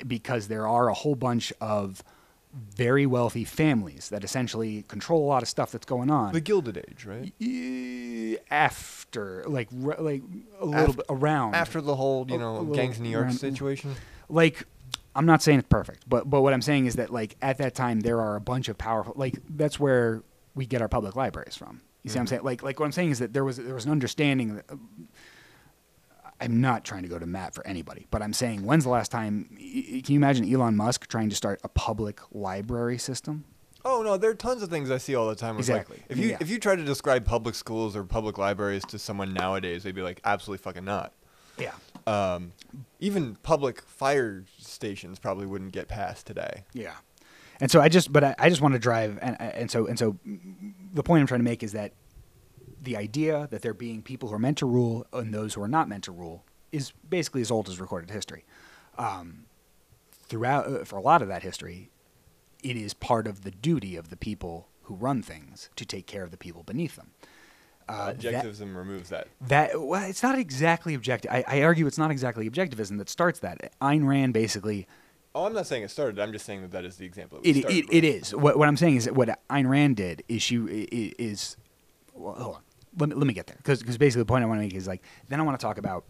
because 0.07 0.49
there 0.49 0.67
are 0.67 0.89
a 0.89 0.95
whole 0.95 1.15
bunch 1.15 1.53
of 1.61 2.03
very 2.53 3.07
wealthy 3.07 3.45
families 3.45 4.09
that 4.09 4.25
essentially 4.25 4.83
control 4.89 5.25
a 5.25 5.29
lot 5.29 5.43
of 5.43 5.49
stuff 5.49 5.71
that's 5.71 5.87
going 5.87 6.11
on. 6.11 6.33
The 6.33 6.41
Gilded 6.41 6.77
Age, 6.79 7.05
right? 7.07 7.33
After, 8.51 9.45
like, 9.47 9.69
like 9.73 10.23
a 10.61 10.65
little 10.67 10.91
Af- 10.91 10.97
bit 10.97 11.07
around 11.09 11.55
After 11.55 11.81
the 11.81 11.95
whole, 11.95 12.27
you 12.29 12.39
know, 12.39 12.65
gangs 12.65 12.97
in 12.99 13.05
New 13.05 13.11
York 13.11 13.27
around- 13.27 13.35
situation. 13.35 13.95
like 14.29 14.65
I'm 15.19 15.27
not 15.27 15.43
saying 15.43 15.59
it's 15.59 15.69
perfect, 15.69 16.09
but 16.09 16.31
but 16.31 16.41
what 16.43 16.53
I'm 16.55 16.63
saying 16.63 16.87
is 16.87 16.95
that 16.97 17.11
like 17.13 17.37
at 17.43 17.59
that 17.59 17.75
time 17.75 18.01
there 18.01 18.21
are 18.21 18.37
a 18.37 18.41
bunch 18.41 18.69
of 18.69 18.79
powerful 18.79 19.13
like 19.17 19.35
that's 19.51 19.79
where 19.81 20.23
we 20.55 20.65
get 20.65 20.81
our 20.81 20.89
public 20.89 21.17
libraries 21.17 21.57
from. 21.57 21.81
You 22.05 22.11
see 22.11 22.19
what 22.19 22.21
I'm 22.23 22.27
saying? 22.29 22.43
Like 22.45 22.63
like 22.63 22.79
what 22.81 22.87
I'm 22.87 22.93
saying 22.93 23.11
is 23.11 23.19
that 23.19 23.33
there 23.33 23.45
was 23.45 23.57
there 23.57 23.75
was 23.75 23.85
an 23.85 23.91
understanding 23.91 24.55
that 24.57 24.65
I'm 26.41 26.61
not 26.61 26.85
trying 26.85 27.03
to 27.03 27.09
go 27.09 27.19
to 27.19 27.27
Matt 27.27 27.53
for 27.55 27.67
anybody, 27.67 28.07
but 28.11 28.23
I'm 28.23 28.33
saying 28.33 28.65
when's 28.65 28.85
the 28.85 28.91
last 28.91 29.11
time 29.11 29.49
y- 29.61 30.01
can 30.05 30.15
you 30.15 30.19
imagine 30.21 30.51
Elon 30.53 30.77
Musk 30.77 31.09
trying 31.09 31.29
to 31.31 31.37
start 31.37 31.61
a 31.65 31.69
public 31.69 32.21
library 32.33 32.97
system? 32.99 33.45
Oh 33.85 34.03
no, 34.03 34.17
there 34.17 34.31
are 34.31 34.35
tons 34.35 34.63
of 34.63 34.71
things 34.71 34.91
I 34.91 34.99
see 34.99 35.15
all 35.17 35.29
the 35.29 35.35
time. 35.35 35.59
It's 35.59 35.69
like, 35.69 35.81
Exactly. 35.83 36.03
if 36.09 36.17
you 36.19 36.29
Yeah. 36.31 36.37
if 36.41 36.49
you 36.49 36.59
try 36.61 36.77
to 36.77 36.85
describe 36.85 37.25
public 37.25 37.55
schools 37.57 37.97
or 37.97 38.05
public 38.05 38.39
libraries 38.39 38.85
to 38.87 38.99
someone 38.99 39.35
nowadays, 39.35 39.83
they'd 39.83 39.95
be 39.95 40.03
like, 40.03 40.21
absolutely 40.25 40.63
fucking 40.63 40.85
not. 40.85 41.13
Yeah. 41.59 41.73
Um, 42.07 42.53
even 42.99 43.37
public 43.37 43.83
fire 43.83 44.45
stations 44.59 45.19
probably 45.19 45.47
wouldn't 45.47 45.73
get 45.73 45.89
passed 45.89 46.27
today. 46.27 46.65
Yeah. 46.73 46.95
And 47.61 47.71
so 47.71 47.81
I 47.81 47.89
just, 47.89 48.13
but 48.13 48.23
I, 48.23 48.35
I 48.39 48.49
just 48.49 48.61
want 48.61 48.75
to 48.75 48.79
drive, 48.79 49.19
and 49.21 49.41
and 49.41 49.71
so 49.71 49.87
and 49.87 49.99
so, 49.99 50.17
the 50.95 51.03
point 51.03 51.21
I'm 51.23 51.27
trying 51.27 51.41
to 51.41 51.45
make 51.45 51.63
is 51.63 51.73
that 51.73 51.93
the 52.81 52.97
idea 52.97 53.49
that 53.51 53.63
there 53.63 53.75
being 53.75 54.03
people 54.03 54.29
who 54.29 54.35
are 54.37 54.41
meant 54.41 54.59
to 54.59 54.67
rule 54.67 55.07
and 55.13 55.35
those 55.35 55.55
who 55.55 55.63
are 55.63 55.69
not 55.69 55.89
meant 55.89 56.05
to 56.05 56.13
rule 56.13 56.45
is 56.71 56.93
basically 57.09 57.41
as 57.41 57.51
old 57.51 57.69
as 57.69 57.81
recorded 57.81 58.11
history. 58.11 58.45
Um, 58.97 59.47
throughout, 60.13 60.67
uh, 60.67 60.85
for 60.85 60.97
a 60.97 61.03
lot 61.03 61.23
of 61.23 61.29
that 61.29 61.43
history, 61.43 61.91
it 62.63 62.77
is 62.77 62.95
part 62.95 63.27
of 63.27 63.43
the 63.43 63.51
duty 63.51 63.97
of 63.97 64.11
the 64.11 64.17
people 64.17 64.69
who 64.83 64.95
run 64.95 65.23
things 65.23 65.71
to 65.77 65.85
take 65.85 66.07
care 66.07 66.23
of 66.23 66.31
the 66.31 66.37
people 66.37 66.63
beneath 66.63 66.97
them. 66.97 67.11
Uh, 67.89 68.13
that- 68.13 68.19
Objectivism 68.21 68.77
removes 68.77 69.09
that. 69.09 69.29
that 69.49 69.81
well, 69.81 70.09
it's 70.09 70.23
not 70.23 70.39
exactly 70.39 70.95
objective. 70.95 71.31
I, 71.31 71.45
I 71.47 71.63
argue 71.63 71.87
it's 71.87 71.99
not 71.99 72.11
exactly 72.11 72.49
objectivism 72.49 72.99
that 72.99 73.09
starts 73.09 73.41
that. 73.41 73.73
Ayn 73.81 74.07
Rand 74.07 74.35
basically 74.35 74.87
Oh, 75.35 75.45
I'm 75.45 75.53
not 75.53 75.67
saying 75.67 75.85
it 75.85 75.91
started. 75.91 76.19
I'm 76.19 76.33
just 76.33 76.45
saying 76.47 76.63
that 76.63 76.73
that 76.73 76.85
is 76.85 76.97
the 76.97 77.05
example. 77.07 77.39
it, 77.45 77.57
it, 77.57 77.87
it 77.91 78.05
is. 78.05 78.35
What, 78.35 78.59
what 78.59 78.67
I'm 78.67 78.77
saying 78.77 78.97
is 78.97 79.05
that 79.05 79.15
what 79.15 79.29
Ayn 79.51 79.69
Rand 79.69 79.97
did 79.97 80.25
is 80.29 80.43
she 80.43 80.57
is. 80.57 81.57
Well, 82.15 82.35
hold 82.35 82.57
on. 82.57 82.63
Let 82.99 83.11
me, 83.11 83.15
let 83.15 83.27
me 83.27 83.35
get 83.35 83.47
there 83.47 83.57
because 83.59 83.83
basically 83.99 84.23
the 84.23 84.27
point 84.27 84.43
I 84.43 84.47
want 84.49 84.59
to 84.59 84.63
make 84.65 84.75
is 84.75 84.89
like 84.89 85.03
then 85.29 85.39
I 85.39 85.45
want 85.45 85.59
to 85.59 85.65
talk 85.65 85.79
about 85.79 86.05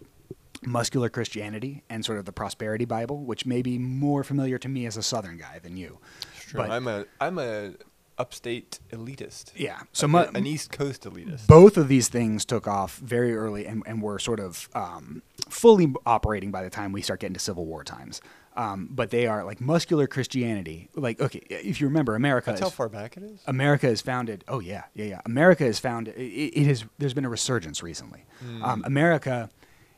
muscular 0.63 1.11
Christianity 1.11 1.83
and 1.91 2.05
sort 2.05 2.19
of 2.19 2.25
the 2.25 2.33
prosperity 2.33 2.85
Bible, 2.87 3.25
which 3.25 3.45
may 3.45 3.61
be 3.61 3.79
more 3.79 4.25
familiar 4.25 4.57
to 4.59 4.69
me 4.69 4.87
as 4.87 4.97
a 4.97 5.03
Southern 5.03 5.37
guy 5.37 5.59
than 5.59 5.77
you. 5.77 5.99
True. 6.41 6.63
But- 6.63 6.71
I'm 6.71 6.89
a 6.89 7.05
I'm 7.21 7.39
a 7.39 7.73
upstate 8.19 8.79
elitist. 8.91 9.53
Yeah. 9.57 9.81
So 9.93 10.07
A- 10.07 10.09
mu- 10.09 10.19
an 10.35 10.47
East 10.47 10.71
Coast 10.73 11.05
elitist. 11.05 11.47
both 11.47 11.77
of 11.77 11.89
these 11.89 12.09
things 12.09 12.45
took 12.45 12.67
off 12.67 12.97
very 12.99 13.35
early 13.37 13.67
and, 13.67 13.83
and 13.87 14.03
were 14.03 14.19
sort 14.19 14.41
of 14.41 14.69
um, 14.75 15.23
fully 15.49 15.93
operating 16.05 16.51
by 16.51 16.63
the 16.63 16.71
time 16.71 16.93
we 16.93 17.03
start 17.03 17.21
getting 17.21 17.35
to 17.35 17.41
Civil 17.41 17.65
War 17.65 17.85
times. 17.85 18.21
Um, 18.57 18.89
but 18.91 19.11
they 19.11 19.29
are 19.29 19.45
like 19.45 19.61
muscular 19.61 20.09
Christianity. 20.09 20.89
Like, 20.97 21.21
okay, 21.21 21.43
if 21.49 21.81
you 21.81 21.87
remember, 21.87 22.17
America 22.17 22.51
That's 22.51 22.61
is 22.61 22.67
how 22.67 22.71
far 22.71 22.89
back 22.89 23.17
it 23.17 23.23
is. 23.23 23.41
America 23.47 23.87
is 23.89 24.01
founded. 24.01 24.43
Oh 24.49 24.59
yeah, 24.59 24.83
yeah, 24.95 25.05
yeah. 25.05 25.21
America 25.25 25.65
is 25.65 25.79
founded. 25.79 26.17
It, 26.17 26.59
it 26.59 26.67
has. 26.67 26.85
There's 26.99 27.15
been 27.15 27.25
a 27.25 27.29
resurgence 27.29 27.85
recently. 27.85 28.25
Um, 28.63 28.83
America 28.85 29.49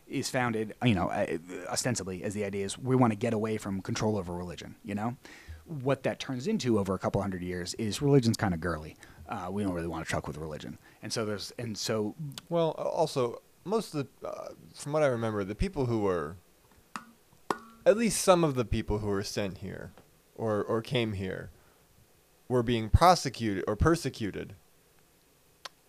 is 0.06 0.28
founded, 0.28 0.74
you 0.84 0.94
know, 0.94 1.08
uh, 1.08 1.38
ostensibly 1.68 2.22
as 2.22 2.34
the 2.34 2.44
idea 2.44 2.66
is 2.66 2.76
we 2.76 2.96
want 2.96 3.12
to 3.12 3.16
get 3.16 3.32
away 3.32 3.56
from 3.56 3.80
control 3.80 4.18
over 4.18 4.34
religion. 4.34 4.74
You 4.84 4.94
know, 4.94 5.16
what 5.70 6.02
that 6.02 6.18
turns 6.18 6.46
into 6.46 6.78
over 6.78 6.94
a 6.94 6.98
couple 6.98 7.20
hundred 7.22 7.42
years 7.42 7.74
is 7.74 8.02
religion's 8.02 8.36
kind 8.36 8.54
of 8.54 8.60
girly. 8.60 8.96
Uh, 9.28 9.48
we 9.50 9.62
don't 9.62 9.72
really 9.72 9.86
want 9.86 10.04
to 10.04 10.10
truck 10.10 10.26
with 10.26 10.36
religion, 10.36 10.76
and 11.02 11.12
so 11.12 11.24
there's 11.24 11.52
and 11.58 11.78
so 11.78 12.14
Well, 12.48 12.70
also 12.72 13.40
most 13.64 13.94
of 13.94 14.08
the, 14.20 14.28
uh, 14.28 14.48
from 14.74 14.92
what 14.92 15.02
I 15.02 15.06
remember, 15.06 15.44
the 15.44 15.54
people 15.54 15.86
who 15.86 16.00
were, 16.00 16.36
at 17.86 17.96
least 17.96 18.22
some 18.22 18.42
of 18.44 18.54
the 18.54 18.64
people 18.64 18.98
who 18.98 19.06
were 19.06 19.22
sent 19.22 19.58
here, 19.58 19.92
or 20.34 20.62
or 20.64 20.82
came 20.82 21.12
here, 21.12 21.50
were 22.48 22.62
being 22.62 22.88
prosecuted 22.90 23.64
or 23.68 23.76
persecuted 23.76 24.54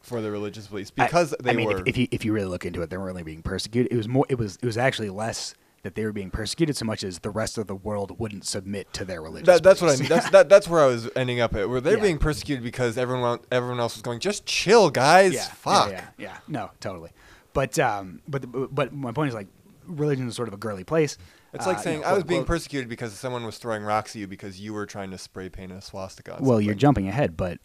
for 0.02 0.22
their 0.22 0.32
religious 0.32 0.68
beliefs 0.68 0.92
I- 0.98 1.06
because 1.06 1.34
they 1.42 1.52
I 1.52 1.54
mean, 1.54 1.68
were. 1.68 1.82
if, 1.82 1.88
if 1.88 1.98
you 1.98 2.08
if 2.12 2.26
you 2.26 2.34
really 2.34 2.48
look 2.48 2.66
into 2.66 2.82
it, 2.82 2.90
they 2.90 2.98
weren't 2.98 3.08
really 3.08 3.24
being 3.24 3.42
persecuted. 3.42 3.92
It 3.92 3.98
was 3.98 4.08
more. 4.08 4.26
It 4.30 4.38
was 4.38 4.58
it 4.62 4.66
was 4.66 4.78
actually 4.78 5.10
less 5.10 5.56
that 5.84 5.96
they 5.96 6.06
were 6.06 6.12
being 6.14 6.30
persecuted 6.30 6.78
so 6.78 6.86
much 6.86 7.04
as 7.04 7.20
the 7.20 7.30
rest 7.30 7.58
of 7.58 7.68
the 7.68 7.76
world 7.76 8.20
wouldn't 8.20 8.46
submit 8.46 8.92
to 8.94 9.04
their 9.06 9.22
religion. 9.22 9.46
that, 9.46 9.64
that's 9.64 9.82
what 9.82 9.92
I 9.92 9.98
mean. 10.00 10.08
That's 10.10 10.30
that, 10.30 10.48
that's 10.50 10.68
where 10.68 10.82
I 10.82 10.88
was 10.88 11.10
ending 11.16 11.40
up 11.40 11.56
at. 11.56 11.70
Where 11.70 11.82
they're 11.82 11.98
Yeah. 11.98 12.04
being 12.04 12.18
persecuted 12.20 12.64
because 12.64 12.98
everyone 12.98 13.40
everyone 13.52 13.80
else 13.80 13.96
was 13.96 14.02
going, 14.02 14.20
just 14.20 14.46
chill, 14.46 14.90
guys. 14.90 15.34
yeah, 15.34 15.46
Fuck. 15.46 15.92
Yeah, 15.92 16.06
yeah, 16.18 16.26
yeah. 16.26 16.38
No, 16.48 16.72
totally. 16.80 17.12
But 17.54 17.78
um, 17.80 18.22
but 18.28 18.46
but 18.74 18.94
my 18.94 19.12
point 19.12 19.30
is 19.30 19.34
like 19.36 19.48
religion 19.88 20.28
is 20.28 20.36
sort 20.36 20.48
of 20.48 20.54
a 20.54 20.58
girly 20.58 20.84
place. 20.84 21.18
It's 21.54 21.66
Uh, 21.66 21.70
like 21.70 21.78
you 21.80 21.84
saying 21.84 22.02
know, 22.02 22.08
I 22.08 22.14
was 22.14 22.20
quote, 22.24 22.30
being 22.30 22.46
persecuted 22.46 22.88
because 22.88 23.12
someone 23.14 23.44
was 23.46 23.58
throwing 23.58 23.84
rocks 23.84 24.16
at 24.16 24.20
you 24.20 24.28
because 24.28 24.60
you 24.62 24.74
were 24.74 24.86
trying 24.86 25.12
to 25.12 25.18
spray 25.18 25.50
paint 25.50 25.72
a 25.74 25.82
swastika. 25.82 26.38
Well, 26.40 26.62
you're 26.62 26.76
jumping 26.76 27.08
ahead, 27.10 27.36
but 27.36 27.60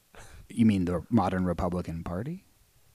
you 0.48 0.66
mean 0.66 0.86
the 0.86 1.04
modern 1.10 1.44
Republican 1.44 2.02
Party? 2.02 2.44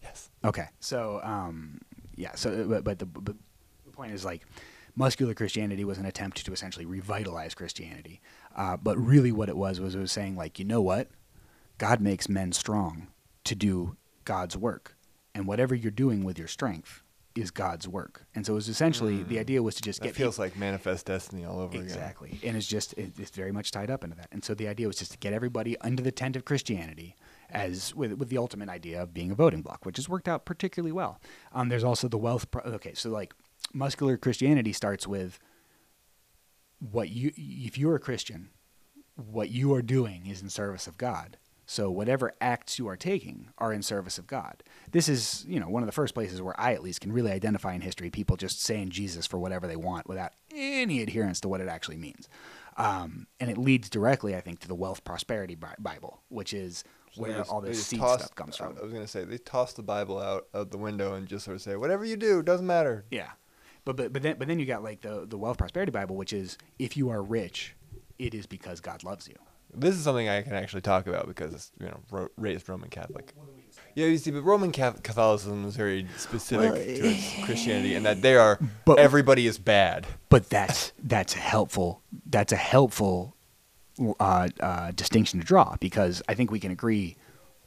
Yes. 0.01 0.29
Okay, 0.43 0.65
so 0.79 1.21
um, 1.23 1.79
yeah, 2.15 2.36
so 2.36 2.65
but, 2.67 2.84
but 2.84 2.99
the 2.99 3.05
but 3.05 3.36
the 3.86 3.91
point 3.93 4.12
is 4.12 4.25
like 4.25 4.41
muscular 4.95 5.34
Christianity 5.34 5.84
was 5.86 5.97
an 5.97 6.06
attempt 6.06 6.45
to 6.45 6.51
essentially 6.54 6.86
revitalize 6.86 7.54
Christianity, 7.54 8.21
uh, 8.56 8.77
but 8.77 8.97
really 8.97 9.32
what 9.32 9.49
it 9.49 9.58
was 9.58 9.80
was 9.80 9.95
it 9.95 9.99
was 9.99 10.12
saying 10.12 10.36
like 10.36 10.60
you 10.60 10.65
know 10.65 10.82
what, 10.82 11.10
God 11.77 12.01
makes 12.01 12.30
men 12.30 12.51
strong 12.51 13.08
to 13.45 13.56
do 13.56 13.95
God's 14.25 14.56
work, 14.58 14.95
and 15.34 15.47
whatever 15.47 15.73
you're 15.75 15.91
doing 15.91 16.23
with 16.23 16.38
your 16.38 16.47
strength 16.47 17.04
is 17.34 17.49
God's 17.49 17.88
work, 17.88 18.25
and 18.36 18.45
so 18.45 18.51
it 18.51 18.56
was 18.56 18.67
essentially 18.67 19.23
the 19.23 19.39
idea 19.39 19.63
was 19.63 19.75
to 19.75 19.82
just 19.82 20.01
That 20.01 20.08
get 20.08 20.15
feels 20.15 20.36
people- 20.36 20.45
like 20.45 20.58
manifest 20.58 21.06
destiny 21.06 21.45
all 21.45 21.60
over 21.60 21.71
again. 21.73 21.84
Exactly. 21.84 22.38
And 22.43 22.58
it's 22.58 22.67
just, 22.67 22.91
it, 22.93 23.13
it's 23.17 23.32
very 23.32 23.54
much 23.54 23.71
tied 23.71 23.89
up 23.89 24.04
into 24.04 24.17
that. 24.17 24.27
And 24.34 24.43
so 24.43 24.54
the 24.54 24.67
idea 24.67 24.86
was 24.86 24.97
just 24.97 25.13
to 25.13 25.17
get 25.17 25.32
everybody 25.32 25.77
under 25.80 26.04
the 26.04 26.12
tent 26.12 26.36
of 26.36 26.43
Christianity 26.43 27.15
as 27.49 27.95
with, 27.95 28.13
with 28.13 28.27
the 28.27 28.38
ultimate 28.38 28.67
idea 28.67 29.01
of 29.01 29.13
being 29.13 29.32
a 29.32 29.36
voting 29.36 29.62
bloc, 29.62 29.86
which 29.86 29.95
has 29.95 30.10
worked 30.10 30.27
out 30.27 30.43
particularly 30.43 30.91
well. 30.91 31.21
Um, 31.54 31.69
there's 31.69 31.86
also 31.86 32.10
the 32.10 32.17
wealth. 32.17 32.51
Pro- 32.51 32.63
okay. 32.63 32.93
So 32.95 33.10
like 33.10 33.34
muscular 33.73 34.17
Christianity 34.17 34.73
starts 34.73 35.07
with 35.07 35.39
what 36.79 37.10
you, 37.10 37.31
if 37.36 37.77
you're 37.77 37.95
a 37.95 37.99
Christian, 37.99 38.49
what 39.15 39.49
you 39.49 39.73
are 39.73 39.81
doing 39.81 40.25
is 40.25 40.41
in 40.41 40.49
service 40.49 40.88
of 40.88 40.97
God. 40.97 41.38
So 41.67 41.89
whatever 41.89 42.34
acts 42.41 42.77
you 42.79 42.88
are 42.89 42.97
taking 42.97 43.49
are 43.57 43.71
in 43.71 43.81
service 43.81 44.17
of 44.17 44.27
God. 44.27 44.62
This 44.91 45.07
is, 45.07 45.45
you 45.47 45.57
know, 45.60 45.69
one 45.69 45.84
of 45.84 45.88
the 45.88 45.93
first 45.93 46.13
places 46.13 46.41
where 46.41 46.60
I 46.60 46.73
at 46.73 46.84
least 46.84 46.99
can 46.99 47.13
really 47.13 47.31
identify 47.31 47.73
in 47.73 47.81
history 47.81 48.10
people 48.10 48.36
just 48.36 48.62
saying 48.62 48.89
Jesus 48.89 49.25
for 49.25 49.38
whatever 49.38 49.67
they 49.67 49.77
want 49.77 50.10
without 50.10 50.34
any 50.53 51.01
adherence 51.01 51.39
to 51.41 51.47
what 51.47 51.62
it 51.62 51.69
actually 51.69 51.97
means. 51.97 52.27
Um, 52.77 53.27
and 53.39 53.49
it 53.49 53.57
leads 53.57 53.89
directly, 53.89 54.36
I 54.36 54.41
think, 54.41 54.60
to 54.62 54.67
the 54.67 54.75
wealth 54.75 55.03
prosperity 55.05 55.55
Bible, 55.79 56.23
which 56.29 56.53
is 56.53 56.84
So 57.13 57.21
where 57.21 57.38
just- 57.38 57.49
all 57.49 57.62
this 57.62 57.86
seed 57.88 57.99
toss- 57.99 58.19
stuff 58.21 58.36
comes 58.36 58.57
from. 58.57 58.75
I 58.77 58.81
was 58.84 58.91
gonna 58.91 59.07
say 59.07 59.23
they 59.23 59.38
toss 59.38 59.71
the 59.73 59.84
Bible 59.84 60.19
out 60.19 60.47
out 60.53 60.71
the 60.71 60.77
window 60.77 61.13
and 61.13 61.27
just 61.27 61.45
sort 61.45 61.55
of 61.55 61.62
say 61.62 61.75
whatever 61.75 62.03
you 62.03 62.17
do 62.17 62.41
doesn't 62.41 62.67
matter. 62.67 63.05
Yeah, 63.12 63.31
but 63.86 63.96
but 63.96 64.13
but 64.13 64.22
then 64.22 64.36
but 64.38 64.48
then 64.48 64.60
you 64.60 64.65
got 64.65 64.84
like 64.84 65.02
the 65.02 65.26
the 65.28 65.38
wealth 65.38 65.58
prosperity 65.58 65.91
Bible, 65.91 66.15
which 66.15 66.34
is 66.34 66.58
if 66.80 66.96
you 66.98 67.10
are 67.10 67.22
rich, 67.22 67.76
it 68.20 68.34
is 68.34 68.46
because 68.46 68.80
God 68.80 69.04
loves 69.04 69.28
you. 69.28 69.36
This 69.74 69.96
is 69.96 70.04
something 70.04 70.28
I 70.28 70.41
can 70.41 70.54
actually 70.54 70.82
talk 70.82 71.08
about 71.08 71.28
because 71.28 71.54
it's 71.54 71.72
you 71.80 71.88
know 71.88 72.00
ro- 72.12 72.30
raised 72.38 72.67
Roman 72.67 72.89
Catholic. 72.89 73.34
Yeah, 73.96 74.08
you 74.08 74.17
see, 74.17 74.32
but 74.32 74.41
Roman 74.44 74.72
Catholicism 74.72 75.65
is 75.65 75.76
very 75.76 76.06
specific 76.17 76.72
Well, 76.72 76.76
to 76.76 76.82
its 76.82 77.34
Christianity, 77.46 77.96
and 77.96 78.06
that 78.06 78.22
they 78.22 78.36
are 78.36 78.60
But- 78.86 79.00
everybody 79.00 79.48
is 79.48 79.58
bad. 79.58 80.08
But 80.30 80.50
that's 80.50 80.91
that's 81.02 81.34
helpful. 81.34 82.02
That's 82.26 82.52
a 82.52 82.58
helpful 82.58 83.36
uh, 84.20 84.50
uh, 84.60 84.91
distinction 84.91 85.39
to 85.39 85.46
draw 85.46 85.76
because 85.80 86.22
I 86.28 86.34
think 86.34 86.52
we 86.52 86.60
can 86.60 86.72
agree 86.72 87.15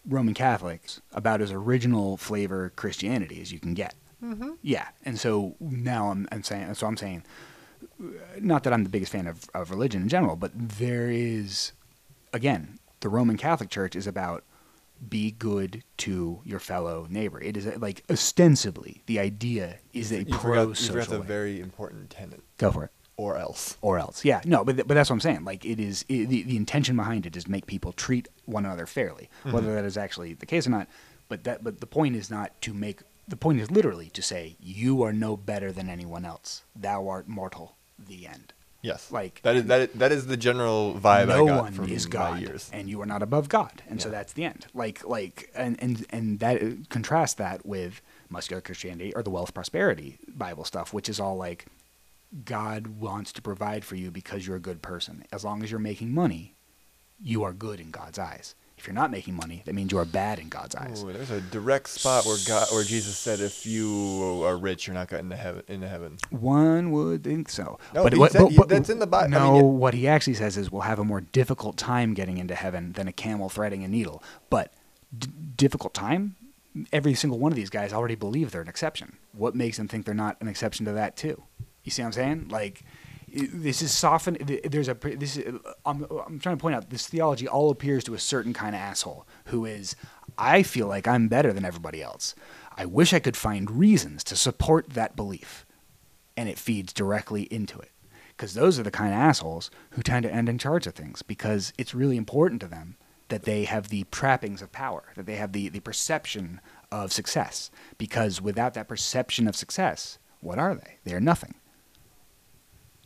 Roman 0.07 0.35
Catholics 0.35 1.01
about 1.13 1.41
as 1.41 1.53
original 1.53 2.17
flavor 2.19 2.71
Christianity 2.77 3.41
as 3.41 3.51
you 3.53 3.59
can 3.59 3.73
get. 3.75 3.95
Mm-hmm. 4.25 4.53
Yeah, 4.63 4.89
and 5.05 5.19
so 5.21 5.55
now 5.61 6.09
I'm, 6.11 6.27
I'm 6.33 6.43
saying 6.43 6.73
so 6.75 6.87
I'm 6.87 6.97
saying 6.97 7.25
uh, 8.03 8.07
not 8.41 8.63
that 8.65 8.73
I'm 8.73 8.83
the 8.85 8.91
biggest 8.91 9.13
fan 9.13 9.27
of, 9.27 9.45
of 9.55 9.71
religion 9.71 10.03
in 10.03 10.09
general, 10.09 10.37
but 10.37 10.53
there 10.55 11.11
is 11.11 11.73
again 12.33 12.79
the 13.01 13.09
Roman 13.09 13.37
Catholic 13.37 13.69
Church 13.71 13.95
is 13.95 14.07
about 14.07 14.45
be 15.09 15.33
good 15.33 15.83
to 15.99 16.41
your 16.45 16.61
fellow 16.61 17.07
neighbor. 17.11 17.41
It 17.41 17.57
is 17.57 17.67
uh, 17.67 17.77
like 17.79 18.03
ostensibly 18.11 19.03
the 19.07 19.19
idea 19.19 19.79
is 19.93 20.11
that 20.11 20.21
it 20.21 20.29
You 20.29 20.39
forgot, 20.39 20.69
you 20.69 20.75
forgot 20.75 21.05
social. 21.07 21.21
a 21.21 21.25
very 21.25 21.61
important 21.61 22.11
tenet. 22.11 22.41
Go 22.59 22.71
for 22.71 22.85
it. 22.85 22.91
or 23.17 23.37
else. 23.37 23.77
or 23.83 23.99
else. 23.99 24.25
Yeah, 24.25 24.41
no, 24.45 24.65
but 24.65 24.77
th- 24.77 24.89
but 24.89 24.95
that's 24.95 25.11
what 25.11 25.15
I'm 25.15 25.21
saying. 25.21 25.45
Like 25.45 25.65
it 25.67 25.79
is 25.79 26.05
i 26.11 26.25
the 26.25 26.45
the 26.45 26.57
intention 26.57 26.97
behind 26.97 27.27
it 27.27 27.37
is 27.37 27.45
to 27.45 27.51
make 27.51 27.67
people 27.67 27.93
treat 27.93 28.29
one 28.47 28.65
another 28.65 28.87
fairly, 28.87 29.29
whether 29.51 29.75
that 29.75 29.85
is 29.85 29.99
actually 29.99 30.33
the 30.35 30.47
case 30.47 30.67
or 30.67 30.71
not. 30.71 30.89
But 31.29 31.45
that 31.45 31.63
but 31.63 31.81
the 31.81 31.87
point 31.87 32.17
is 32.17 32.31
not 32.31 32.59
to 32.63 32.73
make 32.73 33.01
the 33.27 33.37
point 33.37 33.61
is 33.61 33.71
literally 33.71 34.11
to 34.11 34.23
say 34.23 34.57
you 34.61 35.03
are 35.03 35.13
no 35.13 35.37
better 35.37 35.73
than 35.73 35.89
anyone 35.89 36.25
else. 36.25 36.63
Thou 36.77 37.09
art 37.09 37.29
mortal. 37.29 37.77
The 37.99 38.27
end. 38.27 38.53
Yes, 38.83 39.11
Like- 39.11 39.41
that 39.45 39.57
is 39.57 39.65
that 39.65 39.81
is, 39.81 39.89
that 39.95 40.13
is 40.13 40.27
the 40.27 40.37
general 40.37 40.93
vibe 40.93 41.29
no 41.29 41.47
I 41.47 41.49
got 41.49 41.63
one 41.63 41.73
from 41.73 41.89
is 41.89 42.05
God, 42.05 42.61
and 42.71 42.87
you 42.91 43.01
are 43.01 43.07
not 43.07 43.23
above 43.23 43.49
God, 43.49 43.83
and 43.89 44.03
so 44.03 44.11
that's 44.11 44.35
the 44.35 44.45
end. 44.45 44.67
Like 44.75 45.03
like 45.07 45.51
and 45.55 45.83
and 45.83 46.05
and 46.11 46.39
that 46.41 46.63
uh, 46.63 46.71
contrast 46.91 47.39
that 47.39 47.65
with 47.65 48.03
muscular 48.29 48.61
Christianity 48.61 49.15
or 49.15 49.23
the 49.23 49.31
wealth 49.31 49.55
prosperity 49.55 50.19
Bible 50.29 50.65
stuff, 50.65 50.93
which 50.93 51.09
is 51.09 51.19
all 51.19 51.37
like 51.37 51.65
God 52.45 52.89
wants 52.89 53.33
to 53.33 53.41
provide 53.41 53.87
for 53.87 53.95
you 53.95 54.11
because 54.11 54.47
you're 54.47 54.57
a 54.57 54.61
good 54.61 54.83
person. 54.83 55.25
As 55.33 55.45
long 55.45 55.63
as 55.63 55.71
you're 55.71 55.81
making 55.81 56.13
money, 56.13 56.55
you 57.19 57.43
are 57.43 57.55
good 57.55 57.81
in 57.81 57.91
God's 57.91 58.19
eyes. 58.19 58.55
If 58.85 58.89
you're 58.89 58.95
not 58.95 59.11
making 59.11 59.35
money, 59.35 59.63
that 59.65 59.75
means 59.75 59.93
you 59.93 59.99
are 59.99 60.05
bad 60.05 60.39
in 60.39 60.51
God's 60.51 60.75
eyes. 60.75 61.03
Ooh, 61.03 61.11
there's 61.11 61.31
a 61.31 61.41
direct 61.41 61.89
spot 61.89 62.27
where 62.27 62.37
God, 62.47 62.67
where 62.71 62.85
Jesus 62.85 63.17
said, 63.17 63.41
"If 63.41 63.65
you 63.65 64.43
are 64.45 64.59
rich, 64.59 64.87
you're 64.87 64.93
not 64.93 65.09
going 65.09 65.31
to 65.31 65.37
heaven." 65.37 65.63
Into 65.69 65.89
heaven. 65.89 66.19
One 66.29 66.91
would 66.91 67.25
think 67.25 67.49
so. 67.49 67.79
No, 67.95 68.05
he 68.05 68.29
said- 68.29 68.51
he- 68.51 68.59
that's 68.69 68.91
in 68.91 68.99
the 68.99 69.07
Bi- 69.07 69.21
I 69.21 69.23
mean, 69.23 69.31
No, 69.31 69.57
what 69.65 69.95
he 69.95 70.07
actually 70.07 70.35
says 70.35 70.59
is 70.59 70.71
we'll 70.71 70.83
have 70.83 70.99
a 70.99 71.05
more 71.05 71.23
difficult 71.23 71.79
time 71.79 72.13
getting 72.13 72.37
into 72.37 72.55
heaven 72.55 72.93
than 72.93 73.09
a 73.09 73.13
camel 73.13 73.49
threading 73.49 73.85
a 73.85 73.89
needle. 73.89 74.23
But 74.51 74.71
d- 75.19 75.29
difficult 75.57 75.95
time? 75.95 76.37
Every 76.93 77.15
single 77.15 77.39
one 77.39 77.53
of 77.53 77.57
these 77.57 77.71
guys 77.71 77.91
already 77.91 78.17
believe 78.17 78.51
they're 78.51 78.61
an 78.61 78.69
exception. 78.69 79.17
What 79.33 79.55
makes 79.55 79.79
them 79.79 79.89
think 79.89 80.05
they're 80.05 80.15
not 80.15 80.37
an 80.43 80.49
exception 80.49 80.85
to 80.85 80.93
that 80.93 81.17
too? 81.17 81.43
You 81.85 81.91
see 81.91 82.03
what 82.03 82.09
I'm 82.09 82.13
saying? 82.13 82.49
Like 82.51 82.83
this 83.35 83.83
is 83.83 83.93
soften. 83.93 84.35
th- 84.37 84.63
There's 84.65 84.89
a 84.89 84.95
this. 84.95 85.37
Is, 85.37 85.55
I'm 85.85 86.07
I'm 86.27 86.39
trying 86.39 86.57
to 86.57 86.61
point 86.61 86.75
out 86.75 86.91
this 86.91 87.07
theology 87.07 87.49
all 87.49 87.71
appears 87.71 88.05
to 88.05 88.15
a 88.15 88.19
certain 88.19 88.53
kind 88.53 88.75
of 88.75 88.81
asshole 88.81 89.27
who 89.47 89.65
is. 89.65 89.97
I 90.39 90.63
feel 90.63 90.87
like 90.87 91.07
I'm 91.07 91.29
better 91.29 91.53
than 91.53 91.65
everybody 91.65 92.03
else. 92.03 92.35
I 92.77 92.87
wish 92.87 93.13
I 93.13 93.21
could 93.21 93.37
find 93.37 93.71
reasons 93.71 94.25
to 94.25 94.37
support 94.37 94.91
that 94.91 95.15
belief 95.15 95.65
and 96.37 96.49
it 96.49 96.59
feeds 96.59 96.93
directly 96.93 97.43
into 97.45 97.79
it. 97.79 97.91
Because 98.37 98.55
those 98.55 98.79
are 98.79 98.83
the 98.83 98.91
kind 98.91 99.13
of 99.13 99.19
assholes 99.21 99.71
who 99.91 100.03
tend 100.03 100.25
to 100.25 100.33
end 100.33 100.49
in 100.49 100.59
charge 100.59 100.87
of 100.89 100.95
things 100.95 101.23
because 101.23 101.73
it's 101.79 101.95
really 101.95 102.17
important 102.17 102.61
to 102.63 102.67
them 102.67 102.97
that 103.29 103.45
they 103.45 103.65
have 103.65 103.89
the 103.89 104.05
trappings 104.11 104.61
of 104.61 104.73
power, 104.73 105.05
that 105.15 105.25
they 105.27 105.37
have 105.37 105.53
the, 105.53 105.69
the 105.69 105.81
perception 105.81 106.61
of 106.91 107.13
success. 107.13 107.71
Because 107.97 108.41
without 108.41 108.75
that 108.75 108.89
perception 108.89 109.47
of 109.47 109.55
success, 109.55 110.19
what 110.41 110.59
are 110.59 110.75
they? 110.75 110.97
They 111.05 111.15
are 111.15 111.21
nothing. 111.21 111.55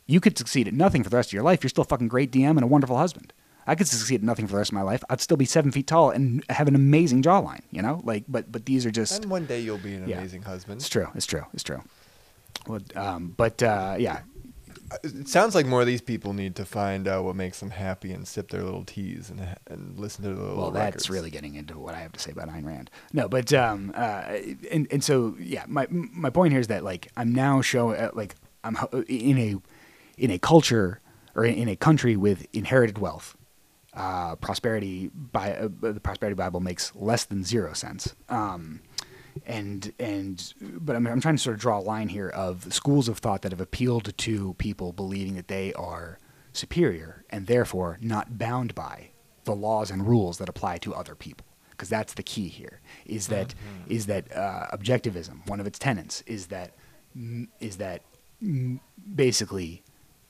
You 0.09 0.19
could 0.19 0.37
succeed 0.37 0.67
at 0.67 0.73
nothing 0.73 1.03
for 1.03 1.09
the 1.09 1.15
rest 1.17 1.29
of 1.29 1.33
your 1.33 1.43
life. 1.43 1.63
You're 1.63 1.69
still 1.69 1.83
a 1.83 1.85
fucking 1.85 2.07
great 2.07 2.31
DM 2.31 2.51
and 2.51 2.63
a 2.63 2.67
wonderful 2.67 2.97
husband. 2.97 3.31
I 3.67 3.75
could 3.75 3.87
succeed 3.87 4.15
at 4.15 4.23
nothing 4.23 4.47
for 4.47 4.53
the 4.53 4.57
rest 4.57 4.71
of 4.71 4.75
my 4.75 4.81
life. 4.81 5.03
I'd 5.09 5.21
still 5.21 5.37
be 5.37 5.45
seven 5.45 5.71
feet 5.71 5.85
tall 5.85 6.09
and 6.09 6.43
have 6.49 6.67
an 6.67 6.73
amazing 6.73 7.21
jawline, 7.21 7.61
you 7.69 7.83
know? 7.83 8.01
Like, 8.03 8.23
but 8.27 8.51
but 8.51 8.65
these 8.65 8.85
are 8.87 8.91
just 8.91 9.21
And 9.21 9.29
one 9.29 9.45
day 9.45 9.59
you'll 9.59 9.77
be 9.77 9.93
an 9.93 10.07
Yeah. 10.07 10.17
amazing 10.17 10.41
husband. 10.41 10.79
it's 10.81 10.89
true. 10.89 11.07
It's 11.13 11.27
true. 11.27 11.45
It's 11.53 11.61
true. 11.63 11.83
Well, 12.65 12.79
um, 12.95 13.35
but 13.37 13.61
uh, 13.61 13.97
yeah, 13.99 14.21
It 15.03 15.27
sounds 15.27 15.53
like 15.53 15.67
more 15.67 15.81
of 15.81 15.87
these 15.87 16.01
people 16.01 16.33
need 16.33 16.55
to 16.55 16.65
find 16.65 17.07
out 17.07 17.23
what 17.23 17.35
makes 17.35 17.59
them 17.59 17.69
happy 17.69 18.11
and 18.11 18.27
sip 18.27 18.49
their 18.49 18.63
little 18.63 18.83
teas 18.85 19.29
and 19.29 19.39
and 19.67 19.99
listen 19.99 20.23
to 20.23 20.29
their 20.29 20.37
little 20.39 20.57
well, 20.57 20.71
that's 20.71 20.85
records. 20.95 21.09
really 21.11 21.29
getting 21.29 21.53
into 21.53 21.77
what 21.77 21.93
I 21.93 21.99
have 21.99 22.11
to 22.13 22.19
say 22.19 22.31
about 22.31 22.49
Ayn 22.49 22.65
Rand. 22.65 22.89
No, 23.13 23.29
but 23.29 23.53
um, 23.53 23.91
uh, 23.95 24.23
and 24.71 24.87
and 24.89 25.03
so 25.03 25.35
yeah, 25.39 25.65
my 25.67 25.85
my 25.91 26.31
point 26.31 26.53
here 26.53 26.59
is 26.61 26.67
that 26.67 26.83
like 26.83 27.09
I'm 27.15 27.31
now 27.35 27.61
showing 27.61 27.97
uh, 27.99 28.09
like 28.15 28.33
I'm 28.63 28.75
in 29.07 29.37
a 29.37 29.55
in 30.19 30.31
a 30.31 30.39
culture 30.39 31.01
or 31.35 31.45
in 31.45 31.67
a 31.67 31.75
country 31.75 32.15
with 32.15 32.45
inherited 32.53 32.97
wealth. 32.97 33.35
Uh, 33.93 34.35
prosperity 34.35 35.09
by 35.13 35.53
uh, 35.53 35.67
the 35.81 35.99
prosperity 35.99 36.35
Bible 36.35 36.59
makes 36.59 36.95
less 36.95 37.25
than 37.25 37.43
zero 37.43 37.73
sense. 37.73 38.15
Um, 38.29 38.81
and 39.45 39.93
and 39.99 40.53
but 40.61 40.95
I'm, 40.95 41.07
I'm 41.07 41.21
trying 41.21 41.35
to 41.35 41.41
sort 41.41 41.55
of 41.55 41.61
draw 41.61 41.79
a 41.79 41.81
line 41.81 42.09
here 42.09 42.29
of 42.29 42.71
schools 42.73 43.07
of 43.07 43.17
thought 43.17 43.41
that 43.41 43.51
have 43.51 43.61
appealed 43.61 44.15
to 44.17 44.53
people 44.55 44.93
believing 44.93 45.35
that 45.35 45.47
they 45.47 45.73
are 45.73 46.19
superior 46.53 47.25
and 47.29 47.47
therefore 47.47 47.97
not 48.01 48.37
bound 48.37 48.75
by 48.75 49.09
the 49.45 49.55
laws 49.55 49.91
and 49.91 50.07
rules 50.07 50.37
that 50.37 50.49
apply 50.49 50.77
to 50.77 50.93
other 50.93 51.15
people 51.15 51.45
because 51.71 51.89
that's 51.89 52.13
the 52.13 52.23
key 52.23 52.47
here 52.47 52.81
is 53.05 53.27
that 53.27 53.55
is 53.87 54.05
that 54.07 54.31
uh, 54.35 54.67
objectivism 54.73 55.47
one 55.47 55.59
of 55.59 55.67
its 55.67 55.79
tenets 55.79 56.21
is 56.27 56.47
that 56.47 56.73
mm, 57.17 57.47
that 57.77 58.01
basically 59.15 59.83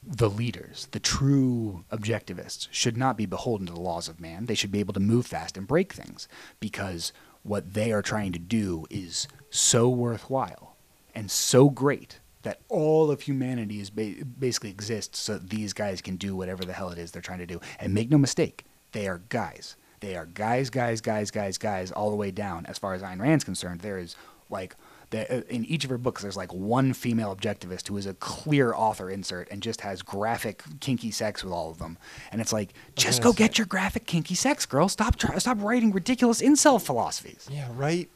the 0.10 0.30
leaders, 0.30 0.88
the 0.92 1.00
true 1.00 1.86
objectivists, 1.92 2.68
should 2.72 2.98
not 2.98 3.16
be 3.16 3.28
beholden 3.28 3.68
to 3.68 3.74
the 3.74 3.80
laws 3.80 4.08
of 4.08 4.20
man. 4.20 4.48
They 4.48 4.56
should 4.56 4.72
be 4.72 4.80
able 4.80 4.96
to 4.96 5.00
move 5.00 5.28
fast 5.28 5.56
and 5.56 5.68
break 5.68 5.94
things 5.94 6.28
because 6.60 7.14
what 7.44 7.76
they 7.76 7.92
are 7.92 8.02
trying 8.02 8.32
to 8.32 8.40
do 8.40 8.86
is 8.90 9.28
so 9.52 9.88
worthwhile 9.88 10.76
and 11.14 11.30
so 11.30 11.70
great 11.70 12.20
that 12.42 12.60
all 12.70 13.12
of 13.12 13.22
humanity 13.22 13.80
is 13.80 13.92
ba- 13.92 14.26
basically 14.40 14.72
exists 14.72 15.20
so 15.20 15.38
these 15.38 15.74
guys 15.74 16.02
can 16.02 16.16
do 16.16 16.36
whatever 16.36 16.66
the 16.66 16.74
hell 16.74 16.90
it 16.90 16.98
is 16.98 17.12
they're 17.12 17.22
trying 17.22 17.40
to 17.40 17.46
do. 17.46 17.62
And 17.80 17.94
make 17.94 18.10
no 18.10 18.18
mistake, 18.18 18.66
they 18.94 19.08
are 19.08 19.22
guys. 19.30 19.76
They 20.00 20.16
are 20.16 20.26
guys, 20.26 20.70
guys, 20.70 21.02
guys, 21.02 21.30
guys, 21.30 21.58
guys, 21.58 21.92
all 21.92 22.10
the 22.10 22.16
way 22.16 22.32
down. 22.32 22.66
As 22.66 22.80
far 22.80 22.94
as 22.94 23.04
Ayn 23.04 23.20
Rand's 23.20 23.44
concerned, 23.44 23.82
there 23.82 24.00
is 24.00 24.16
like 24.50 24.76
the, 25.12 25.40
uh, 25.40 25.42
in 25.50 25.66
each 25.66 25.84
of 25.84 25.90
her 25.90 25.98
books, 25.98 26.22
there's 26.22 26.38
like 26.38 26.54
one 26.54 26.94
female 26.94 27.36
objectivist 27.36 27.88
who 27.88 27.98
is 27.98 28.06
a 28.06 28.14
clear 28.16 28.74
author 28.74 29.10
insert 29.10 29.50
and 29.52 29.62
just 29.62 29.82
has 29.82 30.02
graphic 30.02 30.64
kinky 30.80 31.12
sex 31.12 31.44
with 31.44 31.54
all 31.54 31.72
of 31.72 31.80
them. 31.80 31.98
And 32.32 32.42
it's 32.42 32.54
like, 32.54 32.74
just 32.96 33.22
go 33.22 33.34
get 33.34 33.58
your 33.58 33.68
graphic 33.68 34.06
kinky 34.06 34.36
sex, 34.36 34.66
girl. 34.66 34.90
Stop, 34.90 35.16
try, 35.16 35.38
stop 35.38 35.62
writing 35.62 35.92
ridiculous 35.92 36.42
incel 36.42 36.82
philosophies. 36.82 37.48
Yeah, 37.52 37.68
right. 37.76 38.10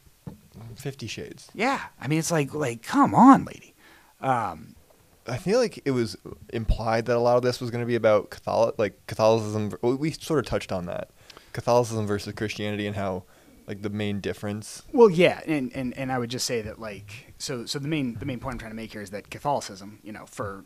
Fifty 0.76 1.08
Shades. 1.08 1.50
Yeah, 1.52 1.80
I 2.00 2.06
mean, 2.06 2.20
it's 2.20 2.30
like, 2.30 2.54
like, 2.54 2.82
come 2.82 3.14
on, 3.14 3.44
lady. 3.44 3.74
Um, 4.20 4.76
I 5.26 5.36
feel 5.36 5.58
like 5.58 5.80
it 5.84 5.90
was 5.90 6.16
implied 6.52 7.06
that 7.06 7.16
a 7.16 7.18
lot 7.18 7.36
of 7.36 7.42
this 7.42 7.60
was 7.60 7.70
going 7.70 7.82
to 7.82 7.86
be 7.86 7.96
about 7.96 8.30
Catholic, 8.30 8.78
like 8.78 9.06
Catholicism. 9.06 9.72
We 9.82 10.12
sort 10.12 10.38
of 10.38 10.46
touched 10.46 10.70
on 10.70 10.86
that, 10.86 11.10
Catholicism 11.52 12.06
versus 12.06 12.34
Christianity, 12.34 12.86
and 12.86 12.94
how, 12.94 13.24
like, 13.66 13.82
the 13.82 13.90
main 13.90 14.20
difference. 14.20 14.82
Well, 14.92 15.10
yeah, 15.10 15.40
and, 15.46 15.70
and, 15.74 15.96
and 15.96 16.12
I 16.12 16.18
would 16.18 16.30
just 16.30 16.46
say 16.46 16.62
that 16.62 16.78
like 16.80 17.34
so 17.38 17.66
so 17.66 17.78
the 17.78 17.88
main 17.88 18.14
the 18.18 18.26
main 18.26 18.40
point 18.40 18.54
I'm 18.54 18.58
trying 18.58 18.72
to 18.72 18.76
make 18.76 18.92
here 18.92 19.02
is 19.02 19.10
that 19.10 19.30
Catholicism, 19.30 19.98
you 20.02 20.12
know, 20.12 20.26
for 20.26 20.64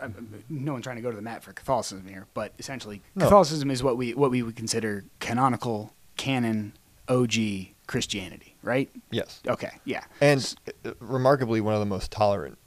uh, 0.00 0.08
no 0.48 0.72
one 0.72 0.82
trying 0.82 0.96
to 0.96 1.02
go 1.02 1.10
to 1.10 1.16
the 1.16 1.22
mat 1.22 1.42
for 1.42 1.52
Catholicism 1.52 2.06
here, 2.06 2.26
but 2.34 2.52
essentially 2.58 3.02
No. 3.14 3.24
Catholicism 3.26 3.70
is 3.70 3.82
what 3.82 3.96
we 3.96 4.14
what 4.14 4.30
we 4.30 4.42
would 4.42 4.56
consider 4.56 5.04
canonical, 5.20 5.92
canon, 6.16 6.74
OG 7.08 7.34
Christianity, 7.86 8.56
right? 8.62 8.90
Yes, 9.10 9.40
Okay, 9.46 9.70
yeah, 9.84 10.04
and 10.20 10.54
uh, 10.84 10.92
remarkably 11.00 11.60
one 11.60 11.74
of 11.74 11.80
the 11.80 11.86
most 11.86 12.10
tolerant 12.12 12.58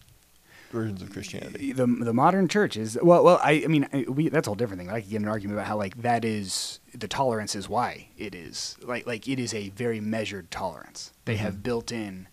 versions 0.72 1.02
of 1.02 1.12
Christianity. 1.12 1.72
the 1.74 1.86
the 1.86 2.14
modern 2.14 2.48
church 2.48 2.78
is 2.78 2.98
well 3.02 3.24
well 3.24 3.40
I, 3.44 3.62
I 3.64 3.68
mean 3.68 3.88
I- 3.94 4.06
we 4.10 4.30
that's 4.30 4.48
a 4.48 4.52
whole 4.52 4.56
different 4.56 4.80
thing. 4.82 4.90
I 4.90 5.02
could 5.02 5.10
get 5.10 5.22
an 5.22 5.28
argument 5.28 5.58
about 5.60 5.68
how 5.68 5.78
like 5.78 6.02
that 6.02 6.24
is 6.26 6.80
the 6.94 7.08
tolerance 7.08 7.56
is 7.56 7.68
why 7.70 8.08
it 8.18 8.34
is 8.34 8.78
like 8.82 9.06
like 9.06 9.28
it 9.28 9.40
is 9.40 9.54
a 9.54 9.70
very 9.70 10.00
measured 10.00 10.50
tolerance. 10.52 11.12
They 11.26 11.36
have 11.38 11.62
built 11.64 11.92
in, 11.92 12.28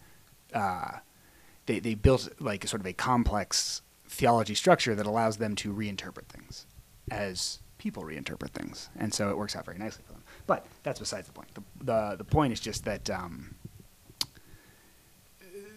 uh, 0.55 0.99
they 1.67 1.79
they 1.81 1.95
built 1.95 2.29
like 2.41 2.67
sort 2.67 2.81
of 2.81 2.87
a 2.87 2.93
complex 2.93 3.83
theology 4.09 4.55
structure 4.55 4.95
that 4.95 5.07
allows 5.07 5.37
them 5.37 5.55
to 5.57 5.73
reinterpret 5.73 6.27
things 6.29 6.67
as 7.11 7.59
people 7.79 8.03
reinterpret 8.03 8.51
things, 8.51 8.89
and 8.97 9.13
so 9.15 9.31
it 9.31 9.37
works 9.39 9.55
out 9.55 9.65
very 9.65 9.79
nicely 9.79 10.03
for 10.07 10.13
them. 10.15 10.23
But 10.47 10.67
that's 10.83 10.99
besides 10.99 11.27
the 11.27 11.33
point. 11.33 11.55
The 11.55 11.63
the, 11.85 12.17
the 12.19 12.25
point 12.25 12.53
is 12.53 12.61
just 12.61 12.85
that. 12.87 13.11
Um, 13.11 13.55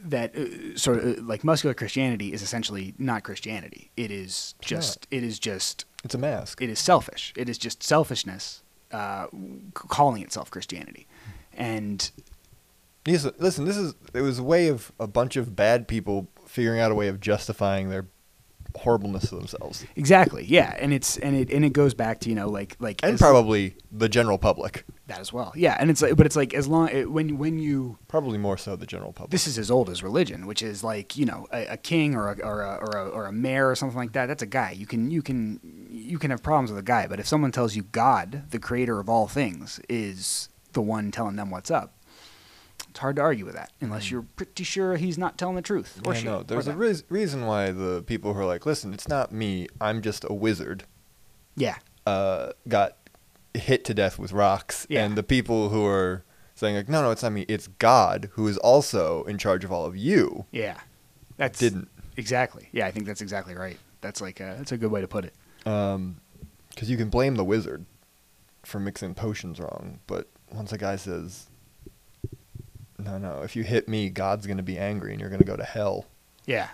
that 0.03 0.35
uh, 0.35 0.77
sort 0.77 0.97
of 0.99 1.19
uh, 1.19 1.21
like 1.21 1.43
muscular 1.43 1.73
Christianity 1.73 2.33
is 2.33 2.41
essentially 2.41 2.93
not 2.97 3.23
Christianity. 3.23 3.91
It 3.97 4.11
is 4.11 4.55
just 4.61 5.07
it 5.11 5.23
is 5.23 5.39
just 5.39 5.85
It's 6.03 6.15
a 6.15 6.17
mask. 6.17 6.61
it 6.61 6.69
is 6.69 6.79
selfish. 6.79 7.33
It 7.35 7.49
is 7.49 7.57
just 7.57 7.83
selfishness 7.83 8.63
uh, 8.91 9.27
calling 9.73 10.21
itself 10.21 10.51
Christianity, 10.51 11.07
and 11.53 12.11
Yes, 13.05 13.25
listen, 13.39 13.65
this 13.65 13.77
is 13.77 13.95
it 14.13 14.21
was 14.21 14.37
a 14.39 14.43
way 14.43 14.67
of 14.67 14.91
a 14.99 15.07
bunch 15.07 15.35
of 15.35 15.55
bad 15.55 15.87
people 15.87 16.27
figuring 16.45 16.79
out 16.79 16.91
a 16.91 16.95
way 16.95 17.07
of 17.07 17.19
justifying 17.19 17.89
their 17.89 18.05
horribleness 18.75 19.29
to 19.29 19.35
themselves, 19.35 19.85
exactly 19.95 20.45
yeah, 20.45 20.75
and 20.79 20.93
it's 20.93 21.17
and 21.17 21.35
it 21.35 21.49
and 21.51 21.65
it 21.65 21.73
goes 21.73 21.93
back 21.93 22.19
to 22.21 22.29
you 22.29 22.35
know 22.35 22.47
like 22.47 22.75
like 22.79 23.03
and 23.03 23.17
probably 23.17 23.75
the 23.91 24.07
general 24.07 24.37
public. 24.37 24.85
That 25.11 25.19
as 25.19 25.31
well 25.33 25.51
yeah, 25.55 25.75
and 25.79 25.89
it's 25.91 26.01
like 26.01 26.15
but 26.15 26.25
it's 26.25 26.35
like 26.35 26.53
as 26.53 26.67
long 26.67 26.89
it, 26.89 27.11
when 27.11 27.37
when 27.37 27.59
you 27.59 27.97
Probably 28.07 28.37
more 28.37 28.57
so 28.57 28.75
the 28.75 28.85
general 28.85 29.13
public. 29.13 29.31
this 29.31 29.45
is 29.47 29.57
as 29.57 29.69
old 29.69 29.89
as 29.89 30.01
religion, 30.03 30.45
which 30.47 30.61
is 30.61 30.83
like 30.83 31.17
you 31.17 31.25
know 31.25 31.47
a, 31.51 31.65
a 31.75 31.77
king 31.77 32.15
or 32.15 32.31
a, 32.31 32.35
or 32.43 32.61
a 32.63 32.75
or 32.85 32.91
a 32.97 33.09
or 33.09 33.25
a 33.27 33.31
mayor 33.31 33.69
or 33.69 33.75
something 33.75 33.97
like 33.97 34.13
that. 34.13 34.25
That's 34.27 34.43
a 34.43 34.47
guy. 34.61 34.71
You 34.71 34.85
can 34.85 35.11
you 35.11 35.21
can 35.21 35.59
you 35.89 36.17
can 36.19 36.31
have 36.31 36.41
problems 36.41 36.69
with 36.71 36.79
a 36.79 36.83
guy, 36.95 37.07
but 37.07 37.19
if 37.19 37.27
someone 37.27 37.51
tells 37.51 37.75
you 37.75 37.83
God, 37.83 38.43
the 38.51 38.59
creator 38.59 38.99
of 38.99 39.07
all 39.09 39.27
things, 39.27 39.79
is 39.89 40.49
the 40.73 40.81
one 40.81 41.11
telling 41.11 41.35
them 41.35 41.49
what's 41.51 41.69
up, 41.71 41.93
It's 42.89 42.99
hard 42.99 43.15
to 43.17 43.21
argue 43.21 43.45
with 43.45 43.55
that 43.55 43.71
unless 43.81 44.09
you're 44.11 44.25
pretty 44.37 44.63
sure 44.63 44.95
he's 44.97 45.17
not 45.17 45.37
telling 45.37 45.55
the 45.55 45.61
truth. 45.61 45.99
Or 46.05 46.11
Mm. 46.11 46.15
yeah, 46.15 46.19
she, 46.19 46.25
no, 46.25 46.43
there's 46.43 46.67
a 46.67 46.75
reas 46.75 47.03
reason 47.09 47.45
why 47.45 47.71
the 47.71 48.03
people 48.05 48.33
who 48.33 48.39
are 48.39 48.45
like, 48.45 48.65
listen, 48.65 48.93
it's 48.93 49.07
not 49.07 49.31
me, 49.31 49.67
I'm 49.79 50.01
just 50.01 50.25
a 50.29 50.33
wizard, 50.33 50.83
Yeah. 51.55 51.75
uh, 52.05 52.51
got 52.67 52.97
hit 53.53 53.83
to 53.85 53.93
death 53.93 54.17
with 54.19 54.31
rocks. 54.31 54.85
Yeah. 54.89 55.03
And 55.05 55.15
the 55.17 55.23
people 55.23 55.69
who 55.69 55.85
are 55.85 56.23
saying, 56.55 56.75
like, 56.75 56.89
no, 56.89 57.01
no, 57.01 57.11
it's 57.11 57.23
not 57.23 57.31
me, 57.31 57.41
it's 57.47 57.67
God 57.67 58.29
who 58.33 58.47
is 58.47 58.57
also 58.59 59.23
in 59.23 59.37
charge 59.37 59.63
of 59.63 59.71
all 59.71 59.85
of 59.85 59.95
you, 59.97 60.45
Yeah. 60.51 60.79
That's 61.37 61.57
didn't. 61.59 61.87
exactly. 62.17 62.69
Yeah, 62.71 62.85
I 62.85 62.91
think 62.91 63.07
that's 63.07 63.21
exactly 63.21 63.55
right. 63.55 63.77
That's 64.01 64.21
like 64.21 64.39
a, 64.39 64.55
that's 64.57 64.71
a 64.71 64.77
good 64.77 64.91
way 64.91 65.01
to 65.01 65.07
put 65.07 65.25
it. 65.25 65.33
Um, 65.65 66.17
because 66.69 66.89
you 66.89 66.97
can 66.97 67.09
blame 67.09 67.35
the 67.35 67.43
wizard 67.43 67.85
for 68.63 68.79
mixing 68.79 69.15
potions 69.15 69.59
wrong, 69.59 69.99
but 70.07 70.27
once 70.51 70.71
a 70.71 70.77
guy 70.77 70.95
says, 70.97 71.47
no, 72.99 73.17
no, 73.17 73.41
if 73.41 73.55
you 73.55 73.63
hit 73.63 73.87
me, 73.89 74.09
God's 74.09 74.45
going 74.45 74.57
to 74.57 74.63
be 74.63 74.77
angry 74.77 75.11
and 75.11 75.19
you're 75.19 75.29
going 75.29 75.41
to 75.41 75.45
go 75.47 75.55
to 75.57 75.63
hell, 75.63 76.05
Yeah. 76.45 76.67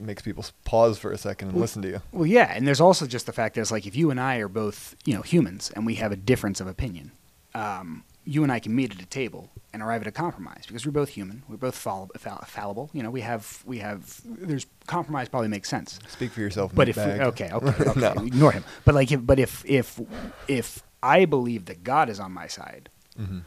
Makes 0.00 0.22
people 0.22 0.44
pause 0.64 0.98
for 0.98 1.12
a 1.12 1.18
second 1.18 1.48
and 1.48 1.56
Well- 1.56 1.62
listen 1.62 1.82
to 1.82 1.88
you. 1.88 2.02
Well, 2.12 2.26
yeah, 2.26 2.52
and 2.54 2.66
there's 2.66 2.80
also 2.80 3.06
just 3.06 3.26
the 3.26 3.32
fact 3.32 3.54
that 3.54 3.60
it's 3.62 3.70
like 3.72 3.86
if 3.86 3.94
you 3.96 4.10
and 4.10 4.20
I 4.20 4.36
are 4.38 4.48
both, 4.48 4.94
you 5.04 5.14
know, 5.14 5.22
humans 5.22 5.70
and 5.74 5.84
we 5.86 5.94
have 5.96 6.12
a 6.12 6.16
difference 6.16 6.60
of 6.60 6.66
opinion, 6.66 7.12
um, 7.54 8.04
you 8.24 8.42
and 8.42 8.50
I 8.50 8.58
can 8.58 8.74
meet 8.74 8.90
at 8.94 9.02
a 9.02 9.06
table 9.06 9.50
and 9.72 9.82
arrive 9.82 10.00
at 10.00 10.06
a 10.06 10.12
compromise 10.12 10.64
because 10.66 10.86
we're 10.86 10.92
both 10.92 11.10
human, 11.10 11.42
we're 11.48 11.56
both 11.58 11.76
fall- 11.76 12.08
fall- 12.16 12.42
fallible. 12.46 12.88
You 12.94 13.02
know, 13.02 13.10
we 13.10 13.20
have 13.20 13.62
we 13.66 13.78
have 13.78 14.20
there's 14.24 14.66
compromise 14.86 15.28
probably 15.28 15.48
makes 15.48 15.68
sense. 15.68 15.98
Speak 16.08 16.32
for 16.32 16.40
yourself. 16.40 16.72
But 16.74 16.88
if 16.88 16.96
okay, 16.96 17.20
okay, 17.22 17.50
okay, 17.52 18.00
No. 18.00 18.12
ignore 18.24 18.52
him. 18.52 18.64
But 18.84 18.94
like, 18.94 19.12
if, 19.12 19.24
but 19.26 19.38
if 19.38 19.62
if 19.66 20.00
if 20.48 20.82
I 21.02 21.26
believe 21.26 21.66
that 21.66 21.84
God 21.84 22.08
is 22.08 22.18
on 22.18 22.32
my 22.32 22.46
side, 22.46 22.88
Mhm. 23.20 23.42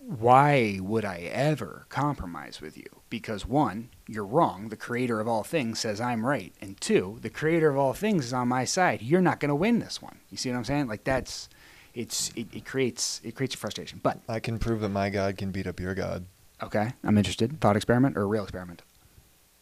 why 0.00 0.78
would 0.80 1.04
I 1.04 1.18
ever 1.32 1.86
compromise 1.88 2.60
with 2.60 2.76
you? 2.76 2.99
Because 3.10 3.44
one, 3.44 3.90
you're 4.06 4.24
wrong. 4.24 4.68
The 4.68 4.76
creator 4.76 5.20
of 5.20 5.26
all 5.26 5.42
things 5.42 5.80
says 5.80 6.00
I'm 6.00 6.24
right, 6.24 6.52
and 6.60 6.80
two, 6.80 7.18
the 7.22 7.28
creator 7.30 7.68
of 7.68 7.76
all 7.76 7.92
things 7.92 8.26
is 8.26 8.32
on 8.32 8.48
my 8.48 8.64
side. 8.64 9.02
You're 9.02 9.20
not 9.20 9.40
going 9.40 9.48
to 9.48 9.54
win 9.56 9.80
this 9.80 10.00
one. 10.00 10.20
You 10.30 10.36
see 10.36 10.48
what 10.50 10.56
I'm 10.56 10.64
saying? 10.64 10.86
Like 10.86 11.02
that's 11.04 11.48
it's 11.92 12.30
it, 12.36 12.46
it 12.52 12.64
creates 12.64 13.20
it 13.24 13.34
creates 13.34 13.54
a 13.56 13.58
frustration. 13.58 14.00
But 14.02 14.20
I 14.28 14.38
can 14.38 14.58
prove 14.60 14.80
that 14.80 14.90
my 14.90 15.10
God 15.10 15.36
can 15.36 15.50
beat 15.50 15.66
up 15.66 15.80
your 15.80 15.94
God. 15.94 16.24
okay, 16.62 16.92
I'm 17.02 17.18
interested. 17.18 17.60
Thought 17.60 17.76
experiment 17.76 18.16
or 18.16 18.28
real 18.28 18.44
experiment? 18.44 18.82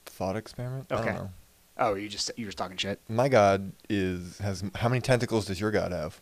Thought 0.05 0.37
experiment? 0.37 0.93
Okay. 0.93 1.17
Oh, 1.79 1.95
you 1.95 2.09
just 2.09 2.31
you're 2.37 2.49
just 2.49 2.59
talking 2.59 2.77
shit. 2.77 3.01
My 3.09 3.29
God 3.29 3.73
is 3.89 4.39
has 4.39 4.63
how 4.75 4.89
many 4.89 5.01
tentacles 5.01 5.47
does 5.47 5.61
your 5.61 5.71
God 5.71 5.93
have? 5.93 6.21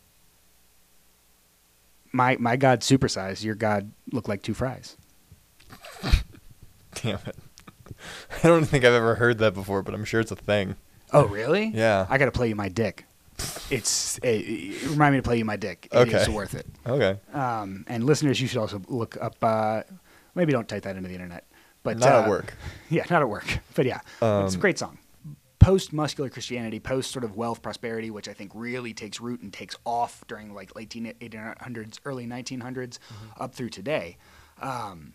My 2.13 2.37
my 2.39 2.55
God 2.55 2.81
supersized. 2.81 3.43
Your 3.43 3.55
God 3.55 3.91
looked 4.13 4.29
like 4.29 4.43
two 4.43 4.53
fries. 4.53 4.95
Damn 7.01 7.19
it. 7.25 7.35
I 8.43 8.47
don't 8.47 8.65
think 8.65 8.83
I've 8.85 8.93
ever 8.93 9.15
heard 9.15 9.37
that 9.39 9.53
before, 9.53 9.81
but 9.81 9.93
I'm 9.93 10.05
sure 10.05 10.19
it's 10.19 10.31
a 10.31 10.35
thing. 10.35 10.75
Oh, 11.13 11.25
really? 11.25 11.71
Yeah. 11.73 12.05
I 12.09 12.17
got 12.17 12.25
to 12.25 12.31
play 12.31 12.49
you 12.49 12.55
my 12.55 12.69
dick. 12.69 13.05
It's 13.69 14.19
eh, 14.23 14.41
eh, 14.45 14.87
remind 14.89 15.13
me 15.13 15.19
to 15.19 15.23
play 15.23 15.37
you 15.37 15.45
my 15.45 15.55
dick. 15.57 15.87
It 15.91 16.07
is 16.09 16.23
Okay. 16.23 16.31
worth 16.33 16.53
it. 16.55 16.65
Okay. 16.85 17.19
Um, 17.33 17.85
and 17.87 18.03
listeners, 18.03 18.41
you 18.41 18.47
should 18.47 18.57
also 18.59 18.81
look 18.87 19.15
up. 19.21 19.35
Uh, 19.41 19.83
maybe 20.35 20.51
don't 20.51 20.67
type 20.67 20.83
that 20.83 20.95
into 20.95 21.07
the 21.07 21.13
internet, 21.15 21.45
but 21.83 21.97
Not 21.99 22.09
at 22.09 22.25
uh, 22.25 22.29
work. 22.29 22.53
Yeah, 22.89 23.05
not 23.09 23.21
at 23.21 23.29
work. 23.29 23.45
But 23.75 23.85
yeah, 23.85 23.99
it's 24.21 24.21
a 24.21 24.25
Um, 24.57 24.59
great 24.59 24.79
song. 24.79 24.97
Post 25.59 25.91
muscular 25.93 26.29
Christianity, 26.29 26.79
post 26.79 27.11
sort 27.11 27.23
of 27.25 27.35
wealth 27.35 27.61
prosperity, 27.61 28.09
which 28.09 28.27
I 28.27 28.33
think 28.33 28.51
really 28.55 28.93
takes 28.93 29.19
root 29.21 29.41
and 29.41 29.51
takes 29.53 29.75
off 29.85 30.23
during 30.27 30.53
like 30.53 30.75
late 30.75 30.89
1800s, 30.89 31.99
early 32.05 32.25
1900s, 32.25 32.97
Mm-hmm. 32.99 33.41
up 33.43 33.53
through 33.53 33.69
today. 33.69 34.17
Um, 34.61 35.13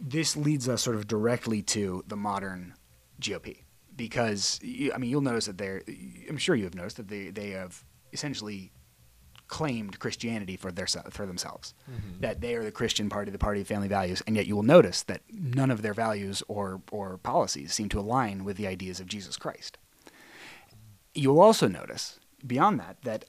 this 0.00 0.36
leads 0.36 0.68
us 0.68 0.82
sort 0.82 0.96
of 0.96 1.06
directly 1.06 1.62
to 1.62 2.04
the 2.06 2.16
modern 2.16 2.74
GOP 3.20 3.62
because 3.96 4.60
I 4.62 4.98
mean 4.98 5.10
you'll 5.10 5.20
notice 5.20 5.46
that 5.46 5.58
they're. 5.58 5.82
I'm 6.28 6.38
sure 6.38 6.54
you 6.54 6.64
have 6.64 6.74
noticed 6.74 6.96
that 6.96 7.08
they 7.08 7.30
they 7.30 7.50
have 7.50 7.84
essentially 8.12 8.72
claimed 9.48 9.98
Christianity 9.98 10.56
for 10.56 10.72
their 10.72 10.86
for 10.86 11.26
themselves. 11.26 11.74
Mm-hmm. 11.90 12.20
That 12.20 12.40
they 12.40 12.54
are 12.54 12.64
the 12.64 12.72
Christian 12.72 13.08
party, 13.08 13.30
the 13.30 13.38
party 13.38 13.60
of 13.60 13.66
family 13.66 13.88
values, 13.88 14.22
and 14.26 14.34
yet 14.34 14.46
you 14.46 14.56
will 14.56 14.62
notice 14.62 15.02
that 15.02 15.22
none 15.30 15.70
of 15.70 15.82
their 15.82 15.94
values 15.94 16.42
or 16.48 16.82
or 16.90 17.18
policies 17.18 17.72
seem 17.72 17.88
to 17.90 18.00
align 18.00 18.44
with 18.44 18.56
the 18.56 18.66
ideas 18.66 18.98
of 19.00 19.06
Jesus 19.06 19.36
Christ. 19.36 19.78
You 21.14 21.30
will 21.32 21.40
also 21.40 21.68
notice 21.68 22.18
beyond 22.46 22.80
that 22.80 22.96
that 23.02 23.26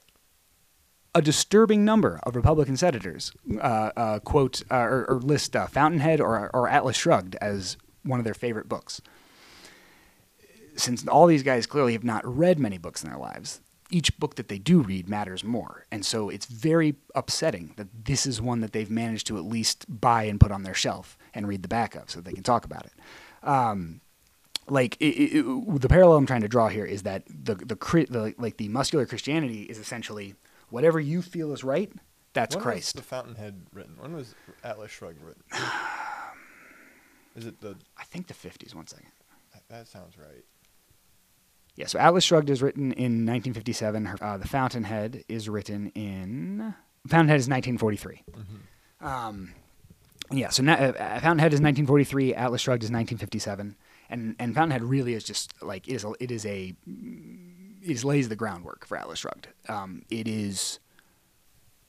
a 1.14 1.22
disturbing 1.22 1.84
number 1.84 2.18
of 2.24 2.34
Republican 2.36 2.76
senators 2.76 3.32
uh, 3.60 3.90
uh, 3.96 4.18
quote 4.20 4.62
uh, 4.70 4.76
or, 4.78 5.06
or 5.08 5.16
list 5.20 5.54
uh, 5.54 5.66
Fountainhead 5.66 6.20
or, 6.20 6.50
or 6.52 6.68
Atlas 6.68 6.96
Shrugged 6.96 7.36
as 7.36 7.76
one 8.02 8.18
of 8.18 8.24
their 8.24 8.34
favorite 8.34 8.68
books. 8.68 9.00
Since 10.76 11.06
all 11.06 11.26
these 11.26 11.44
guys 11.44 11.66
clearly 11.66 11.92
have 11.92 12.02
not 12.04 12.26
read 12.26 12.58
many 12.58 12.78
books 12.78 13.04
in 13.04 13.10
their 13.10 13.18
lives, 13.18 13.60
each 13.90 14.18
book 14.18 14.34
that 14.34 14.48
they 14.48 14.58
do 14.58 14.80
read 14.80 15.08
matters 15.08 15.44
more. 15.44 15.86
And 15.92 16.04
so 16.04 16.28
it's 16.30 16.46
very 16.46 16.96
upsetting 17.14 17.74
that 17.76 17.86
this 18.06 18.26
is 18.26 18.40
one 18.42 18.60
that 18.60 18.72
they've 18.72 18.90
managed 18.90 19.28
to 19.28 19.36
at 19.38 19.44
least 19.44 19.84
buy 19.88 20.24
and 20.24 20.40
put 20.40 20.50
on 20.50 20.64
their 20.64 20.74
shelf 20.74 21.16
and 21.32 21.46
read 21.46 21.62
the 21.62 21.68
back 21.68 21.94
of 21.94 22.10
so 22.10 22.20
they 22.20 22.32
can 22.32 22.42
talk 22.42 22.64
about 22.64 22.86
it. 22.86 22.92
Um, 23.48 24.00
like 24.68 24.96
it, 24.98 25.04
it, 25.14 25.38
it- 25.46 25.80
the 25.80 25.88
parallel 25.88 26.16
I'm 26.16 26.26
trying 26.26 26.40
to 26.40 26.48
draw 26.48 26.68
here 26.68 26.86
is 26.86 27.02
that 27.04 27.22
the 27.28 27.54
the, 27.54 27.76
the 27.76 28.34
like 28.38 28.56
the 28.56 28.68
muscular 28.68 29.06
Christianity 29.06 29.62
is 29.64 29.78
essentially 29.78 30.34
whatever 30.70 30.98
you 31.00 31.22
feel 31.22 31.52
is 31.52 31.62
right, 31.64 31.92
that's 32.32 32.54
when 32.56 32.62
Christ. 32.62 32.96
Was 32.96 33.02
the 33.02 33.08
Fountainhead 33.08 33.62
written? 33.72 33.96
When 33.98 34.14
was 34.14 34.34
Atlas 34.62 34.90
Shrugged 34.90 35.22
written? 35.22 35.42
Is 37.36 37.46
it 37.46 37.60
the? 37.60 37.76
I 37.98 38.04
think 38.04 38.28
the 38.28 38.34
50s. 38.34 38.74
One 38.74 38.86
second. 38.86 39.08
That 39.68 39.88
sounds 39.88 40.16
right. 40.18 40.44
Yeah, 41.74 41.86
so 41.86 41.98
Atlas 41.98 42.22
Shrugged 42.22 42.48
is 42.50 42.62
written 42.62 42.92
in 42.92 43.26
1957. 43.26 44.04
Her- 44.06 44.18
Uh, 44.22 44.36
the 44.36 44.46
Fountainhead 44.46 45.24
is 45.28 45.48
written 45.48 45.88
in. 45.96 46.74
Fountainhead 47.08 47.40
is 47.40 47.48
1943. 47.48 48.22
Um, 49.00 49.52
yeah, 50.30 50.50
so 50.50 50.62
na- 50.62 50.74
uh, 50.74 50.92
Fountainhead 51.20 51.52
is 51.52 51.60
1943. 51.60 52.34
Atlas 52.34 52.60
Shrugged 52.60 52.84
is 52.84 52.90
1957, 52.90 53.76
and 54.08 54.36
and 54.38 54.54
Fountainhead 54.54 54.84
really 54.84 55.14
is 55.14 55.24
just 55.24 55.52
like 55.62 55.88
it 55.88 55.94
is. 55.94 56.04
A, 56.04 56.12
it 56.20 56.30
is 56.30 56.46
a. 56.46 56.74
Is 57.84 58.04
lays 58.04 58.28
the 58.28 58.36
groundwork 58.36 58.86
for 58.86 58.96
Atlas 58.96 59.18
Shrugged. 59.18 59.48
Um, 59.68 60.02
it 60.08 60.26
is 60.26 60.78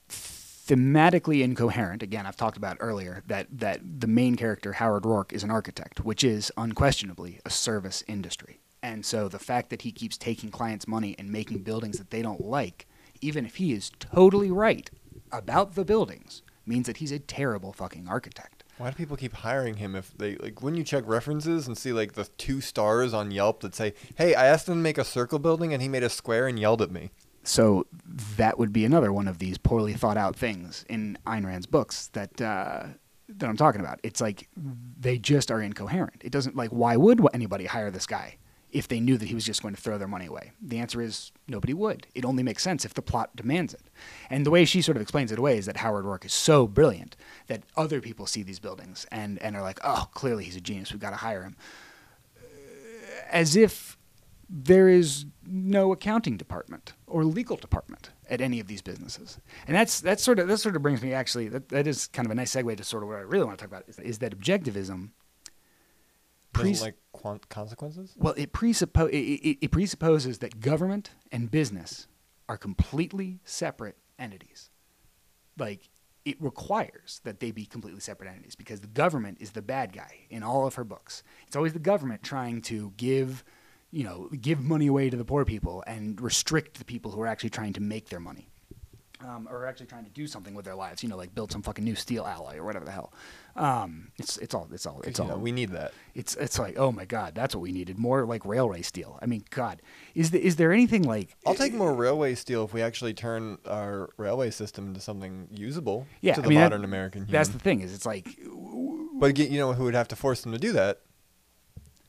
thematically 0.10 1.42
incoherent. 1.42 2.04
Again, 2.04 2.26
I've 2.26 2.36
talked 2.36 2.58
about 2.58 2.78
earlier 2.80 3.24
that 3.28 3.48
that 3.52 4.02
the 4.02 4.08
main 4.08 4.36
character 4.36 4.74
Howard 4.74 5.04
Roark 5.04 5.32
is 5.32 5.44
an 5.44 5.52
architect, 5.52 6.04
which 6.04 6.24
is 6.24 6.52
unquestionably 6.58 7.40
a 7.46 7.50
service 7.50 8.04
industry. 8.08 8.60
And 8.82 9.06
so 9.06 9.28
the 9.28 9.40
fact 9.40 9.70
that 9.72 9.82
he 9.82 9.92
keeps 9.92 10.18
taking 10.18 10.52
clients' 10.52 10.88
money 10.88 11.16
and 11.18 11.32
making 11.32 11.64
buildings 11.64 11.98
that 11.98 12.12
they 12.12 12.22
don't 12.22 12.42
like, 12.42 12.86
even 13.22 13.46
if 13.46 13.56
he 13.56 13.74
is 13.74 13.92
totally 14.00 14.52
right 14.52 14.90
about 15.32 15.76
the 15.76 15.86
buildings, 15.86 16.44
means 16.66 16.88
that 16.88 16.98
he's 16.98 17.12
a 17.12 17.20
terrible 17.20 17.74
fucking 17.74 18.08
architect. 18.08 18.55
Why 18.78 18.90
do 18.90 18.96
people 18.96 19.16
keep 19.16 19.34
hiring 19.34 19.76
him 19.76 19.96
if 19.96 20.16
they 20.18 20.36
like 20.36 20.62
when 20.62 20.76
you 20.76 20.84
check 20.84 21.04
references 21.08 21.68
and 21.68 21.78
see 21.78 21.94
like 21.94 22.14
the 22.14 22.26
two 22.38 22.60
stars 22.60 23.14
on 23.14 23.32
Yelp 23.32 23.62
that 23.62 23.74
say, 23.74 23.94
"Hey, 24.16 24.36
I 24.36 24.48
asked 24.48 24.68
him 24.68 24.76
to 24.76 24.82
make 24.82 24.98
a 24.98 25.06
circle 25.06 25.40
building 25.40 25.74
and 25.74 25.82
he 25.82 25.88
made 25.88 26.04
a 26.04 26.10
square 26.10 26.48
and 26.48 26.60
yelled 26.60 26.82
at 26.82 26.92
me." 26.92 27.12
So 27.44 27.86
that 28.38 28.58
would 28.60 28.74
be 28.74 28.86
another 28.86 29.14
one 29.14 29.28
of 29.28 29.38
these 29.38 29.58
poorly 29.58 29.94
thought 29.94 30.18
out 30.18 30.36
things 30.36 30.84
in 30.90 31.18
Ayn 31.26 31.46
Rand's 31.46 31.68
books 31.68 32.08
that 32.10 32.42
uh, 32.42 32.88
that 33.30 33.50
I'm 33.50 33.58
talking 33.58 33.82
about. 33.82 34.00
It's 34.04 34.20
like 34.20 34.50
they 35.00 35.18
just 35.18 35.52
are 35.52 35.62
incoherent. 35.62 36.22
It 36.26 36.32
doesn't 36.32 36.56
like 36.56 36.72
why 36.72 36.98
would 36.98 37.22
anybody 37.34 37.66
hire 37.66 37.92
this 37.92 38.06
guy 38.06 38.38
if 38.76 38.90
they 38.90 39.00
knew 39.00 39.18
that 39.18 39.30
he 39.30 39.34
was 39.34 39.46
just 39.46 39.62
going 39.62 39.74
to 39.74 39.82
throw 39.82 39.98
their 39.98 40.08
money 40.08 40.26
away? 40.26 40.52
The 40.62 40.80
answer 40.80 41.02
is 41.02 41.32
nobody 41.48 41.74
would. 41.74 42.08
It 42.14 42.26
only 42.26 42.44
makes 42.44 42.62
sense 42.62 42.84
if 42.84 42.94
the 42.94 43.02
plot 43.02 43.34
demands 43.34 43.74
it. 43.74 43.84
And 44.30 44.46
the 44.46 44.52
way 44.52 44.66
she 44.66 44.82
sort 44.82 44.98
of 44.98 45.02
explains 45.02 45.32
it 45.32 45.40
away 45.40 45.58
is 45.58 45.66
that 45.66 45.78
Howard 45.78 46.04
Roark 46.04 46.26
is 46.26 46.34
so 46.34 46.68
brilliant 46.68 47.16
that 47.48 47.64
other 47.78 48.02
people 48.02 48.26
see 48.26 48.44
these 48.44 48.60
buildings 48.60 49.08
and 49.12 49.42
and 49.42 49.56
are 49.56 49.62
like, 49.62 49.80
oh, 49.84 50.10
clearly 50.14 50.44
he's 50.44 50.58
a 50.58 50.62
genius. 50.62 50.92
We've 50.92 51.00
got 51.00 51.12
to 51.12 51.16
hire 51.16 51.44
him. 51.44 51.56
Uh, 52.38 52.42
as 53.32 53.56
if 53.56 53.98
there 54.50 54.90
is 54.90 55.26
no 55.48 55.92
accounting 55.92 56.36
department 56.38 56.94
or 57.08 57.24
legal 57.24 57.56
department 57.56 58.12
at 58.30 58.42
any 58.42 58.60
of 58.60 58.68
these 58.68 58.82
businesses. 58.82 59.40
And 59.68 59.76
that's 59.76 60.02
that's 60.02 60.22
sort 60.22 60.40
of 60.40 60.50
that 60.50 60.58
sort 60.58 60.76
of 60.76 60.82
brings 60.82 61.02
me 61.02 61.14
actually 61.14 61.48
that, 61.50 61.70
that 61.70 61.88
is 61.88 62.08
kind 62.08 62.26
of 62.26 62.32
a 62.32 62.36
nice 62.36 62.54
segue 62.54 62.76
to 62.76 62.84
sort 62.84 63.04
of 63.04 63.10
what 63.10 63.18
I 63.18 63.22
really 63.22 63.46
want 63.46 63.58
to 63.58 63.64
talk 63.66 63.72
about 63.72 63.88
is, 63.88 64.00
is 64.00 64.20
that 64.20 64.38
objectivism 64.38 65.12
pres- 66.62 66.82
like 66.82 66.96
quan- 67.12 67.40
consequences. 67.50 68.14
well 68.18 68.34
it, 68.38 68.52
presuppo- 68.54 69.10
it, 69.10 69.18
it, 69.18 69.58
it 69.62 69.72
presupposes 69.72 70.40
that 70.40 70.60
government 70.60 71.12
and 71.32 71.52
business 71.52 72.08
are 72.48 72.58
completely 72.58 73.40
separate 73.44 73.98
entities. 74.20 74.70
Like 75.58 75.90
it 76.26 76.42
requires 76.42 77.22
that 77.24 77.40
they 77.40 77.52
be 77.52 77.66
completely 77.66 78.00
separate 78.00 78.30
entities 78.30 78.56
because 78.56 78.82
the 78.82 78.88
government 78.88 79.38
is 79.40 79.52
the 79.52 79.62
bad 79.62 79.94
guy 79.94 80.26
in 80.30 80.44
all 80.44 80.66
of 80.66 80.76
her 80.76 80.84
books. 80.84 81.24
It's 81.48 81.56
always 81.56 81.74
the 81.74 81.80
government 81.80 82.24
trying 82.24 82.62
to 82.64 82.94
give, 82.98 83.44
you 83.92 84.04
know, 84.04 84.30
give 84.42 84.60
money 84.60 84.88
away 84.88 85.10
to 85.10 85.18
the 85.18 85.26
poor 85.26 85.46
people 85.46 85.84
and 85.86 86.20
restrict 86.20 86.80
the 86.80 86.86
people 86.86 87.12
who 87.12 87.22
are 87.22 87.28
actually 87.28 87.52
trying 87.52 87.74
to 87.74 87.82
make 87.82 88.10
their 88.10 88.20
money. 88.20 88.50
Um, 89.28 89.48
or 89.50 89.66
actually 89.66 89.88
trying 89.88 90.04
to 90.04 90.12
do 90.12 90.28
something 90.28 90.54
with 90.54 90.66
their 90.66 90.76
lives. 90.76 91.02
You 91.02 91.10
know, 91.10 91.18
like 91.18 91.34
build 91.34 91.52
some 91.52 91.64
fucking 91.64 91.84
new 91.84 91.96
steel 91.96 92.26
alloy 92.28 92.58
or 92.58 92.64
whatever 92.64 92.86
the 92.86 92.92
hell. 92.92 93.12
Um, 93.56 94.12
it's 94.18 94.38
it's 94.38 94.54
all 94.54 94.68
it's 94.72 94.86
all 94.86 95.02
it's 95.02 95.18
You 95.18 95.24
all 95.26 95.32
know, 95.32 95.38
we 95.38 95.52
need 95.52 95.70
that. 95.72 95.94
it's 96.14 96.36
it's 96.36 96.60
like 96.60 96.76
oh 96.78 96.92
my 96.92 97.06
god, 97.06 97.34
that's 97.34 97.56
what 97.56 97.62
we 97.62 97.72
needed 97.72 97.98
more 97.98 98.26
like 98.26 98.46
railway 98.46 98.82
steel. 98.84 99.18
I 99.22 99.26
mean, 99.26 99.44
God, 99.50 99.82
is 100.14 100.30
the, 100.32 100.46
is 100.46 100.58
there 100.58 100.72
anything 100.72 101.04
like 101.04 101.36
I'll 101.48 101.56
take 101.56 101.74
more 101.74 101.94
railway 101.94 102.36
steel 102.36 102.66
if 102.66 102.74
we 102.74 102.82
actually 102.84 103.14
turn 103.16 103.58
our 103.66 104.10
railway 104.18 104.52
system 104.52 104.88
into 104.90 105.00
something 105.00 105.48
usable 105.52 106.06
yeah 106.22 106.34
to 106.36 106.42
I 106.42 106.44
the 106.44 106.50
mean, 106.50 106.60
that- 106.60 106.66
modern 106.66 106.84
American 106.84 107.22
human. 107.22 107.32
That's 107.32 107.50
the 107.50 107.60
thing 107.60 107.80
is 107.82 107.94
it's 107.96 108.06
like 108.06 108.28
But 109.20 109.38
you 109.40 109.58
know 109.58 109.74
who 109.74 109.86
would 109.86 109.96
have 109.96 110.10
to 110.10 110.16
force 110.16 110.42
them 110.42 110.52
to 110.52 110.60
do 110.60 110.72
that? 110.74 111.02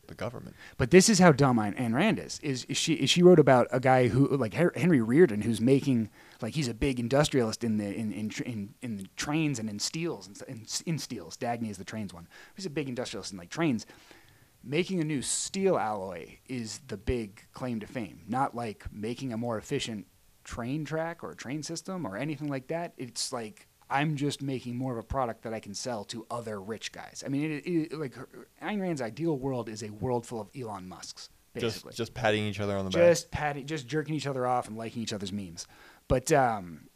The 0.08 0.14
government. 0.14 0.54
But 0.76 0.90
this 0.90 1.08
is 1.08 1.18
how 1.18 1.32
dumb 1.32 1.56
Ayn 1.58 1.92
Rand 1.94 2.18
is. 2.20 2.38
Is, 2.40 2.64
is 2.66 2.76
she? 2.76 2.94
Is 2.94 3.10
she 3.10 3.24
wrote 3.24 3.40
about 3.40 3.66
a 3.72 3.80
guy 3.80 4.06
who, 4.06 4.28
like 4.36 4.54
Henry 4.54 5.00
Rearden, 5.00 5.42
who's 5.42 5.60
making 5.60 6.10
like 6.42 6.54
he's 6.54 6.68
a 6.68 6.74
big 6.74 7.00
industrialist 7.00 7.64
in 7.64 7.76
the 7.78 7.86
in 7.86 8.12
in 8.12 8.30
in, 8.44 8.74
in 8.82 8.96
the 8.96 9.06
trains 9.16 9.58
and 9.58 9.68
in 9.68 9.78
steels 9.78 10.26
and 10.26 10.42
in, 10.48 10.66
in 10.86 10.98
steels. 10.98 11.36
Dagny 11.36 11.70
is 11.70 11.78
the 11.78 11.84
trains 11.84 12.12
one. 12.12 12.28
He's 12.54 12.66
a 12.66 12.70
big 12.70 12.88
industrialist 12.88 13.32
in 13.32 13.38
like 13.38 13.50
trains. 13.50 13.86
Making 14.64 15.00
a 15.00 15.04
new 15.04 15.22
steel 15.22 15.78
alloy 15.78 16.38
is 16.48 16.80
the 16.88 16.96
big 16.96 17.46
claim 17.52 17.78
to 17.80 17.86
fame, 17.86 18.22
not 18.26 18.54
like 18.54 18.84
making 18.92 19.32
a 19.32 19.36
more 19.36 19.58
efficient 19.58 20.06
train 20.42 20.84
track 20.84 21.22
or 21.22 21.34
train 21.34 21.62
system 21.62 22.06
or 22.06 22.16
anything 22.16 22.48
like 22.48 22.68
that. 22.68 22.92
It's 22.96 23.32
like 23.32 23.68
I'm 23.88 24.16
just 24.16 24.42
making 24.42 24.76
more 24.76 24.92
of 24.92 24.98
a 24.98 25.02
product 25.06 25.42
that 25.42 25.54
I 25.54 25.60
can 25.60 25.74
sell 25.74 26.04
to 26.06 26.26
other 26.30 26.60
rich 26.60 26.90
guys. 26.92 27.22
I 27.24 27.28
mean, 27.28 27.52
it, 27.52 27.66
it, 27.66 27.92
like 27.98 28.14
Ayn 28.62 28.80
Rand's 28.80 29.00
ideal 29.00 29.36
world 29.36 29.68
is 29.68 29.82
a 29.82 29.90
world 29.90 30.26
full 30.26 30.40
of 30.40 30.48
Elon 30.58 30.88
Musks, 30.88 31.30
basically. 31.52 31.90
Just 31.90 31.96
just 31.96 32.14
patting 32.14 32.44
each 32.44 32.58
other 32.58 32.76
on 32.76 32.84
the 32.84 32.90
back. 32.90 33.08
just 33.08 33.30
patting, 33.30 33.66
just 33.66 33.86
jerking 33.86 34.14
each 34.14 34.26
other 34.26 34.46
off 34.46 34.66
and 34.66 34.76
liking 34.76 35.02
each 35.02 35.12
other's 35.12 35.32
memes. 35.32 35.66
But 36.08 36.30
um, 36.32 36.88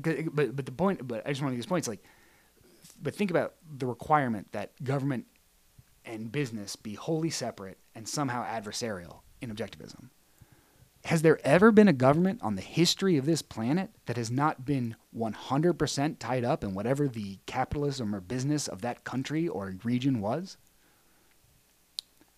but 0.00 0.56
but 0.56 0.66
the 0.66 0.72
point, 0.72 1.06
but 1.06 1.26
I 1.26 1.30
just 1.30 1.42
want 1.42 1.50
to 1.50 1.54
make 1.54 1.58
this 1.58 1.66
point. 1.66 1.80
It's 1.80 1.88
like, 1.88 2.04
but 3.02 3.14
think 3.14 3.30
about 3.30 3.54
the 3.76 3.86
requirement 3.86 4.52
that 4.52 4.72
government 4.82 5.26
and 6.04 6.30
business 6.30 6.76
be 6.76 6.94
wholly 6.94 7.30
separate 7.30 7.78
and 7.94 8.08
somehow 8.08 8.44
adversarial 8.44 9.20
in 9.40 9.54
objectivism. 9.54 10.10
Has 11.06 11.20
there 11.20 11.38
ever 11.44 11.70
been 11.70 11.88
a 11.88 11.92
government 11.92 12.40
on 12.42 12.54
the 12.54 12.62
history 12.62 13.18
of 13.18 13.26
this 13.26 13.42
planet 13.42 13.90
that 14.06 14.16
has 14.16 14.30
not 14.30 14.64
been 14.64 14.96
100% 15.14 16.18
tied 16.18 16.44
up 16.44 16.64
in 16.64 16.72
whatever 16.72 17.08
the 17.08 17.38
capitalism 17.44 18.14
or 18.14 18.20
business 18.20 18.68
of 18.68 18.80
that 18.80 19.04
country 19.04 19.46
or 19.46 19.74
region 19.84 20.22
was? 20.22 20.56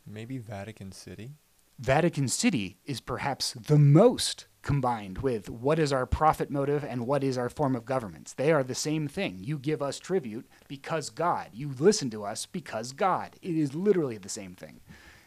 Maybe 0.05 0.39
Vatican 0.39 0.91
City. 0.91 1.35
Vatican 1.79 2.27
City 2.27 2.79
is 2.85 3.01
perhaps 3.01 3.53
the 3.53 3.79
most 3.79 4.47
combined 4.67 5.19
with 5.19 5.49
what 5.49 5.79
is 5.79 5.93
our 5.93 6.07
profit 6.07 6.51
motive 6.51 6.83
and 6.83 7.07
what 7.07 7.23
is 7.23 7.39
our 7.39 7.49
form 7.49 7.77
of 7.77 7.85
governance. 7.85 8.33
They 8.33 8.51
are 8.51 8.65
the 8.65 8.75
same 8.75 9.07
thing. 9.07 9.39
You 9.41 9.59
give 9.59 9.81
us 9.81 10.01
tribute 10.01 10.45
because 10.67 11.09
God. 11.09 11.51
You 11.53 11.73
listen 11.79 12.11
to 12.11 12.25
us 12.25 12.47
because 12.47 12.93
God. 12.93 13.37
It 13.43 13.55
is 13.55 13.77
literally 13.77 14.19
the 14.19 14.29
same 14.29 14.57
thing. 14.57 14.81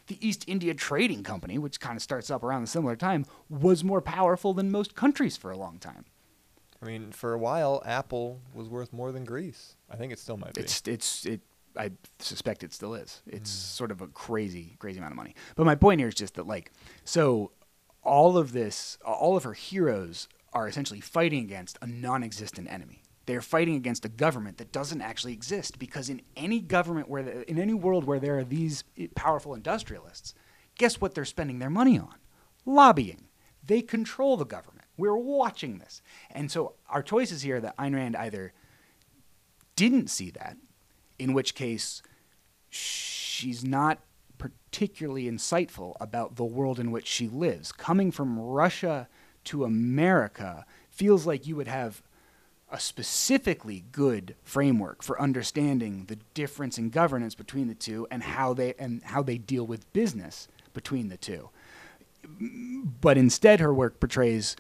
The 0.08 0.18
East 0.20 0.44
India 0.46 0.74
Trading 0.74 1.24
Company, 1.24 1.58
which 1.58 1.80
kind 1.80 1.96
of 1.96 2.04
starts 2.04 2.30
up 2.30 2.44
around 2.44 2.64
a 2.64 2.68
similar 2.68 2.98
time, 2.98 3.26
was 3.50 3.82
more 3.82 4.02
powerful 4.02 4.54
than 4.54 4.72
most 4.72 4.94
countries 4.94 5.38
for 5.38 5.52
a 5.52 5.58
long 5.58 5.80
time. 5.80 6.04
I 6.84 6.86
mean, 6.86 7.14
for 7.14 7.32
a 7.32 7.40
while, 7.40 7.82
Apple 7.86 8.42
was 8.54 8.68
worth 8.68 8.92
more 8.92 9.14
than 9.14 9.24
Greece. 9.24 9.78
I 9.90 9.96
think 9.96 10.12
it 10.12 10.20
still 10.20 10.36
might 10.36 10.54
be. 10.54 10.62
It's 10.62 10.86
it's 10.86 11.26
it. 11.26 11.40
I 11.78 11.92
suspect 12.18 12.64
it 12.64 12.74
still 12.74 12.94
is. 12.94 13.22
It's 13.26 13.52
hmm. 13.52 13.78
sort 13.78 13.92
of 13.92 14.02
a 14.02 14.08
crazy, 14.08 14.76
crazy 14.80 14.98
amount 14.98 15.14
of 15.14 15.18
money. 15.18 15.34
But 15.56 15.66
my 15.66 15.76
point 15.76 16.02
here 16.02 16.10
is 16.10 16.16
just 16.16 16.34
that, 16.34 16.48
like, 16.48 16.74
so 17.06 17.52
all 18.10 18.38
of 18.38 18.52
this, 18.52 18.98
all 19.06 19.38
of 19.38 19.44
her 19.44 19.54
heroes 19.54 20.28
are 20.52 20.68
essentially 20.68 21.00
fighting 21.00 21.44
against 21.44 21.78
a 21.82 21.88
non-existent 21.88 22.70
enemy. 22.70 23.04
They're 23.28 23.42
fighting 23.42 23.76
against 23.76 24.04
a 24.04 24.10
government 24.10 24.58
that 24.58 24.72
doesn't 24.72 25.02
actually 25.02 25.34
exist 25.34 25.78
because 25.78 26.10
in 26.10 26.24
any 26.36 26.60
government 26.60 27.08
where, 27.08 27.22
the, 27.22 27.50
in 27.50 27.60
any 27.60 27.76
world 27.76 28.06
where 28.06 28.20
there 28.20 28.40
are 28.40 28.44
these 28.44 28.84
powerful 29.14 29.54
industrialists, 29.54 30.34
guess 30.80 31.00
what 31.00 31.14
they're 31.14 31.24
spending 31.24 31.60
their 31.60 31.70
money 31.70 32.00
on? 32.00 32.16
Lobbying. 32.66 33.28
They 33.64 33.84
control 33.84 34.36
the 34.38 34.46
government. 34.46 34.88
We're 34.98 35.16
watching 35.16 35.78
this, 35.78 36.02
and 36.32 36.52
so 36.52 36.74
our 36.90 37.04
choices 37.04 37.44
here 37.44 37.62
that 37.62 37.78
Ayn 37.78 37.94
Rand 37.94 38.16
either 38.18 38.54
didn't 39.76 40.10
see 40.10 40.32
that, 40.32 40.58
in 41.20 41.34
which 41.34 41.54
case 41.54 42.02
she's 42.70 43.64
not 43.64 44.00
particularly 44.40 45.26
insightful 45.26 45.96
about 46.02 46.36
the 46.36 46.44
world 46.44 46.80
in 46.80 46.90
which 46.90 47.06
she 47.06 47.28
lives. 47.28 47.72
Coming 47.72 48.12
from 48.12 48.40
Russia 48.40 49.08
to 49.46 49.64
America 49.64 50.66
feels 50.90 51.28
like 51.28 51.46
you 51.46 51.56
would 51.56 51.68
have 51.68 52.02
a 52.72 52.80
specifically 52.80 53.84
good 53.92 54.36
framework 54.44 55.02
for 55.04 55.20
understanding 55.22 56.06
the 56.06 56.18
difference 56.34 56.78
in 56.78 56.90
governance 56.90 57.36
between 57.36 57.68
the 57.68 57.76
two 57.76 58.08
and 58.12 58.22
how 58.22 58.54
they 58.54 58.74
and 58.76 59.04
how 59.04 59.24
they 59.24 59.38
deal 59.38 59.66
with 59.66 59.92
business 59.94 60.48
between 60.74 61.10
the 61.10 61.18
two. 61.18 61.50
But 63.02 63.18
instead 63.18 63.60
her 63.60 63.74
work 63.74 64.00
portrays 64.00 64.56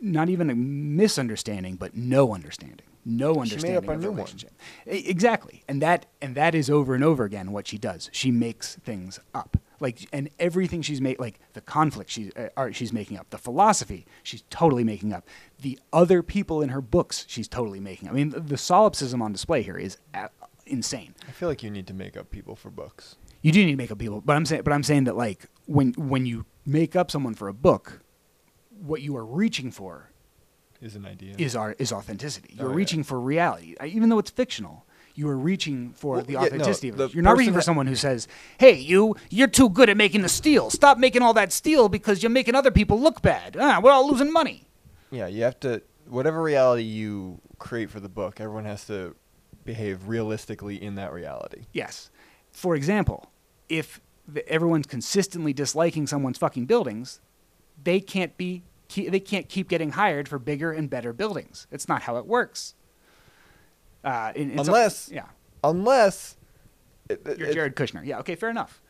not 0.00 0.28
even 0.28 0.50
a 0.50 0.54
misunderstanding 0.54 1.76
but 1.76 1.96
no 1.96 2.34
understanding. 2.34 2.86
No 3.10 3.36
understanding 3.36 3.60
She 3.60 3.68
made 3.72 3.76
up 3.78 3.88
a 3.88 3.92
of 3.92 4.00
the 4.00 4.06
new 4.06 4.10
one. 4.10 4.16
relationship. 4.18 4.52
E- 4.86 5.04
Exactly, 5.08 5.64
and 5.66 5.80
that 5.82 6.06
and 6.20 6.34
that 6.34 6.54
is 6.54 6.68
over 6.68 6.94
and 6.94 7.02
over 7.02 7.24
again 7.24 7.52
what 7.52 7.66
she 7.66 7.78
does. 7.78 8.10
She 8.12 8.30
makes 8.30 8.74
things 8.76 9.18
up, 9.34 9.56
like 9.80 10.06
and 10.12 10.28
everything 10.38 10.82
she's 10.82 11.00
made, 11.00 11.18
like 11.18 11.40
the 11.54 11.60
conflict 11.62 12.10
she's 12.10 12.30
uh, 12.36 12.50
art 12.56 12.74
she's 12.74 12.92
making 12.92 13.16
up, 13.16 13.30
the 13.30 13.38
philosophy 13.38 14.06
she's 14.22 14.42
totally 14.50 14.84
making 14.84 15.12
up, 15.14 15.26
the 15.62 15.78
other 15.92 16.22
people 16.22 16.60
in 16.60 16.68
her 16.68 16.82
books 16.82 17.24
she's 17.28 17.48
totally 17.48 17.80
making. 17.80 18.08
up. 18.08 18.14
I 18.14 18.16
mean, 18.16 18.30
the, 18.30 18.40
the 18.40 18.58
solipsism 18.58 19.22
on 19.22 19.32
display 19.32 19.62
here 19.62 19.78
is 19.78 19.96
uh, 20.12 20.28
insane. 20.66 21.14
I 21.26 21.32
feel 21.32 21.48
like 21.48 21.62
you 21.62 21.70
need 21.70 21.86
to 21.86 21.94
make 21.94 22.14
up 22.16 22.30
people 22.30 22.56
for 22.56 22.70
books. 22.70 23.16
You 23.40 23.52
do 23.52 23.64
need 23.64 23.70
to 23.72 23.76
make 23.78 23.90
up 23.90 23.98
people, 23.98 24.20
but 24.20 24.36
I'm 24.36 24.44
saying, 24.44 24.62
but 24.64 24.72
I'm 24.74 24.82
saying 24.82 25.04
that 25.04 25.16
like 25.16 25.46
when 25.64 25.94
when 25.96 26.26
you 26.26 26.44
make 26.66 26.94
up 26.94 27.10
someone 27.10 27.32
for 27.34 27.48
a 27.48 27.54
book, 27.54 28.02
what 28.82 29.00
you 29.00 29.16
are 29.16 29.24
reaching 29.24 29.70
for 29.70 30.10
Is 30.80 30.94
an 30.96 31.04
idea. 31.06 31.34
is 31.38 31.56
our 31.56 31.72
is 31.78 31.92
authenticity. 31.92 32.54
You're 32.56 32.66
Oh, 32.66 32.70
yeah. 32.70 32.76
reaching 32.76 33.02
for 33.02 33.18
reality, 33.20 33.74
even 33.84 34.08
though 34.08 34.18
it's 34.18 34.30
fictional. 34.30 34.84
You 35.14 35.28
are 35.28 35.36
reaching 35.36 35.90
for 35.94 36.16
Well, 36.16 36.24
the 36.24 36.34
yeah, 36.34 36.40
no, 36.40 36.46
authenticity 36.46 36.88
of 36.90 36.96
the. 36.96 37.08
You're 37.08 37.24
not 37.24 37.36
reaching 37.36 37.52
for 37.52 37.60
someone 37.60 37.88
who 37.88 37.96
says, 37.96 38.28
"Hey, 38.58 38.74
you, 38.74 39.16
you're 39.30 39.48
too 39.48 39.68
good 39.68 39.88
at 39.90 39.96
making 39.96 40.22
the 40.22 40.28
steel. 40.28 40.70
Stop 40.70 40.96
making 40.98 41.22
all 41.22 41.34
that 41.34 41.50
steel 41.52 41.88
because 41.88 42.22
you're 42.22 42.30
making 42.30 42.54
other 42.54 42.70
people 42.70 43.00
look 43.00 43.20
bad. 43.20 43.56
Ah, 43.58 43.80
we're 43.82 43.90
all 43.90 44.08
losing 44.08 44.32
money." 44.32 44.68
Yeah, 45.10 45.26
you 45.26 45.42
have 45.42 45.58
to 45.60 45.82
whatever 46.06 46.40
reality 46.40 46.84
you 46.84 47.40
create 47.58 47.90
for 47.90 47.98
the 47.98 48.08
book, 48.08 48.40
everyone 48.40 48.64
has 48.64 48.86
to 48.86 49.16
behave 49.64 50.06
realistically 50.08 50.80
in 50.80 50.94
that 50.94 51.12
reality. 51.12 51.66
Yes. 51.72 52.10
For 52.52 52.74
example, 52.76 53.30
if 53.68 54.00
the, 54.26 54.48
everyone's 54.48 54.86
consistently 54.86 55.52
disliking 55.52 56.06
someone's 56.06 56.38
fucking 56.38 56.66
buildings, 56.66 57.20
they 57.82 57.98
can't 58.00 58.36
be 58.36 58.62
ke- 58.88 59.10
they 59.10 59.20
can't 59.20 59.48
keep 59.48 59.68
getting 59.68 59.90
hired 59.92 60.28
for 60.28 60.38
bigger 60.38 60.72
and 60.72 60.88
better 60.90 61.12
buildings. 61.12 61.66
It's 61.70 61.88
not 61.88 62.02
how 62.02 62.16
it 62.16 62.26
works. 62.26 62.74
Uh, 64.04 64.32
in, 64.34 64.50
in 64.52 64.58
some- 64.58 64.68
Unless- 64.68 65.10
yeah, 65.12 65.26
Unless 65.64 66.36
it- 67.08 67.22
it- 67.26 67.38
you're 67.38 67.52
Jared 67.52 67.76
Kushner. 67.76 68.04
Yeah, 68.04 68.18
okay, 68.20 68.34
fair 68.34 68.50
enough. 68.50 68.80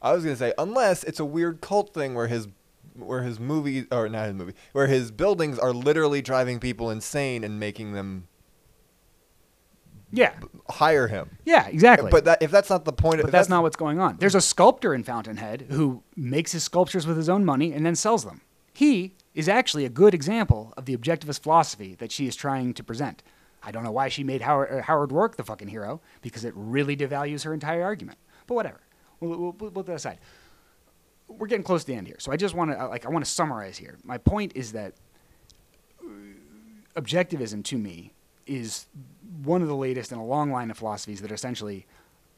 I 0.00 0.12
was 0.12 0.24
gonna 0.24 0.36
say 0.36 0.52
unless 0.58 1.04
it's 1.04 1.20
a 1.20 1.24
weird 1.24 1.60
cult 1.60 1.94
thing 1.94 2.14
where 2.14 2.26
his 2.26 2.48
where 2.94 3.22
his 3.22 3.38
movie 3.40 3.86
or 3.90 4.08
not 4.08 4.26
his 4.26 4.34
movie 4.34 4.54
where 4.72 4.86
his 4.88 5.10
buildings 5.10 5.58
are 5.58 5.72
literally 5.72 6.20
driving 6.20 6.58
people 6.60 6.90
insane 6.90 7.44
and 7.44 7.58
making 7.60 7.92
them 7.92 8.26
Yeah, 10.12 10.34
hire 10.68 11.08
him. 11.08 11.30
yeah, 11.44 11.66
exactly. 11.68 12.10
But 12.10 12.26
that, 12.26 12.42
if 12.42 12.50
that's 12.50 12.68
not 12.68 12.84
the 12.84 12.92
point, 12.92 13.14
of 13.14 13.18
the 13.20 13.22
But 13.24 13.28
if 13.28 13.32
that's 13.32 13.48
not 13.48 13.62
what's 13.62 13.76
going 13.76 13.98
on. 13.98 14.18
There's 14.18 14.34
a 14.34 14.42
sculptor 14.42 14.94
in 14.94 15.04
Fountainhead 15.04 15.66
who 15.70 16.02
makes 16.16 16.52
his 16.52 16.62
sculptures 16.62 17.06
with 17.06 17.16
his 17.16 17.30
own 17.30 17.44
money 17.44 17.72
and 17.72 17.84
then 17.84 17.94
sells 17.94 18.24
them. 18.24 18.42
He 18.74 19.14
is 19.34 19.48
actually 19.48 19.86
a 19.86 19.88
good 19.88 20.12
example 20.14 20.74
of 20.76 20.84
the 20.84 20.96
objectivist 20.96 21.40
philosophy 21.42 21.94
that 21.96 22.12
she 22.12 22.26
is 22.26 22.36
trying 22.36 22.74
to 22.74 22.84
present. 22.84 23.22
I 23.62 23.70
don't 23.70 23.84
know 23.84 23.92
why 23.92 24.08
she 24.08 24.24
made 24.24 24.42
Howard, 24.42 24.70
uh, 24.70 24.82
Howard 24.82 25.10
Roark 25.10 25.36
the 25.36 25.44
fucking 25.44 25.68
hero 25.68 26.00
because 26.20 26.44
it 26.44 26.52
really 26.56 26.96
devalues 26.96 27.44
her 27.44 27.54
entire 27.54 27.84
argument. 27.84 28.18
But 28.46 28.54
whatever. 28.54 28.80
We'll, 29.20 29.38
we'll, 29.38 29.56
we'll 29.58 29.70
put 29.70 29.86
that 29.86 29.94
aside. 29.94 30.18
We're 31.28 31.46
getting 31.46 31.64
close 31.64 31.82
to 31.82 31.86
the 31.86 31.94
end 31.94 32.06
here, 32.06 32.16
so 32.18 32.32
I 32.32 32.36
just 32.36 32.54
want 32.54 32.72
to 32.72 32.86
like 32.88 33.06
I 33.06 33.08
want 33.08 33.24
to 33.24 33.30
summarize 33.30 33.78
here. 33.78 33.96
My 34.04 34.18
point 34.18 34.52
is 34.54 34.72
that 34.72 34.92
uh, 36.02 36.08
objectivism 36.96 37.64
to 37.64 37.78
me 37.78 38.12
is 38.46 38.86
one 39.44 39.62
of 39.62 39.68
the 39.68 39.76
latest 39.76 40.12
in 40.12 40.18
a 40.18 40.24
long 40.24 40.50
line 40.50 40.70
of 40.70 40.78
philosophies 40.78 41.20
that 41.20 41.30
are 41.30 41.34
essentially 41.34 41.86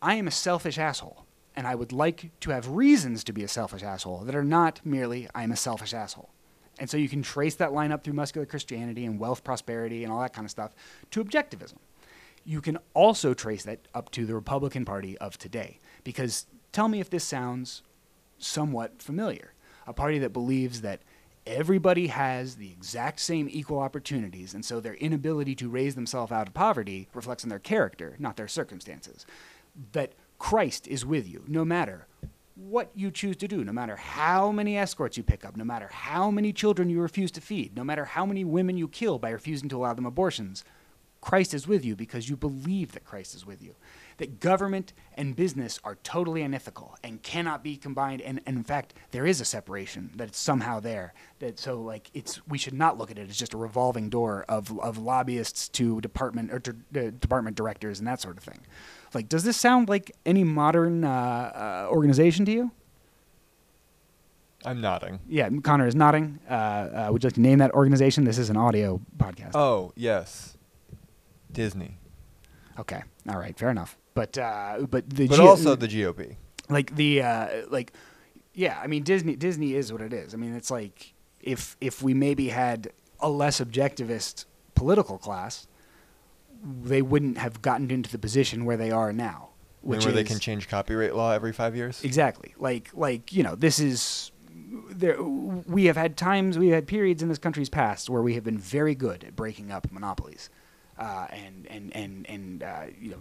I 0.00 0.14
am 0.14 0.28
a 0.28 0.30
selfish 0.32 0.78
asshole, 0.78 1.24
and 1.56 1.66
I 1.66 1.74
would 1.74 1.92
like 1.92 2.30
to 2.40 2.50
have 2.50 2.68
reasons 2.68 3.24
to 3.24 3.32
be 3.32 3.42
a 3.42 3.48
selfish 3.48 3.82
asshole 3.82 4.20
that 4.24 4.34
are 4.34 4.44
not 4.44 4.80
merely 4.84 5.28
I 5.34 5.44
am 5.44 5.52
a 5.52 5.56
selfish 5.56 5.94
asshole. 5.94 6.30
And 6.78 6.90
so 6.90 6.96
you 6.96 7.08
can 7.08 7.22
trace 7.22 7.54
that 7.56 7.72
line 7.72 7.92
up 7.92 8.02
through 8.02 8.14
muscular 8.14 8.46
Christianity 8.46 9.04
and 9.04 9.18
wealth 9.18 9.44
prosperity 9.44 10.04
and 10.04 10.12
all 10.12 10.20
that 10.20 10.32
kind 10.32 10.44
of 10.44 10.50
stuff 10.50 10.74
to 11.12 11.24
objectivism. 11.24 11.76
You 12.44 12.60
can 12.60 12.78
also 12.92 13.32
trace 13.32 13.62
that 13.64 13.86
up 13.94 14.10
to 14.10 14.26
the 14.26 14.34
Republican 14.34 14.84
Party 14.84 15.16
of 15.18 15.38
today. 15.38 15.78
Because 16.02 16.46
tell 16.72 16.88
me 16.88 17.00
if 17.00 17.08
this 17.08 17.24
sounds 17.24 17.82
somewhat 18.38 19.00
familiar. 19.00 19.52
A 19.86 19.92
party 19.92 20.18
that 20.18 20.32
believes 20.32 20.80
that 20.80 21.00
everybody 21.46 22.08
has 22.08 22.56
the 22.56 22.70
exact 22.70 23.20
same 23.20 23.48
equal 23.50 23.78
opportunities, 23.78 24.54
and 24.54 24.64
so 24.64 24.80
their 24.80 24.94
inability 24.94 25.54
to 25.56 25.68
raise 25.68 25.94
themselves 25.94 26.32
out 26.32 26.48
of 26.48 26.54
poverty 26.54 27.08
reflects 27.14 27.44
on 27.44 27.50
their 27.50 27.58
character, 27.58 28.16
not 28.18 28.36
their 28.36 28.48
circumstances. 28.48 29.26
That 29.92 30.12
Christ 30.38 30.86
is 30.86 31.04
with 31.04 31.28
you 31.28 31.44
no 31.46 31.64
matter 31.64 32.06
what 32.56 32.90
you 32.94 33.10
choose 33.10 33.36
to 33.36 33.48
do, 33.48 33.64
no 33.64 33.72
matter 33.72 33.96
how 33.96 34.52
many 34.52 34.78
escorts 34.78 35.16
you 35.16 35.22
pick 35.22 35.44
up, 35.44 35.56
no 35.56 35.64
matter 35.64 35.88
how 35.88 36.30
many 36.30 36.52
children 36.52 36.88
you 36.88 37.00
refuse 37.00 37.32
to 37.32 37.40
feed, 37.40 37.76
no 37.76 37.82
matter 37.82 38.04
how 38.04 38.24
many 38.24 38.44
women 38.44 38.76
you 38.76 38.86
kill 38.86 39.18
by 39.18 39.30
refusing 39.30 39.68
to 39.68 39.76
allow 39.76 39.92
them 39.92 40.06
abortions. 40.06 40.64
Christ 41.20 41.54
is 41.54 41.66
with 41.66 41.84
you 41.84 41.96
because 41.96 42.28
you 42.28 42.36
believe 42.36 42.92
that 42.92 43.04
Christ 43.04 43.34
is 43.34 43.44
with 43.46 43.62
you. 43.62 43.74
That 44.18 44.40
government 44.40 44.92
and 45.16 45.34
business 45.34 45.80
are 45.84 45.96
totally 45.96 46.42
unethical 46.42 46.96
and 47.02 47.22
cannot 47.22 47.62
be 47.64 47.76
combined. 47.76 48.20
And, 48.22 48.40
and 48.46 48.56
in 48.56 48.64
fact, 48.64 48.94
there 49.10 49.26
is 49.26 49.40
a 49.40 49.44
separation 49.44 50.10
that's 50.14 50.38
somehow 50.38 50.80
there. 50.80 51.14
That 51.40 51.58
so 51.58 51.80
like 51.80 52.10
it's 52.14 52.46
we 52.46 52.58
should 52.58 52.74
not 52.74 52.98
look 52.98 53.10
at 53.10 53.18
it 53.18 53.28
as 53.28 53.36
just 53.36 53.54
a 53.54 53.58
revolving 53.58 54.08
door 54.10 54.44
of, 54.48 54.78
of 54.80 54.98
lobbyists 54.98 55.68
to 55.70 56.00
department 56.00 56.52
or 56.52 56.60
to, 56.60 56.70
uh, 56.96 57.10
department 57.18 57.56
directors 57.56 57.98
and 57.98 58.06
that 58.08 58.20
sort 58.20 58.36
of 58.36 58.44
thing. 58.44 58.60
Like, 59.14 59.28
does 59.28 59.44
this 59.44 59.56
sound 59.56 59.88
like 59.88 60.10
any 60.26 60.44
modern 60.44 61.04
uh, 61.04 61.86
uh, 61.86 61.88
organization 61.90 62.44
to 62.46 62.52
you? 62.52 62.70
I'm 64.64 64.80
nodding. 64.80 65.20
Yeah, 65.28 65.50
Connor 65.62 65.86
is 65.86 65.94
nodding. 65.94 66.40
Uh, 66.48 66.52
uh, 66.52 67.08
would 67.12 67.22
you 67.22 67.28
like 67.28 67.34
to 67.34 67.40
name 67.40 67.58
that 67.58 67.72
organization? 67.72 68.24
This 68.24 68.38
is 68.38 68.48
an 68.48 68.56
audio 68.56 69.00
podcast. 69.18 69.50
Oh 69.54 69.92
yes, 69.94 70.56
Disney, 71.52 71.98
Okay, 72.78 73.02
all 73.28 73.38
right, 73.38 73.56
fair 73.56 73.70
enough. 73.70 73.96
But 74.14 74.38
uh, 74.38 74.86
but 74.88 75.10
the 75.10 75.26
but 75.26 75.36
G- 75.36 75.42
also 75.42 75.74
the 75.74 75.88
GOP. 75.88 76.36
like 76.68 76.94
the 76.94 77.22
uh, 77.22 77.48
like 77.68 77.92
yeah 78.54 78.78
i 78.82 78.86
mean 78.86 79.02
disney 79.02 79.34
disney 79.36 79.74
is 79.74 79.92
what 79.92 80.00
it 80.00 80.12
is 80.12 80.32
i 80.32 80.36
mean 80.36 80.54
it's 80.54 80.70
like 80.70 81.12
if 81.40 81.76
if 81.80 82.02
we 82.02 82.14
maybe 82.14 82.48
had 82.48 82.90
a 83.20 83.28
less 83.28 83.60
objectivist 83.60 84.44
political 84.74 85.18
class 85.18 85.66
they 86.82 87.02
wouldn't 87.02 87.36
have 87.36 87.60
gotten 87.60 87.90
into 87.90 88.10
the 88.10 88.18
position 88.18 88.64
where 88.64 88.76
they 88.76 88.90
are 88.90 89.12
now 89.12 89.48
which 89.82 90.04
where 90.04 90.14
they 90.14 90.24
can 90.24 90.38
change 90.38 90.68
copyright 90.68 91.14
law 91.14 91.32
every 91.32 91.52
five 91.52 91.76
years. 91.76 92.02
exactly 92.04 92.54
like 92.58 92.90
like 92.94 93.32
you 93.32 93.42
know 93.42 93.54
this 93.54 93.78
is 93.78 94.30
there 94.90 95.20
we 95.22 95.86
have 95.86 95.96
had 95.96 96.16
times 96.16 96.56
we 96.56 96.68
have 96.68 96.76
had 96.76 96.86
periods 96.86 97.22
in 97.22 97.28
this 97.28 97.38
country's 97.38 97.68
past 97.68 98.08
where 98.08 98.22
we 98.22 98.34
have 98.34 98.44
been 98.44 98.58
very 98.58 98.94
good 98.94 99.24
at 99.24 99.36
breaking 99.36 99.70
up 99.70 99.90
monopolies 99.90 100.48
uh, 100.98 101.26
and 101.30 101.66
and 101.70 101.94
and 101.96 102.26
and 102.28 102.62
uh, 102.62 102.84
you 103.00 103.10
know 103.10 103.16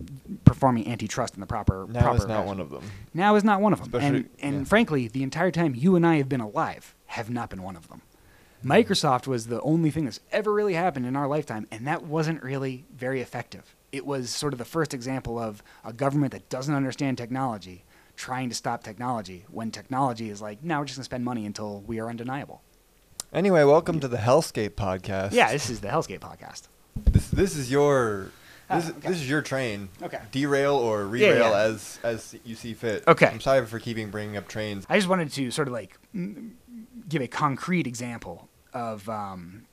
performing 0.46 0.88
antitrust 0.88 1.34
in 1.36 1.40
the 1.42 1.46
proper 1.48 1.86
Now 1.90 2.02
proper 2.02 2.18
is 2.18 2.22
not 2.28 2.36
fashion. 2.36 2.48
one 2.48 2.60
of 2.60 2.70
them. 2.70 2.84
Now 3.14 3.36
is 3.36 3.44
not 3.44 3.62
one 3.62 3.74
of 3.74 3.80
them. 3.80 4.02
and 4.02 4.16
Especially- 4.16 4.30
and 4.42 4.58
yeah. 4.60 4.64
frankly, 4.66 5.08
the 5.08 5.24
entire 5.24 5.52
time 5.52 5.74
you 5.76 5.96
and 5.96 6.06
I 6.06 6.18
have 6.18 6.30
been 6.30 6.42
alive 6.42 6.96
have 7.08 7.30
not 7.30 7.50
been 7.50 7.64
one 7.64 7.76
of 7.76 7.88
them. 7.90 8.02
Microsoft 8.64 9.28
was 9.28 9.48
the 9.48 9.60
only 9.62 9.92
thing 9.92 10.06
that's 10.06 10.22
ever 10.32 10.54
really 10.54 10.76
happened 10.76 11.06
in 11.06 11.16
our 11.18 11.28
lifetime, 11.28 11.68
and 11.70 11.86
that 11.86 12.04
wasn't 12.06 12.42
really 12.42 12.86
very 12.96 13.20
effective. 13.20 13.76
It 13.92 14.06
was 14.06 14.30
sort 14.30 14.54
of 14.54 14.58
the 14.60 14.66
first 14.66 14.94
example 14.94 15.38
of 15.38 15.62
a 15.84 15.92
government 15.92 16.32
that 16.32 16.48
doesn't 16.50 16.74
understand 16.74 17.18
technology 17.18 17.84
trying 18.16 18.48
to 18.48 18.56
stop 18.56 18.84
technology 18.84 19.44
when 19.50 19.70
technology 19.72 20.30
is 20.30 20.42
like, 20.42 20.64
no, 20.64 20.80
we're 20.80 20.86
just 20.86 20.98
going 20.98 21.02
to 21.02 21.06
spend 21.06 21.26
money 21.26 21.46
until 21.46 21.82
we 21.82 22.00
are 22.00 22.08
undeniable. 22.10 22.62
Anyway, 23.34 23.64
welcome 23.64 24.00
to 24.00 24.08
the 24.08 24.18
Hellscape 24.18 24.72
podcast. 24.72 25.34
Yeah, 25.34 25.52
this 25.52 25.70
is 25.70 25.82
the 25.82 25.88
Hellscape 25.90 26.20
podcast. 26.20 26.68
This 26.96 27.28
this 27.30 27.56
is 27.56 27.72
your 27.72 28.32
Ah, 28.70 28.80
this, 28.80 28.90
okay. 28.92 29.08
this 29.10 29.18
is 29.18 29.30
your 29.30 29.42
train. 29.42 29.90
Okay. 30.02 30.20
Derail 30.32 30.76
or 30.76 31.04
Yeah, 31.16 31.28
rerail 31.34 31.40
yeah. 31.52 31.58
as 31.58 32.00
as 32.04 32.36
you 32.46 32.56
see 32.56 32.74
fit. 32.74 33.04
Okay. 33.08 33.28
I'm 33.28 33.42
sorry 33.42 33.66
for 33.66 33.80
keeping 33.80 34.10
bringing 34.10 34.38
up 34.38 34.48
trains. 34.48 34.86
I 34.90 34.98
just 34.98 35.10
wanted 35.10 35.32
to 35.34 35.52
sort 35.52 35.68
of 35.68 35.74
like 35.74 35.98
give 37.10 37.22
a 37.22 37.28
concrete 37.28 37.88
example 37.88 38.48
of 38.74 39.08
um, 39.10 39.66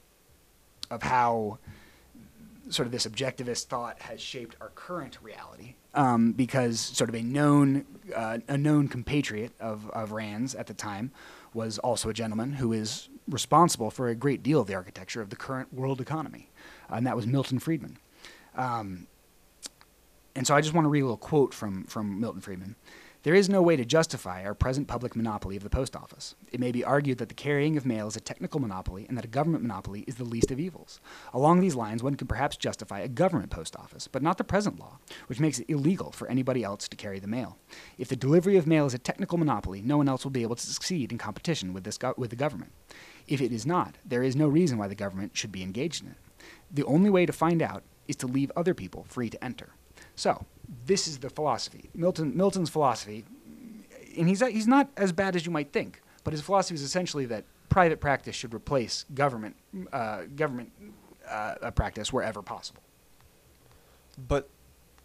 of 0.91 1.03
how 1.03 1.59
sort 2.69 2.87
of 2.87 2.93
this 2.93 3.07
objectivist 3.07 3.67
thought 3.67 4.01
has 4.03 4.21
shaped 4.21 4.57
our 4.61 4.69
current 4.71 5.19
reality. 5.23 5.75
Um, 5.93 6.33
because 6.33 6.79
sort 6.79 7.11
of 7.11 7.17
a 7.17 7.23
known 7.23 7.85
uh, 8.15 8.39
a 8.49 8.57
known 8.59 8.87
compatriot 8.89 9.53
of, 9.61 9.89
of 9.91 10.13
Rand's 10.13 10.55
at 10.55 10.67
the 10.69 10.75
time 10.75 11.11
was 11.53 11.79
also 11.79 12.09
a 12.11 12.13
gentleman 12.13 12.53
who 12.55 12.73
is 12.73 13.09
responsible 13.29 13.91
for 13.91 14.09
a 14.09 14.15
great 14.15 14.43
deal 14.43 14.61
of 14.61 14.67
the 14.69 14.75
architecture 14.75 15.21
of 15.21 15.31
the 15.31 15.37
current 15.37 15.73
world 15.75 16.01
economy, 16.01 16.49
and 16.91 17.07
that 17.07 17.17
was 17.17 17.27
Milton 17.27 17.59
Friedman. 17.59 17.99
Um, 18.57 19.07
and 20.35 20.47
so 20.47 20.55
I 20.55 20.61
just 20.61 20.75
want 20.75 20.85
to 20.85 20.89
read 20.91 21.01
a 21.01 21.05
little 21.05 21.17
quote 21.17 21.53
from, 21.55 21.85
from 21.85 22.21
Milton 22.21 22.41
Friedman. 22.41 22.77
There 23.23 23.35
is 23.35 23.51
no 23.51 23.61
way 23.61 23.77
to 23.77 23.85
justify 23.85 24.45
our 24.45 24.55
present 24.55 24.89
public 24.89 25.15
monopoly 25.15 25.55
of 25.55 25.63
the 25.63 25.69
post 25.69 25.95
office. 25.95 26.35
It 26.53 26.59
may 26.59 26.73
be 26.73 26.83
argued 26.83 27.19
that 27.19 27.29
the 27.29 27.35
carrying 27.35 27.77
of 27.77 27.85
mail 27.85 28.07
is 28.07 28.17
a 28.17 28.21
technical 28.21 28.61
monopoly 28.61 29.05
and 29.07 29.19
that 29.19 29.27
a 29.27 29.29
government 29.29 29.63
monopoly 29.63 30.05
is 30.07 30.15
the 30.15 30.25
least 30.25 30.51
of 30.51 30.59
evils. 30.59 31.01
Along 31.35 31.61
these 31.61 31.75
lines, 31.75 32.03
one 32.03 32.15
could 32.15 32.31
perhaps 32.31 32.57
justify 32.57 33.01
a 33.01 33.09
government 33.09 33.51
post 33.51 33.77
office, 33.77 34.09
but 34.09 34.23
not 34.23 34.39
the 34.39 34.45
present 34.45 34.81
law, 34.81 35.01
which 35.27 35.39
makes 35.39 35.59
it 35.59 35.69
illegal 35.69 36.13
for 36.13 36.29
anybody 36.29 36.65
else 36.65 36.89
to 36.89 36.97
carry 36.97 37.19
the 37.19 37.27
mail. 37.27 37.59
If 37.99 38.09
the 38.09 38.17
delivery 38.17 38.57
of 38.57 38.67
mail 38.67 38.87
is 38.87 38.95
a 38.95 38.99
technical 38.99 39.37
monopoly, 39.37 39.83
no 39.83 39.99
one 39.99 40.09
else 40.09 40.25
will 40.25 40.31
be 40.31 40.43
able 40.43 40.57
to 40.57 40.67
succeed 40.67 41.13
in 41.13 41.19
competition 41.19 41.75
with, 41.75 41.85
this 41.85 41.99
go- 41.99 42.15
with 42.17 42.31
the 42.31 42.37
government. 42.37 42.73
If 43.29 43.43
it 43.43 43.53
is 43.53 43.67
not, 43.67 43.97
there 44.03 44.23
is 44.23 44.35
no 44.35 44.49
reason 44.49 44.79
why 44.79 44.89
the 44.89 44.95
government 44.95 45.37
should 45.37 45.53
be 45.53 45.63
engaged 45.63 46.03
in 46.03 46.09
it. 46.09 46.17
The 46.73 46.85
only 46.85 47.11
way 47.11 47.27
to 47.27 47.33
find 47.33 47.63
out 47.63 47.83
is 48.09 48.17
to 48.17 48.27
leave 48.27 48.51
other 48.57 48.75
people 48.75 49.05
free 49.09 49.31
to 49.31 49.43
enter. 49.45 49.71
So, 50.17 50.45
this 50.87 51.09
is 51.09 51.19
the 51.19 51.31
philosophy. 51.31 51.91
Milton 51.95 52.37
Milton's 52.37 52.71
philosophy, 52.71 53.25
and 54.17 54.29
he's 54.29 54.41
he's 54.47 54.67
not 54.67 54.89
as 54.97 55.13
bad 55.13 55.37
as 55.37 55.47
you 55.47 55.53
might 55.53 55.73
think, 55.73 56.03
but 56.25 56.33
his 56.33 56.43
philosophy 56.43 56.75
is 56.75 56.83
essentially 56.83 57.27
that 57.27 57.45
private 57.69 58.01
practice 58.01 58.37
should 58.37 58.55
replace 58.55 59.05
government 59.15 59.57
uh, 59.93 60.23
government 60.37 60.73
uh, 61.29 61.71
practice 61.73 62.13
wherever 62.13 62.43
possible. 62.43 62.83
But 64.29 64.49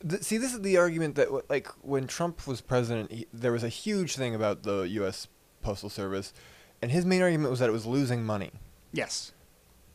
th- 0.07 0.23
see, 0.23 0.37
this 0.37 0.53
is 0.53 0.61
the 0.61 0.77
argument 0.77 1.15
that 1.15 1.25
w- 1.25 1.43
like 1.49 1.67
when 1.81 2.07
Trump 2.07 2.47
was 2.47 2.61
president, 2.61 3.11
he, 3.11 3.27
there 3.33 3.51
was 3.51 3.63
a 3.63 3.69
huge 3.69 4.15
thing 4.15 4.35
about 4.35 4.63
the 4.63 4.81
U.S. 4.81 5.27
Postal 5.61 5.89
Service, 5.89 6.33
and 6.81 6.91
his 6.91 7.05
main 7.05 7.21
argument 7.21 7.51
was 7.51 7.59
that 7.59 7.69
it 7.69 7.73
was 7.73 7.85
losing 7.85 8.25
money. 8.25 8.51
Yes. 8.91 9.31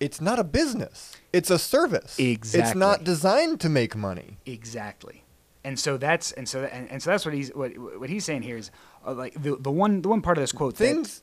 It's 0.00 0.20
not 0.20 0.38
a 0.38 0.44
business. 0.44 1.16
It's 1.32 1.50
a 1.50 1.58
service. 1.58 2.18
Exactly. 2.18 2.60
It's 2.68 2.74
not 2.74 3.04
designed 3.04 3.60
to 3.60 3.68
make 3.68 3.94
money. 3.94 4.38
Exactly. 4.46 5.24
And 5.62 5.78
so 5.78 5.98
that's 5.98 6.32
and 6.32 6.48
so 6.48 6.64
and, 6.64 6.90
and 6.90 7.02
so 7.02 7.10
that's 7.10 7.24
what 7.26 7.34
he's 7.34 7.50
what 7.54 7.76
what 7.76 8.08
he's 8.08 8.24
saying 8.24 8.42
here 8.42 8.56
is 8.56 8.70
uh, 9.06 9.12
like 9.12 9.34
the 9.40 9.56
the 9.56 9.70
one 9.70 10.00
the 10.00 10.08
one 10.08 10.22
part 10.22 10.38
of 10.38 10.42
this 10.42 10.52
quote 10.52 10.76
that- 10.76 10.84
Things 10.84 11.22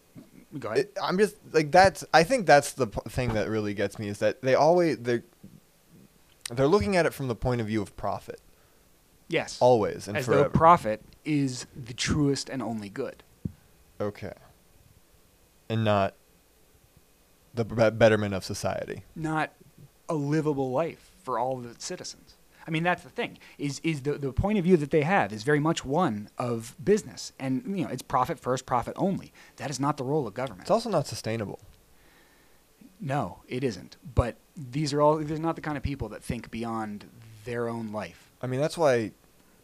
go 0.60 0.70
ahead. 0.70 0.80
It, 0.86 0.98
I'm 1.02 1.18
just 1.18 1.36
like 1.52 1.72
that's. 1.72 2.06
I 2.14 2.24
think 2.24 2.46
that's 2.46 2.74
the 2.74 2.88
p- 2.88 3.02
thing 3.10 3.34
that 3.34 3.50
really 3.50 3.74
gets 3.74 3.98
me 3.98 4.08
is 4.08 4.20
that 4.20 4.42
they 4.44 4.54
always 4.54 5.00
they 5.00 5.24
they're 6.52 6.68
looking 6.68 6.96
at 6.96 7.06
it 7.08 7.14
from 7.16 7.28
the 7.28 7.36
point 7.36 7.62
of 7.62 7.68
view 7.68 7.82
of 7.82 7.98
profit 7.98 8.40
yes. 9.28 9.58
always 9.60 10.08
and 10.08 10.16
as 10.16 10.26
forever. 10.26 10.44
though 10.44 10.50
profit 10.50 11.02
is 11.26 11.66
the 11.76 11.94
truest 11.94 12.48
and 12.48 12.62
only 12.62 12.90
good. 12.90 13.24
okay, 14.00 14.34
and 15.68 15.84
not 15.84 16.14
the 17.58 17.66
betterment 17.92 18.34
of 18.34 18.44
society. 18.44 19.04
not 19.16 19.52
a 20.10 20.14
livable 20.16 20.72
life 20.72 21.12
for 21.24 21.38
all 21.38 21.58
the 21.58 21.76
citizens. 21.80 22.36
I 22.66 22.70
mean, 22.72 22.84
that's 22.84 23.04
the 23.04 23.10
thing. 23.10 23.38
Is 23.58 23.80
is 23.84 24.02
the 24.02 24.14
the 24.14 24.32
point 24.34 24.58
of 24.60 24.64
view 24.66 24.78
that 24.78 24.92
they 24.92 25.04
have 25.04 25.32
is 25.34 25.44
very 25.44 25.60
much 25.60 25.84
one 25.86 26.30
of 26.38 26.76
business, 26.84 27.32
and 27.40 27.64
you 27.78 27.84
know, 27.86 27.92
it's 27.92 28.02
profit 28.02 28.40
first, 28.40 28.66
profit 28.66 28.94
only. 28.98 29.32
That 29.58 29.70
is 29.70 29.80
not 29.80 29.96
the 29.98 30.04
role 30.04 30.26
of 30.28 30.34
government. 30.34 30.62
It's 30.64 30.72
also 30.72 30.90
not 30.90 31.08
sustainable. 31.08 31.60
no, 33.00 33.40
it 33.48 33.64
isn't. 33.64 33.98
But 34.16 34.36
these 34.56 34.94
are 34.94 35.02
all. 35.02 35.18
They're 35.18 35.38
not 35.38 35.56
the 35.56 35.62
kind 35.62 35.78
of 35.78 35.84
people 35.84 36.10
that 36.10 36.24
think 36.24 36.50
beyond 36.52 37.06
their 37.46 37.68
own 37.70 37.92
life. 37.92 38.32
I 38.42 38.48
mean, 38.48 38.60
that's 38.60 38.78
why. 38.78 39.12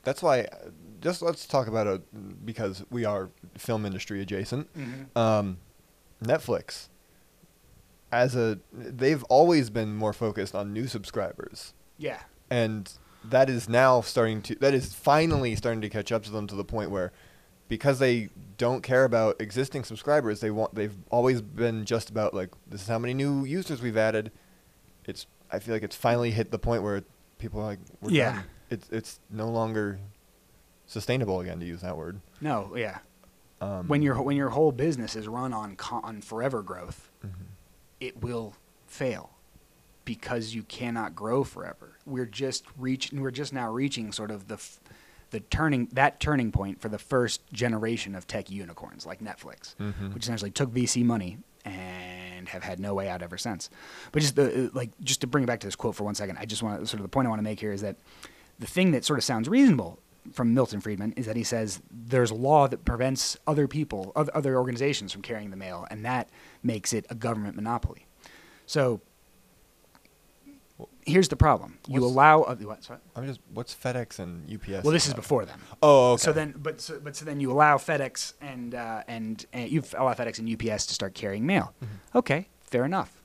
That's 0.03 0.21
why. 0.21 0.41
uh, 0.41 0.69
Just 1.01 1.21
let's 1.21 1.45
talk 1.45 1.67
about 1.67 1.87
it 1.87 2.45
because 2.45 2.83
we 2.89 3.05
are 3.05 3.29
film 3.57 3.85
industry 3.85 4.21
adjacent. 4.21 4.67
um, 5.15 5.57
Netflix 6.23 6.87
as 8.13 8.35
a 8.35 8.59
they've 8.71 9.23
always 9.23 9.69
been 9.69 9.95
more 9.95 10.13
focused 10.13 10.53
on 10.55 10.71
new 10.71 10.87
subscribers 10.87 11.73
Yeah. 11.97 12.19
and 12.49 12.91
that 13.23 13.49
is 13.49 13.67
now 13.67 14.01
starting 14.01 14.41
to 14.43 14.55
that 14.55 14.73
is 14.73 14.93
finally 14.93 15.55
starting 15.55 15.81
to 15.81 15.89
catch 15.89 16.11
up 16.11 16.23
to 16.23 16.31
them 16.31 16.45
to 16.47 16.55
the 16.55 16.63
point 16.63 16.91
where 16.91 17.11
because 17.69 17.97
they 17.99 18.29
don't 18.57 18.83
care 18.83 19.03
about 19.05 19.39
existing 19.41 19.83
subscribers 19.83 20.41
they 20.41 20.51
want 20.51 20.75
they've 20.75 20.95
always 21.09 21.41
been 21.41 21.85
just 21.85 22.09
about 22.09 22.33
like 22.33 22.49
this 22.67 22.81
is 22.83 22.87
how 22.87 22.99
many 22.99 23.13
new 23.13 23.45
users 23.45 23.81
we've 23.81 23.97
added 23.97 24.31
it's 25.05 25.25
i 25.51 25.57
feel 25.59 25.73
like 25.73 25.83
it's 25.83 25.95
finally 25.95 26.31
hit 26.31 26.51
the 26.51 26.59
point 26.59 26.83
where 26.83 27.01
people 27.39 27.59
are 27.61 27.65
like 27.65 27.79
we're 28.01 28.11
Yeah. 28.11 28.33
done. 28.33 28.43
it's 28.69 28.89
it's 28.89 29.19
no 29.31 29.49
longer 29.49 29.99
sustainable 30.85 31.39
again 31.39 31.59
to 31.59 31.65
use 31.65 31.81
that 31.81 31.97
word 31.97 32.19
No. 32.41 32.75
Yeah. 32.75 32.99
um, 33.61 33.87
When 33.87 34.01
your 34.01 34.21
when 34.21 34.35
your 34.37 34.49
whole 34.49 34.71
business 34.71 35.15
is 35.15 35.27
run 35.27 35.53
on 35.53 35.75
con- 35.77 36.03
on 36.03 36.21
forever 36.21 36.61
growth, 36.61 37.09
mhm. 37.25 37.31
It 38.03 38.21
will 38.21 38.53
fail 38.87 39.29
because 40.05 40.53
you 40.53 40.63
cannot 40.63 41.15
grow 41.15 41.43
forever. 41.43 41.97
We're 42.05 42.25
just 42.25 42.65
reach 42.77 43.11
we're 43.13 43.31
just 43.31 43.53
now 43.53 43.71
reaching 43.71 44.11
sort 44.11 44.31
of 44.31 44.47
the 44.47 44.55
f- 44.55 44.79
the 45.31 45.39
turning 45.39 45.87
that 45.93 46.19
turning 46.19 46.51
point 46.51 46.79
for 46.81 46.89
the 46.89 46.99
first 46.99 47.41
generation 47.53 48.13
of 48.13 48.27
tech 48.27 48.49
unicorns 48.51 49.05
like 49.05 49.19
Netflix, 49.19 49.75
Mhm. 49.77 50.13
which 50.13 50.23
essentially 50.23 50.51
took 50.51 50.69
VC 50.69 51.03
money 51.03 51.37
and 51.65 52.13
and 52.43 52.49
have 52.49 52.63
had 52.63 52.77
no 52.77 52.93
way 52.93 53.07
out 53.07 53.21
ever 53.21 53.37
since. 53.37 53.69
But 54.11 54.21
just 54.21 54.35
the 54.35 54.69
like 54.73 54.89
just 55.01 55.21
to 55.21 55.27
bring 55.27 55.45
it 55.45 55.47
back 55.47 55.61
to 55.61 55.67
this 55.67 55.77
quote 55.77 55.95
for 55.95 56.03
one 56.03 56.13
second, 56.15 56.37
I 56.37 56.43
just 56.45 56.61
want 56.61 56.81
to 56.81 56.85
sort 56.85 56.99
of 56.99 57.03
the 57.03 57.07
point 57.07 57.25
I 57.25 57.29
want 57.29 57.39
to 57.39 57.43
make 57.43 57.59
here 57.61 57.71
is 57.71 57.79
that 57.81 57.95
the 58.59 58.67
thing 58.67 58.91
that 58.91 59.05
sort 59.05 59.17
of 59.17 59.23
sounds 59.23 59.47
reasonable 59.47 59.97
from 60.31 60.53
Milton 60.53 60.79
Friedman 60.79 61.13
is 61.17 61.25
that 61.25 61.35
he 61.35 61.43
says 61.43 61.81
there's 61.91 62.31
a 62.31 62.35
law 62.35 62.67
that 62.67 62.85
prevents 62.85 63.37
other 63.45 63.67
people, 63.67 64.11
other 64.15 64.57
organizations 64.57 65.11
from 65.11 65.21
carrying 65.21 65.49
the 65.49 65.57
mail, 65.57 65.85
and 65.91 66.05
that 66.05 66.29
makes 66.61 66.93
it 66.93 67.05
a 67.09 67.15
government 67.15 67.55
monopoly. 67.55 68.05
So 68.65 69.01
here's 71.05 71.27
the 71.27 71.35
problem: 71.35 71.79
you 71.87 72.01
What's- 72.01 72.13
allow 72.13 72.41
uh, 72.43 72.55
what? 72.55 72.83
Sorry? 72.83 72.99
I'm 73.15 73.25
just 73.27 73.39
what's 73.53 73.73
FedEx 73.75 74.19
and 74.19 74.51
UPS? 74.51 74.83
Well, 74.83 74.93
this 74.93 75.07
is 75.07 75.13
before 75.13 75.45
them. 75.45 75.61
Oh, 75.81 76.13
okay. 76.13 76.21
So 76.21 76.33
then, 76.33 76.53
but 76.57 76.81
so, 76.81 76.99
but 76.99 77.15
so 77.15 77.25
then 77.25 77.39
you 77.39 77.51
allow 77.51 77.77
FedEx 77.77 78.33
and 78.41 78.75
uh, 78.75 79.03
and, 79.07 79.45
and 79.53 79.69
you 79.69 79.83
allow 79.97 80.13
FedEx 80.13 80.39
and 80.39 80.49
UPS 80.49 80.85
to 80.87 80.93
start 80.93 81.13
carrying 81.13 81.45
mail. 81.45 81.73
Mm-hmm. 81.83 82.17
Okay, 82.17 82.47
fair 82.63 82.85
enough. 82.85 83.21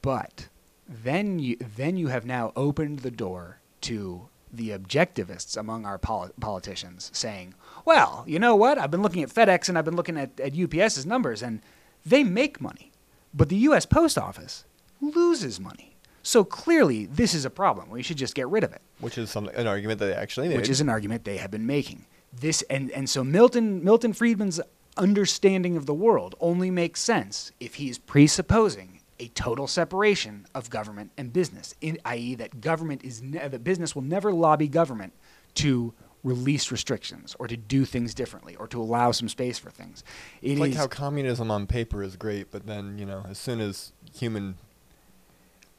But 0.00 0.48
then 0.88 1.38
you 1.38 1.56
then 1.76 1.96
you 1.96 2.08
have 2.08 2.24
now 2.26 2.52
opened 2.56 3.00
the 3.00 3.10
door 3.10 3.60
to 3.82 4.28
the 4.52 4.70
objectivists 4.70 5.56
among 5.56 5.86
our 5.86 5.98
poli- 5.98 6.30
politicians 6.40 7.10
saying, 7.14 7.54
"Well, 7.84 8.24
you 8.26 8.38
know 8.38 8.54
what? 8.54 8.78
I've 8.78 8.90
been 8.90 9.02
looking 9.02 9.22
at 9.22 9.30
FedEx 9.30 9.68
and 9.68 9.78
I've 9.78 9.84
been 9.84 9.96
looking 9.96 10.18
at, 10.18 10.38
at 10.38 10.54
UPS's 10.56 11.06
numbers, 11.06 11.42
and 11.42 11.60
they 12.04 12.22
make 12.22 12.60
money, 12.60 12.92
but 13.32 13.48
the 13.48 13.56
U.S. 13.68 13.86
Post 13.86 14.18
Office 14.18 14.64
loses 15.00 15.58
money." 15.58 15.96
So 16.24 16.44
clearly, 16.44 17.06
this 17.06 17.34
is 17.34 17.44
a 17.44 17.50
problem. 17.50 17.90
We 17.90 18.02
should 18.02 18.16
just 18.16 18.34
get 18.36 18.46
rid 18.48 18.62
of 18.62 18.72
it 18.72 18.82
which 19.02 19.18
is 19.18 19.30
something 19.30 19.54
an 19.56 19.66
argument 19.66 19.98
that 19.98 20.06
they 20.06 20.14
actually 20.14 20.48
made. 20.48 20.56
which 20.56 20.68
is 20.70 20.80
an 20.80 20.88
argument 20.88 21.24
they 21.24 21.36
have 21.36 21.50
been 21.50 21.66
making. 21.66 22.06
This 22.32 22.62
and 22.70 22.90
and 22.92 23.10
so 23.10 23.22
Milton 23.24 23.84
Milton 23.84 24.12
Friedman's 24.14 24.60
understanding 24.96 25.76
of 25.76 25.86
the 25.86 25.94
world 25.94 26.34
only 26.40 26.70
makes 26.70 27.00
sense 27.00 27.50
if 27.58 27.74
he 27.74 27.88
is 27.90 27.98
presupposing 27.98 29.00
a 29.18 29.28
total 29.28 29.66
separation 29.66 30.46
of 30.54 30.70
government 30.70 31.12
and 31.16 31.32
business, 31.32 31.74
in, 31.80 31.98
i.e., 32.04 32.34
that 32.36 32.60
government 32.60 33.04
is 33.04 33.22
ne- 33.22 33.46
that 33.48 33.62
business 33.64 33.94
will 33.94 34.02
never 34.02 34.32
lobby 34.32 34.68
government 34.68 35.12
to 35.54 35.92
release 36.24 36.70
restrictions 36.70 37.34
or 37.38 37.48
to 37.48 37.56
do 37.56 37.84
things 37.84 38.14
differently 38.14 38.54
or 38.56 38.66
to 38.68 38.80
allow 38.80 39.10
some 39.10 39.28
space 39.28 39.58
for 39.58 39.70
things. 39.70 40.04
It 40.40 40.52
It's 40.52 40.60
like 40.60 40.74
how 40.74 40.86
communism 40.86 41.50
on 41.50 41.66
paper 41.66 42.02
is 42.02 42.16
great, 42.16 42.50
but 42.50 42.66
then 42.66 42.96
you 42.98 43.04
know, 43.06 43.24
as 43.28 43.38
soon 43.38 43.60
as 43.60 43.92
human 44.14 44.56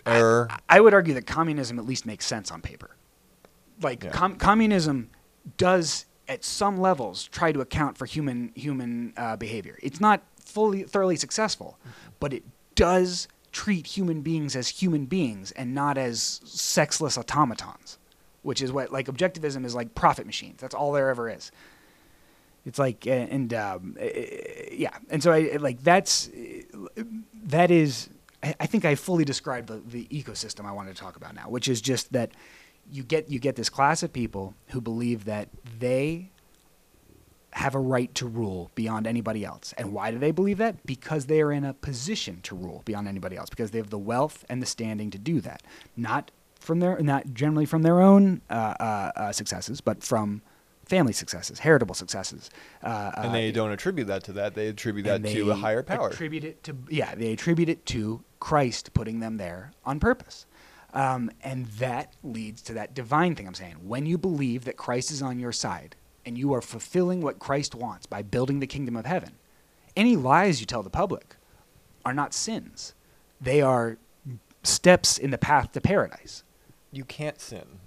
error, 0.05 0.49
I 0.69 0.79
would 0.81 0.93
argue 0.93 1.13
that 1.13 1.25
communism 1.25 1.79
at 1.79 1.85
least 1.85 2.05
makes 2.05 2.25
sense 2.25 2.51
on 2.51 2.61
paper. 2.61 2.95
Like 3.81 4.03
Yeah. 4.03 4.11
com- 4.11 4.35
communism 4.35 5.09
does, 5.57 6.05
at 6.27 6.43
some 6.43 6.77
levels, 6.77 7.25
try 7.27 7.51
to 7.51 7.61
account 7.61 7.97
for 7.97 8.05
human 8.05 8.51
human 8.55 9.13
uh, 9.17 9.35
behavior. 9.37 9.79
It's 9.81 9.99
not 9.99 10.21
fully 10.43 10.83
thoroughly 10.83 11.15
successful, 11.15 11.77
but 12.19 12.33
it 12.33 12.43
does 12.75 13.27
treat 13.51 13.85
human 13.85 14.21
beings 14.21 14.55
as 14.55 14.67
human 14.67 15.05
beings 15.05 15.51
and 15.51 15.73
not 15.73 15.97
as 15.97 16.41
sexless 16.43 17.17
automatons, 17.17 17.99
which 18.41 18.61
is 18.61 18.71
what 18.71 18.91
like 18.91 19.07
objectivism 19.07 19.65
is 19.65 19.75
like 19.75 19.95
profit 19.95 20.25
machines. 20.25 20.59
That's 20.59 20.75
all 20.75 20.91
there 20.91 21.09
ever 21.09 21.29
is. 21.29 21.51
It's 22.65 22.79
like 22.79 23.05
and 23.05 23.53
um, 23.53 23.97
yeah, 24.71 24.97
and 25.09 25.21
so 25.21 25.31
I 25.31 25.57
like 25.59 25.83
that's 25.83 26.29
that 27.45 27.71
is. 27.71 28.09
I 28.59 28.65
think 28.65 28.83
I 28.83 28.95
fully 28.95 29.23
described 29.23 29.69
the, 29.69 29.77
the 29.77 30.05
ecosystem 30.07 30.65
I 30.65 30.73
wanted 30.73 30.93
to 30.95 31.01
talk 31.01 31.15
about 31.15 31.33
now, 31.33 31.49
which 31.49 31.69
is 31.69 31.79
just 31.79 32.11
that 32.11 32.31
you 32.91 33.03
get 33.03 33.29
you 33.29 33.39
get 33.39 33.55
this 33.55 33.69
class 33.69 34.03
of 34.03 34.11
people 34.11 34.53
who 34.67 34.81
believe 34.81 35.25
that 35.25 35.47
they 35.79 36.29
have 37.53 37.75
a 37.75 37.79
right 37.79 38.13
to 38.15 38.27
rule 38.27 38.71
beyond 38.75 39.07
anybody 39.07 39.45
else. 39.45 39.73
And 39.77 39.93
why 39.93 40.11
do 40.11 40.17
they 40.17 40.31
believe 40.31 40.57
that? 40.57 40.85
Because 40.85 41.27
they 41.27 41.41
are 41.41 41.51
in 41.51 41.63
a 41.63 41.73
position 41.73 42.41
to 42.43 42.55
rule 42.55 42.81
beyond 42.85 43.07
anybody 43.07 43.37
else. 43.37 43.49
Because 43.49 43.71
they 43.71 43.77
have 43.77 43.89
the 43.89 43.97
wealth 43.97 44.43
and 44.49 44.61
the 44.61 44.65
standing 44.65 45.11
to 45.11 45.17
do 45.17 45.41
that. 45.41 45.61
Not 45.95 46.31
from 46.59 46.79
their 46.79 46.99
not 46.99 47.33
generally 47.33 47.65
from 47.65 47.83
their 47.83 48.01
own 48.01 48.41
uh, 48.49 48.53
uh, 48.79 49.11
uh, 49.15 49.31
successes, 49.31 49.81
but 49.81 50.03
from 50.03 50.41
family 50.85 51.13
successes, 51.13 51.59
heritable 51.59 51.95
successes. 51.95 52.49
Uh, 52.81 53.11
and 53.17 53.35
they 53.35 53.49
uh, 53.49 53.53
don't 53.53 53.71
attribute 53.71 54.07
that 54.07 54.23
to 54.25 54.33
that. 54.33 54.55
They 54.55 54.67
attribute 54.67 55.05
that 55.05 55.15
and 55.15 55.25
to 55.25 55.51
a 55.51 55.55
higher 55.55 55.83
power. 55.83 56.09
Attribute 56.09 56.43
it 56.43 56.63
to 56.63 56.75
yeah, 56.89 57.15
they 57.15 57.33
attribute 57.33 57.69
it 57.69 57.85
to 57.87 58.23
Christ 58.39 58.93
putting 58.93 59.19
them 59.19 59.37
there 59.37 59.71
on 59.85 59.99
purpose, 59.99 60.45
um, 60.93 61.29
and 61.41 61.67
that 61.67 62.13
leads 62.23 62.61
to 62.63 62.73
that 62.73 62.93
divine 62.93 63.35
thing 63.35 63.47
I'm 63.47 63.53
saying. 63.53 63.75
When 63.83 64.05
you 64.05 64.17
believe 64.17 64.65
that 64.65 64.77
Christ 64.77 65.11
is 65.11 65.21
on 65.21 65.39
your 65.39 65.51
side 65.51 65.95
and 66.25 66.37
you 66.37 66.53
are 66.53 66.61
fulfilling 66.61 67.21
what 67.21 67.39
Christ 67.39 67.75
wants 67.75 68.05
by 68.05 68.21
building 68.21 68.59
the 68.59 68.67
kingdom 68.67 68.95
of 68.95 69.05
heaven, 69.05 69.33
any 69.95 70.15
lies 70.15 70.59
you 70.59 70.65
tell 70.65 70.83
the 70.83 70.89
public 70.89 71.35
are 72.05 72.13
not 72.13 72.33
sins; 72.33 72.93
they 73.39 73.61
are 73.61 73.97
steps 74.63 75.17
in 75.17 75.31
the 75.31 75.37
path 75.37 75.71
to 75.73 75.81
paradise. 75.81 76.43
you 76.91 77.03
can't 77.03 77.41
sin. 77.41 77.79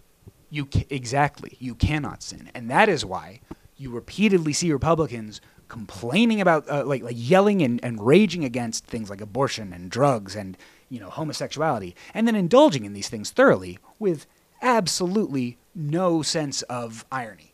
You 0.51 0.67
ca- 0.67 0.87
exactly. 0.91 1.57
You 1.61 1.75
cannot 1.75 2.23
sin, 2.23 2.51
and 2.55 2.71
that 2.71 2.89
is 2.89 3.05
why 3.05 3.41
you 3.77 3.91
repeatedly 3.91 4.53
see 4.53 4.73
Republicans 4.73 5.41
complaining 5.69 6.41
about, 6.41 6.69
uh, 6.71 6.85
like, 6.85 7.03
like 7.03 7.17
yelling 7.19 7.61
and, 7.63 7.83
and 7.85 8.05
raging 8.07 8.45
against 8.45 8.87
things 8.87 9.11
like 9.11 9.21
abortion 9.21 9.73
and 9.73 9.91
drugs 9.91 10.37
and 10.37 10.57
you 10.89 11.01
know 11.01 11.11
homosexuality, 11.11 11.95
and 12.15 12.27
then 12.27 12.37
indulging 12.37 12.85
in 12.85 12.93
these 12.93 13.09
things 13.09 13.31
thoroughly 13.31 13.79
with 13.99 14.27
absolutely 14.63 15.59
no 15.75 16.23
sense 16.23 16.63
of 16.63 17.05
irony. 17.11 17.53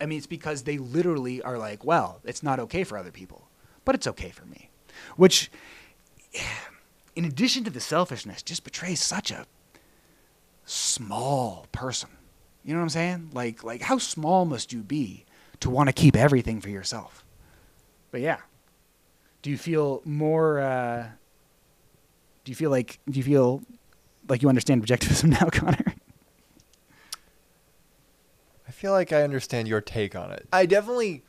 I 0.00 0.06
mean, 0.06 0.18
it's 0.18 0.26
because 0.26 0.62
they 0.62 0.78
literally 0.78 1.42
are 1.42 1.58
like, 1.58 1.84
well, 1.84 2.20
it's 2.24 2.42
not 2.42 2.58
okay 2.60 2.84
for 2.84 2.96
other 2.96 3.10
people, 3.10 3.48
but 3.84 3.94
it's 3.94 4.06
okay 4.06 4.30
for 4.30 4.46
me, 4.46 4.70
which, 5.16 5.50
in 7.16 7.24
addition 7.24 7.64
to 7.64 7.70
the 7.70 7.80
selfishness, 7.80 8.42
just 8.42 8.64
betrays 8.64 9.02
such 9.02 9.30
a 9.30 9.46
small 10.64 11.66
person. 11.72 12.10
You 12.64 12.74
know 12.74 12.80
what 12.80 12.84
I'm 12.84 12.90
saying? 12.90 13.30
Like 13.32 13.64
like 13.64 13.82
how 13.82 13.98
small 13.98 14.44
must 14.44 14.72
you 14.72 14.82
be 14.82 15.24
to 15.60 15.70
want 15.70 15.88
to 15.88 15.92
keep 15.92 16.16
everything 16.16 16.60
for 16.60 16.68
yourself? 16.68 17.24
But 18.10 18.20
yeah. 18.20 18.38
Do 19.42 19.50
you 19.50 19.56
feel 19.56 20.02
more 20.04 20.60
uh 20.60 21.06
do 22.44 22.52
you 22.52 22.56
feel 22.56 22.70
like 22.70 22.98
do 23.08 23.18
you 23.18 23.24
feel 23.24 23.62
like 24.28 24.42
you 24.42 24.48
understand 24.48 24.84
objectivism 24.84 25.30
now, 25.40 25.48
Connor? 25.48 25.94
I 28.80 28.82
feel 28.82 28.92
like 28.92 29.12
I 29.12 29.22
understand 29.24 29.68
your 29.68 29.82
take 29.82 30.16
on 30.16 30.30
it. 30.32 30.48
I 30.54 30.64
definitely. 30.64 31.22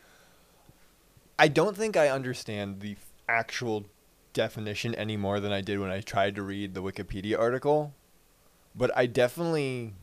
I 1.38 1.50
don't 1.50 1.76
think 1.76 1.98
I 1.98 2.08
understand 2.08 2.80
the 2.80 2.96
actual 3.28 3.88
definition 4.32 4.96
any 4.96 5.18
more 5.18 5.42
than 5.42 5.52
I 5.52 5.60
did 5.60 5.78
when 5.78 5.92
I 5.92 6.00
tried 6.00 6.36
to 6.36 6.44
read 6.44 6.76
the 6.76 6.82
Wikipedia 6.82 7.38
article, 7.38 7.94
but 8.74 8.90
I 8.96 9.06
definitely. 9.06 9.94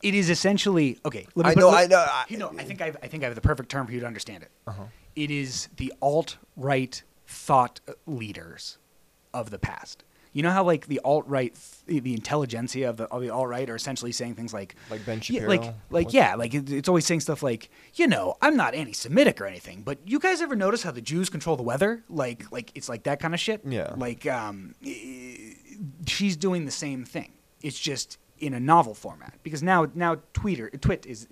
It 0.00 0.14
is 0.14 0.30
essentially 0.30 0.96
okay. 1.04 1.26
Let 1.34 1.46
me 1.46 1.50
I 1.50 1.54
put- 1.54 1.60
know, 1.60 1.70
let- 1.70 1.82
I 1.82 1.86
know, 1.88 2.06
I- 2.08 2.24
you 2.28 2.36
know, 2.36 2.54
I 2.56 2.62
think 2.62 2.80
I've, 2.80 2.96
I 3.02 3.08
think 3.08 3.24
I 3.24 3.26
have 3.26 3.34
the 3.34 3.40
perfect 3.40 3.68
term 3.68 3.84
for 3.88 3.92
you 3.92 3.98
to 3.98 4.06
understand 4.06 4.44
it. 4.44 4.52
Uh-huh. 4.68 4.84
It 5.16 5.32
is 5.32 5.68
the 5.76 5.92
alt 6.00 6.36
right 6.56 7.02
thought 7.26 7.80
leaders 8.06 8.78
of 9.34 9.50
the 9.50 9.58
past. 9.58 10.04
You 10.32 10.42
know 10.42 10.50
how 10.50 10.64
like 10.64 10.86
the 10.86 11.00
alt 11.04 11.26
right, 11.26 11.56
the 11.86 12.14
intelligentsia 12.14 12.88
of 12.88 12.96
the 12.96 13.04
of 13.04 13.22
the 13.22 13.30
alt 13.30 13.48
right 13.48 13.68
are 13.68 13.76
essentially 13.76 14.12
saying 14.12 14.34
things 14.34 14.52
like 14.52 14.76
Like 14.90 15.04
Ben 15.06 15.20
yeah, 15.28 15.46
like 15.46 15.62
Shapiro? 15.62 15.74
like 15.90 16.04
What? 16.06 16.14
yeah, 16.14 16.34
like 16.34 16.54
it, 16.54 16.70
it's 16.70 16.88
always 16.88 17.06
saying 17.06 17.20
stuff 17.20 17.42
like 17.42 17.70
you 17.94 18.06
know 18.06 18.36
I'm 18.42 18.56
not 18.56 18.74
anti-Semitic 18.74 19.40
or 19.40 19.46
anything, 19.46 19.82
but 19.82 19.98
you 20.04 20.18
guys 20.18 20.40
ever 20.40 20.54
notice 20.56 20.82
how 20.82 20.90
the 20.90 21.00
Jews 21.00 21.30
control 21.30 21.56
the 21.56 21.62
weather? 21.62 22.04
Like 22.08 22.50
like 22.52 22.70
it's 22.74 22.88
like 22.88 23.04
that 23.04 23.20
kind 23.20 23.34
of 23.34 23.40
shit. 23.40 23.62
Yeah. 23.64 23.94
Like 23.96 24.26
um, 24.26 24.74
she's 26.06 26.36
doing 26.36 26.64
the 26.64 26.70
same 26.70 27.04
thing. 27.04 27.32
It's 27.62 27.78
just 27.78 28.18
in 28.38 28.54
a 28.54 28.60
novel 28.60 28.94
format 28.94 29.34
because 29.42 29.62
now 29.62 29.88
now 29.94 30.16
Twitter 30.32 30.70
twit 30.70 31.06
is 31.06 31.26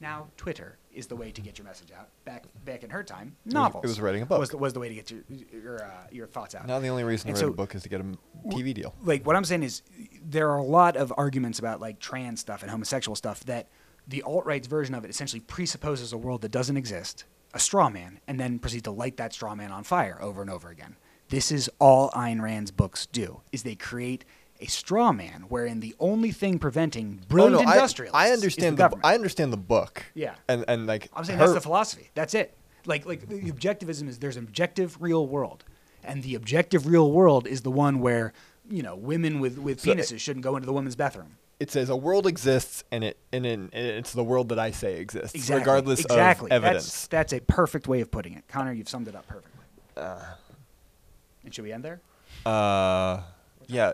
now 0.00 0.28
Twitter 0.36 0.78
is 0.92 1.06
the 1.06 1.16
way 1.16 1.30
to 1.30 1.40
get 1.40 1.58
your 1.58 1.64
message 1.64 1.90
out. 1.96 2.08
Back 2.24 2.44
back 2.64 2.82
in 2.84 2.90
her 2.90 3.02
time, 3.02 3.36
novels. 3.44 3.84
it 3.84 3.88
was 3.88 4.00
writing 4.00 4.22
a 4.22 4.26
book. 4.26 4.38
Was 4.40 4.50
the, 4.50 4.58
was 4.58 4.72
the 4.72 4.80
way 4.80 4.88
to 4.88 4.94
get 4.94 5.10
your 5.10 5.20
your 5.52 5.82
uh, 5.84 5.88
your 6.10 6.26
thoughts 6.26 6.54
out. 6.54 6.66
Now 6.66 6.78
the 6.78 6.88
only 6.88 7.04
reason 7.04 7.26
to 7.26 7.30
And 7.32 7.36
write 7.36 7.46
so- 7.46 7.52
a 7.52 7.56
book 7.56 7.74
is 7.74 7.82
to 7.82 7.88
get 7.88 8.00
a 8.00 8.04
TV 8.48 8.72
deal. 8.74 8.94
like 9.02 9.26
what 9.26 9.36
I'm 9.36 9.44
saying 9.44 9.62
is 9.62 9.82
there 10.22 10.50
are 10.50 10.58
a 10.58 10.62
lot 10.64 10.96
of 10.96 11.12
arguments 11.16 11.58
about 11.58 11.80
like 11.80 11.98
trans 12.00 12.40
stuff 12.40 12.62
and 12.62 12.70
homosexual 12.70 13.16
stuff 13.16 13.44
that 13.44 13.68
the 14.06 14.22
alt 14.22 14.46
right's 14.46 14.66
version 14.66 14.94
of 14.94 15.04
it 15.04 15.10
essentially 15.10 15.40
presupposes 15.40 16.12
a 16.12 16.16
world 16.18 16.40
that 16.42 16.50
doesn't 16.50 16.76
exist, 16.78 17.24
a 17.52 17.58
straw 17.58 17.90
man, 17.90 18.20
and 18.26 18.40
then 18.40 18.58
proceeds 18.58 18.84
to 18.84 18.90
light 18.90 19.16
that 19.18 19.32
straw 19.34 19.54
man 19.54 19.70
on 19.70 19.84
fire 19.84 20.18
over 20.22 20.40
and 20.40 20.50
over 20.50 20.68
again. 20.70 20.96
This 21.28 21.52
is 21.52 21.68
all 21.78 22.10
Ayn 22.12 22.40
Rand's 22.40 22.70
books 22.70 23.04
do: 23.04 23.42
is 23.52 23.62
they 23.64 23.74
create 23.74 24.24
a 24.60 24.66
straw 24.66 25.12
man 25.12 25.44
wherein 25.48 25.80
the 25.80 25.94
only 26.00 26.32
thing 26.32 26.58
preventing 26.58 27.20
brilliant 27.28 27.60
oh, 27.60 27.64
no, 27.64 27.68
I- 27.70 27.74
industrialists 27.74 28.16
I, 28.16 28.26
is 28.28 28.32
understand 28.34 28.76
the 28.76 28.88
the. 28.88 28.98
I 29.04 29.14
understand 29.14 29.52
the 29.52 29.56
book. 29.58 30.04
Yeah. 30.14 30.34
And 30.48 30.64
and 30.68 30.86
like 30.86 31.10
I'm 31.14 31.24
saying 31.24 31.38
her- 31.38 31.46
that's 31.46 31.54
the 31.54 31.60
philosophy. 31.60 32.10
That's 32.14 32.34
it. 32.34 32.56
Like 32.86 33.06
like 33.06 33.28
the 33.28 33.50
objectivism 33.52 34.08
is 34.08 34.18
there's 34.18 34.36
an 34.36 34.44
objective 34.44 34.96
real 35.00 35.26
world, 35.26 35.64
and 36.02 36.22
the 36.22 36.34
objective 36.34 36.86
real 36.86 37.10
world 37.12 37.46
is 37.46 37.62
the 37.62 37.70
one 37.70 38.00
where 38.00 38.32
you 38.70 38.82
know 38.82 38.96
women 38.96 39.40
with 39.40 39.58
with 39.58 39.80
So 39.80 39.92
penises 39.94 40.20
shouldn't 40.20 40.42
go 40.44 40.56
into 40.56 40.66
the 40.66 40.72
women's 40.72 40.96
bathroom. 40.96 41.36
it 41.60 41.70
says 41.70 41.88
a 41.90 41.96
world 41.96 42.26
exists 42.26 42.84
and 42.90 43.02
it 43.04 43.16
and, 43.32 43.44
it, 43.44 43.58
and 43.58 43.70
it's 43.74 44.12
the 44.12 44.24
world 44.24 44.48
that 44.50 44.58
I 44.58 44.70
say 44.70 45.00
exists, 45.00 45.34
Exactly. 45.34 45.60
regardless 45.60 46.00
exactly. 46.00 46.50
of 46.50 46.64
evidence. 46.64 46.84
That's, 46.84 47.06
that's 47.08 47.32
a 47.34 47.40
perfect 47.40 47.88
way 47.88 48.00
of 48.00 48.10
putting 48.10 48.34
it. 48.34 48.46
Connor, 48.48 48.72
you've 48.72 48.88
summed 48.88 49.08
it 49.08 49.14
up 49.16 49.26
perfectly. 49.26 49.60
And 49.96 51.54
should 51.54 51.64
we 51.64 51.72
end 51.72 51.84
there? 51.84 52.00
Uh, 52.46 53.22
yeah. 53.68 53.92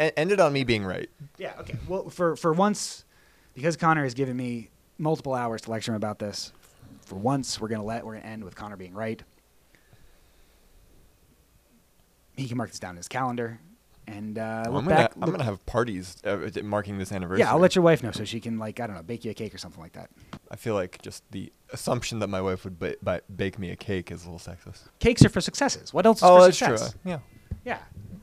E- 0.00 0.10
ended 0.16 0.40
on 0.40 0.52
me 0.52 0.64
being 0.64 0.84
right. 0.84 1.10
Yeah. 1.36 1.52
Okay. 1.60 1.76
Well, 1.86 2.08
for 2.08 2.34
for 2.36 2.52
once, 2.52 3.04
because 3.54 3.76
Connor 3.76 4.04
has 4.04 4.14
given 4.14 4.36
me 4.36 4.70
multiple 4.96 5.34
hours 5.34 5.60
to 5.62 5.70
lecture 5.70 5.92
him 5.92 5.96
about 5.96 6.18
this, 6.18 6.52
for 7.02 7.16
once 7.16 7.60
we're 7.60 7.68
gonna 7.68 7.84
let 7.84 8.06
we're 8.06 8.14
gonna 8.14 8.26
end 8.26 8.44
with 8.44 8.54
Connor 8.56 8.76
being 8.76 8.94
right. 8.94 9.22
He 12.36 12.46
can 12.46 12.56
mark 12.56 12.70
this 12.70 12.78
down 12.78 12.90
in 12.92 12.98
his 12.98 13.08
calendar, 13.08 13.58
and 14.06 14.38
uh, 14.38 14.62
I'm 14.66 14.72
look 14.72 14.84
gonna 14.84 14.94
back. 14.96 15.12
I'm 15.16 15.22
look- 15.22 15.30
gonna 15.32 15.44
have 15.44 15.64
parties 15.66 16.16
uh, 16.24 16.48
marking 16.62 16.98
this 16.98 17.10
anniversary. 17.10 17.40
yeah, 17.40 17.50
I'll 17.50 17.58
let 17.58 17.74
your 17.74 17.82
wife 17.82 18.02
know 18.02 18.12
so 18.12 18.24
she 18.24 18.38
can 18.40 18.58
like 18.58 18.78
I 18.78 18.86
don't 18.86 18.94
know 18.94 19.02
bake 19.02 19.24
you 19.24 19.32
a 19.32 19.34
cake 19.34 19.52
or 19.54 19.58
something 19.58 19.80
like 19.82 19.92
that. 19.94 20.10
I 20.50 20.56
feel 20.56 20.74
like 20.74 21.02
just 21.02 21.24
the 21.32 21.52
assumption 21.72 22.20
that 22.20 22.28
my 22.28 22.40
wife 22.40 22.62
would 22.64 22.78
ba- 22.78 22.94
ba- 23.02 23.22
bake 23.34 23.58
me 23.58 23.70
a 23.70 23.76
cake 23.76 24.12
is 24.12 24.24
a 24.24 24.30
little 24.30 24.38
sexist. 24.54 24.82
Cakes 25.00 25.24
are 25.24 25.28
for 25.28 25.40
successes. 25.40 25.92
What 25.92 26.06
else 26.06 26.18
is 26.18 26.22
Oh, 26.22 26.36
for 26.38 26.44
that's 26.44 26.58
success? 26.58 26.92
true. 26.92 27.00
Yeah. 27.04 27.18
Yeah. 27.64 27.78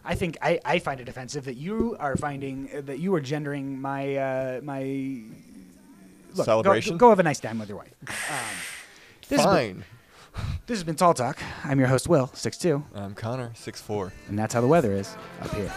I 0.06 0.16
think 0.16 0.38
I, 0.42 0.60
I 0.64 0.80
find 0.80 1.00
it 1.00 1.10
offensive 1.10 1.46
that 1.46 1.56
you 1.56 1.96
are 2.00 2.16
finding 2.16 2.70
uh, 2.76 2.82
that 2.82 3.00
you 3.00 3.14
are 3.16 3.22
gendering 3.22 3.82
my 3.82 4.16
uh, 4.16 4.62
my 4.64 4.84
Look, 4.84 6.38
go- 6.38 6.44
Celebration? 6.44 6.98
Go, 6.98 7.10
have 7.10 7.20
a 7.20 7.24
nice 7.24 7.40
time 7.40 7.60
with 7.60 7.70
your 7.70 7.78
wife. 7.80 7.94
Um, 8.08 8.56
this 9.30 9.42
Has 9.42 9.56
been, 9.56 9.84
Fine. 9.84 9.84
this 10.68 10.78
has 10.78 10.84
been 10.84 10.96
Tall 10.96 11.14
Talk. 11.14 11.40
I'm 11.64 11.80
your 11.80 11.88
host 11.88 12.08
Will 12.08 12.28
six 12.34 12.58
two, 12.58 12.84
I'm 12.94 13.16
Connor, 13.16 13.52
six 13.56 13.82
four. 13.82 14.14
and 14.28 14.38
that's 14.38 14.54
how 14.54 14.62
the 14.62 14.68
weather 14.68 14.92
is 14.94 15.16
up 15.42 15.54
here. 15.56 15.72